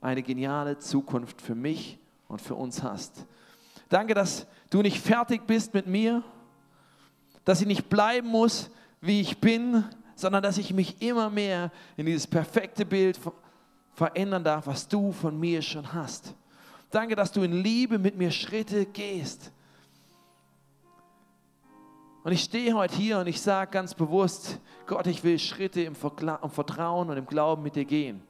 eine 0.00 0.22
geniale 0.22 0.78
Zukunft 0.78 1.40
für 1.40 1.54
mich 1.54 1.97
und 2.28 2.40
für 2.40 2.54
uns 2.54 2.82
hast. 2.82 3.26
Danke, 3.88 4.14
dass 4.14 4.46
du 4.70 4.82
nicht 4.82 5.00
fertig 5.00 5.46
bist 5.46 5.74
mit 5.74 5.86
mir, 5.86 6.22
dass 7.44 7.60
ich 7.60 7.66
nicht 7.66 7.88
bleiben 7.88 8.28
muss, 8.28 8.70
wie 9.00 9.20
ich 9.20 9.38
bin, 9.38 9.84
sondern 10.14 10.42
dass 10.42 10.58
ich 10.58 10.72
mich 10.72 11.00
immer 11.00 11.30
mehr 11.30 11.70
in 11.96 12.06
dieses 12.06 12.26
perfekte 12.26 12.84
Bild 12.84 13.18
verändern 13.94 14.44
darf, 14.44 14.66
was 14.66 14.86
du 14.86 15.12
von 15.12 15.38
mir 15.38 15.62
schon 15.62 15.92
hast. 15.92 16.34
Danke, 16.90 17.16
dass 17.16 17.32
du 17.32 17.42
in 17.42 17.52
Liebe 17.52 17.98
mit 17.98 18.16
mir 18.16 18.30
Schritte 18.30 18.86
gehst. 18.86 19.52
Und 22.24 22.32
ich 22.32 22.42
stehe 22.42 22.74
heute 22.74 22.94
hier 22.94 23.18
und 23.20 23.26
ich 23.26 23.40
sage 23.40 23.70
ganz 23.70 23.94
bewusst, 23.94 24.58
Gott, 24.86 25.06
ich 25.06 25.24
will 25.24 25.38
Schritte 25.38 25.82
im 25.82 25.94
Vertrauen 25.94 27.08
und 27.08 27.16
im 27.16 27.26
Glauben 27.26 27.62
mit 27.62 27.76
dir 27.76 27.84
gehen. 27.84 28.22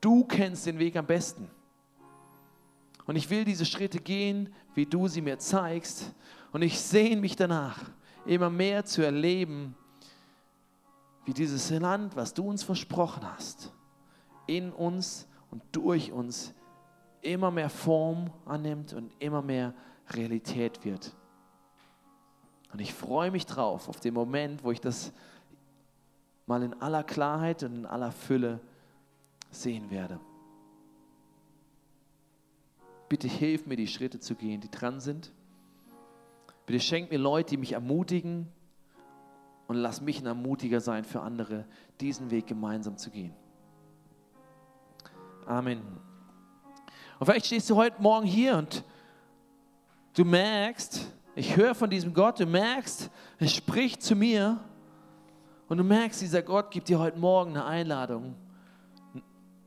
Du 0.00 0.24
kennst 0.24 0.66
den 0.66 0.78
Weg 0.78 0.96
am 0.96 1.06
besten. 1.06 1.50
Und 3.06 3.16
ich 3.16 3.28
will 3.30 3.44
diese 3.44 3.66
Schritte 3.66 3.98
gehen, 3.98 4.52
wie 4.74 4.86
du 4.86 5.08
sie 5.08 5.20
mir 5.20 5.38
zeigst. 5.38 6.14
Und 6.52 6.62
ich 6.62 6.80
sehne 6.80 7.20
mich 7.20 7.36
danach, 7.36 7.78
immer 8.26 8.50
mehr 8.50 8.84
zu 8.84 9.02
erleben, 9.02 9.74
wie 11.24 11.34
dieses 11.34 11.70
Land, 11.70 12.16
was 12.16 12.34
du 12.34 12.48
uns 12.48 12.62
versprochen 12.62 13.22
hast, 13.30 13.72
in 14.46 14.72
uns 14.72 15.26
und 15.50 15.62
durch 15.72 16.12
uns 16.12 16.54
immer 17.22 17.50
mehr 17.50 17.70
Form 17.70 18.30
annimmt 18.44 18.92
und 18.92 19.12
immer 19.18 19.42
mehr 19.42 19.74
Realität 20.10 20.84
wird. 20.84 21.14
Und 22.72 22.80
ich 22.80 22.92
freue 22.92 23.30
mich 23.30 23.46
drauf, 23.46 23.88
auf 23.88 24.00
den 24.00 24.14
Moment, 24.14 24.64
wo 24.64 24.72
ich 24.72 24.80
das 24.80 25.12
mal 26.46 26.62
in 26.62 26.74
aller 26.82 27.04
Klarheit 27.04 27.62
und 27.62 27.74
in 27.74 27.86
aller 27.86 28.12
Fülle 28.12 28.60
sehen 29.50 29.90
werde. 29.90 30.20
Bitte 33.08 33.28
hilf 33.28 33.66
mir, 33.66 33.76
die 33.76 33.86
Schritte 33.86 34.18
zu 34.18 34.34
gehen, 34.34 34.60
die 34.60 34.70
dran 34.70 35.00
sind. 35.00 35.32
Bitte 36.66 36.80
schenk 36.80 37.10
mir 37.10 37.18
Leute, 37.18 37.50
die 37.50 37.56
mich 37.58 37.72
ermutigen 37.72 38.48
und 39.66 39.76
lass 39.76 40.00
mich 40.00 40.20
ein 40.20 40.26
Ermutiger 40.26 40.80
sein 40.80 41.04
für 41.04 41.20
andere, 41.20 41.66
diesen 42.00 42.30
Weg 42.30 42.46
gemeinsam 42.46 42.96
zu 42.96 43.10
gehen. 43.10 43.34
Amen. 45.46 45.82
Und 47.18 47.26
vielleicht 47.26 47.46
stehst 47.46 47.68
du 47.70 47.76
heute 47.76 48.00
Morgen 48.00 48.26
hier 48.26 48.56
und 48.56 48.82
du 50.14 50.24
merkst, 50.24 51.06
ich 51.34 51.56
höre 51.56 51.74
von 51.74 51.90
diesem 51.90 52.14
Gott, 52.14 52.40
du 52.40 52.46
merkst, 52.46 53.10
er 53.38 53.48
spricht 53.48 54.02
zu 54.02 54.16
mir 54.16 54.60
und 55.68 55.78
du 55.78 55.84
merkst, 55.84 56.20
dieser 56.22 56.42
Gott 56.42 56.70
gibt 56.70 56.88
dir 56.88 56.98
heute 56.98 57.18
Morgen 57.18 57.50
eine 57.50 57.64
Einladung, 57.64 58.34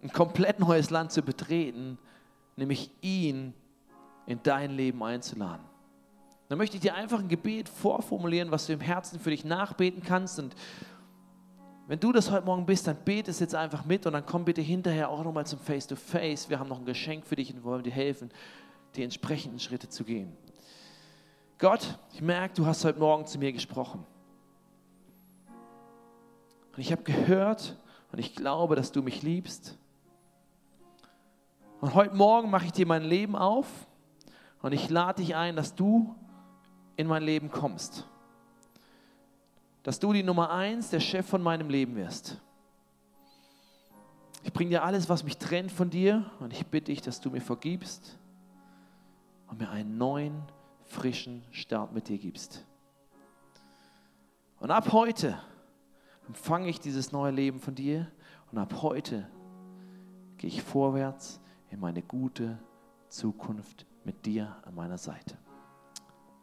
ein 0.01 0.11
komplett 0.11 0.59
neues 0.59 0.89
Land 0.89 1.11
zu 1.11 1.21
betreten, 1.21 1.97
nämlich 2.57 2.91
ihn 3.01 3.53
in 4.25 4.41
dein 4.43 4.71
Leben 4.71 5.01
einzuladen. 5.01 5.65
Dann 6.49 6.57
möchte 6.57 6.77
ich 6.77 6.81
dir 6.81 6.95
einfach 6.95 7.19
ein 7.19 7.27
Gebet 7.27 7.69
vorformulieren, 7.69 8.51
was 8.51 8.67
du 8.67 8.73
im 8.73 8.81
Herzen 8.81 9.19
für 9.19 9.29
dich 9.29 9.45
nachbeten 9.45 10.01
kannst. 10.01 10.39
Und 10.39 10.55
wenn 11.87 11.99
du 11.99 12.11
das 12.11 12.31
heute 12.31 12.45
Morgen 12.45 12.65
bist, 12.65 12.87
dann 12.87 12.97
bete 13.03 13.31
es 13.31 13.39
jetzt 13.39 13.55
einfach 13.55 13.85
mit 13.85 14.05
und 14.05 14.13
dann 14.13 14.25
komm 14.25 14.45
bitte 14.45 14.61
hinterher 14.61 15.09
auch 15.09 15.23
nochmal 15.23 15.45
zum 15.45 15.59
Face-to-Face. 15.59 16.45
-face. 16.45 16.49
Wir 16.49 16.59
haben 16.59 16.69
noch 16.69 16.79
ein 16.79 16.85
Geschenk 16.85 17.25
für 17.25 17.35
dich 17.35 17.53
und 17.53 17.63
wollen 17.63 17.83
dir 17.83 17.91
helfen, 17.91 18.29
die 18.95 19.03
entsprechenden 19.03 19.59
Schritte 19.59 19.89
zu 19.89 20.03
gehen. 20.03 20.35
Gott, 21.59 21.97
ich 22.13 22.21
merke, 22.21 22.55
du 22.55 22.65
hast 22.65 22.85
heute 22.85 22.99
Morgen 22.99 23.25
zu 23.25 23.39
mir 23.39 23.51
gesprochen. 23.51 24.05
Und 26.75 26.79
ich 26.79 26.91
habe 26.91 27.03
gehört 27.03 27.75
und 28.11 28.19
ich 28.19 28.35
glaube, 28.35 28.75
dass 28.75 28.91
du 28.91 29.01
mich 29.01 29.21
liebst. 29.23 29.77
Und 31.79 31.93
heute 31.93 32.15
Morgen 32.15 32.49
mache 32.49 32.65
ich 32.65 32.71
dir 32.71 32.87
mein 32.87 33.03
Leben 33.03 33.35
auf 33.35 33.67
und 34.63 34.71
ich 34.71 34.89
lade 34.89 35.21
dich 35.21 35.35
ein, 35.35 35.55
dass 35.55 35.75
du 35.75 36.15
in 36.95 37.05
mein 37.05 37.21
Leben 37.21 37.51
kommst. 37.51 38.07
Dass 39.83 39.99
du 39.99 40.11
die 40.11 40.23
Nummer 40.23 40.49
eins, 40.49 40.89
der 40.89 40.99
Chef 40.99 41.27
von 41.27 41.41
meinem 41.43 41.69
Leben 41.69 41.95
wirst. 41.95 42.41
Ich 44.43 44.51
bringe 44.51 44.71
dir 44.71 44.83
alles, 44.83 45.07
was 45.07 45.23
mich 45.23 45.37
trennt 45.37 45.71
von 45.71 45.91
dir 45.91 46.25
und 46.39 46.51
ich 46.51 46.65
bitte 46.65 46.91
dich, 46.91 47.01
dass 47.01 47.21
du 47.21 47.29
mir 47.29 47.41
vergibst 47.41 48.17
und 49.47 49.59
mir 49.59 49.69
einen 49.69 49.99
neuen, 49.99 50.41
frischen 50.85 51.43
Start 51.51 51.93
mit 51.93 52.07
dir 52.07 52.17
gibst. 52.17 52.65
Und 54.59 54.71
ab 54.71 54.91
heute 54.93 55.37
empfange 56.27 56.69
ich 56.69 56.79
dieses 56.79 57.11
neue 57.11 57.31
Leben 57.31 57.59
von 57.59 57.75
dir 57.75 58.11
und 58.51 58.57
ab 58.57 58.81
heute 58.81 59.29
gehe 60.37 60.49
ich 60.49 60.63
vorwärts 60.63 61.39
in 61.69 61.79
meine 61.79 62.01
gute 62.01 62.57
Zukunft 63.09 63.85
mit 64.03 64.25
dir 64.25 64.55
an 64.63 64.75
meiner 64.75 64.97
Seite. 64.97 65.37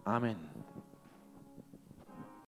Amen. 0.05 0.37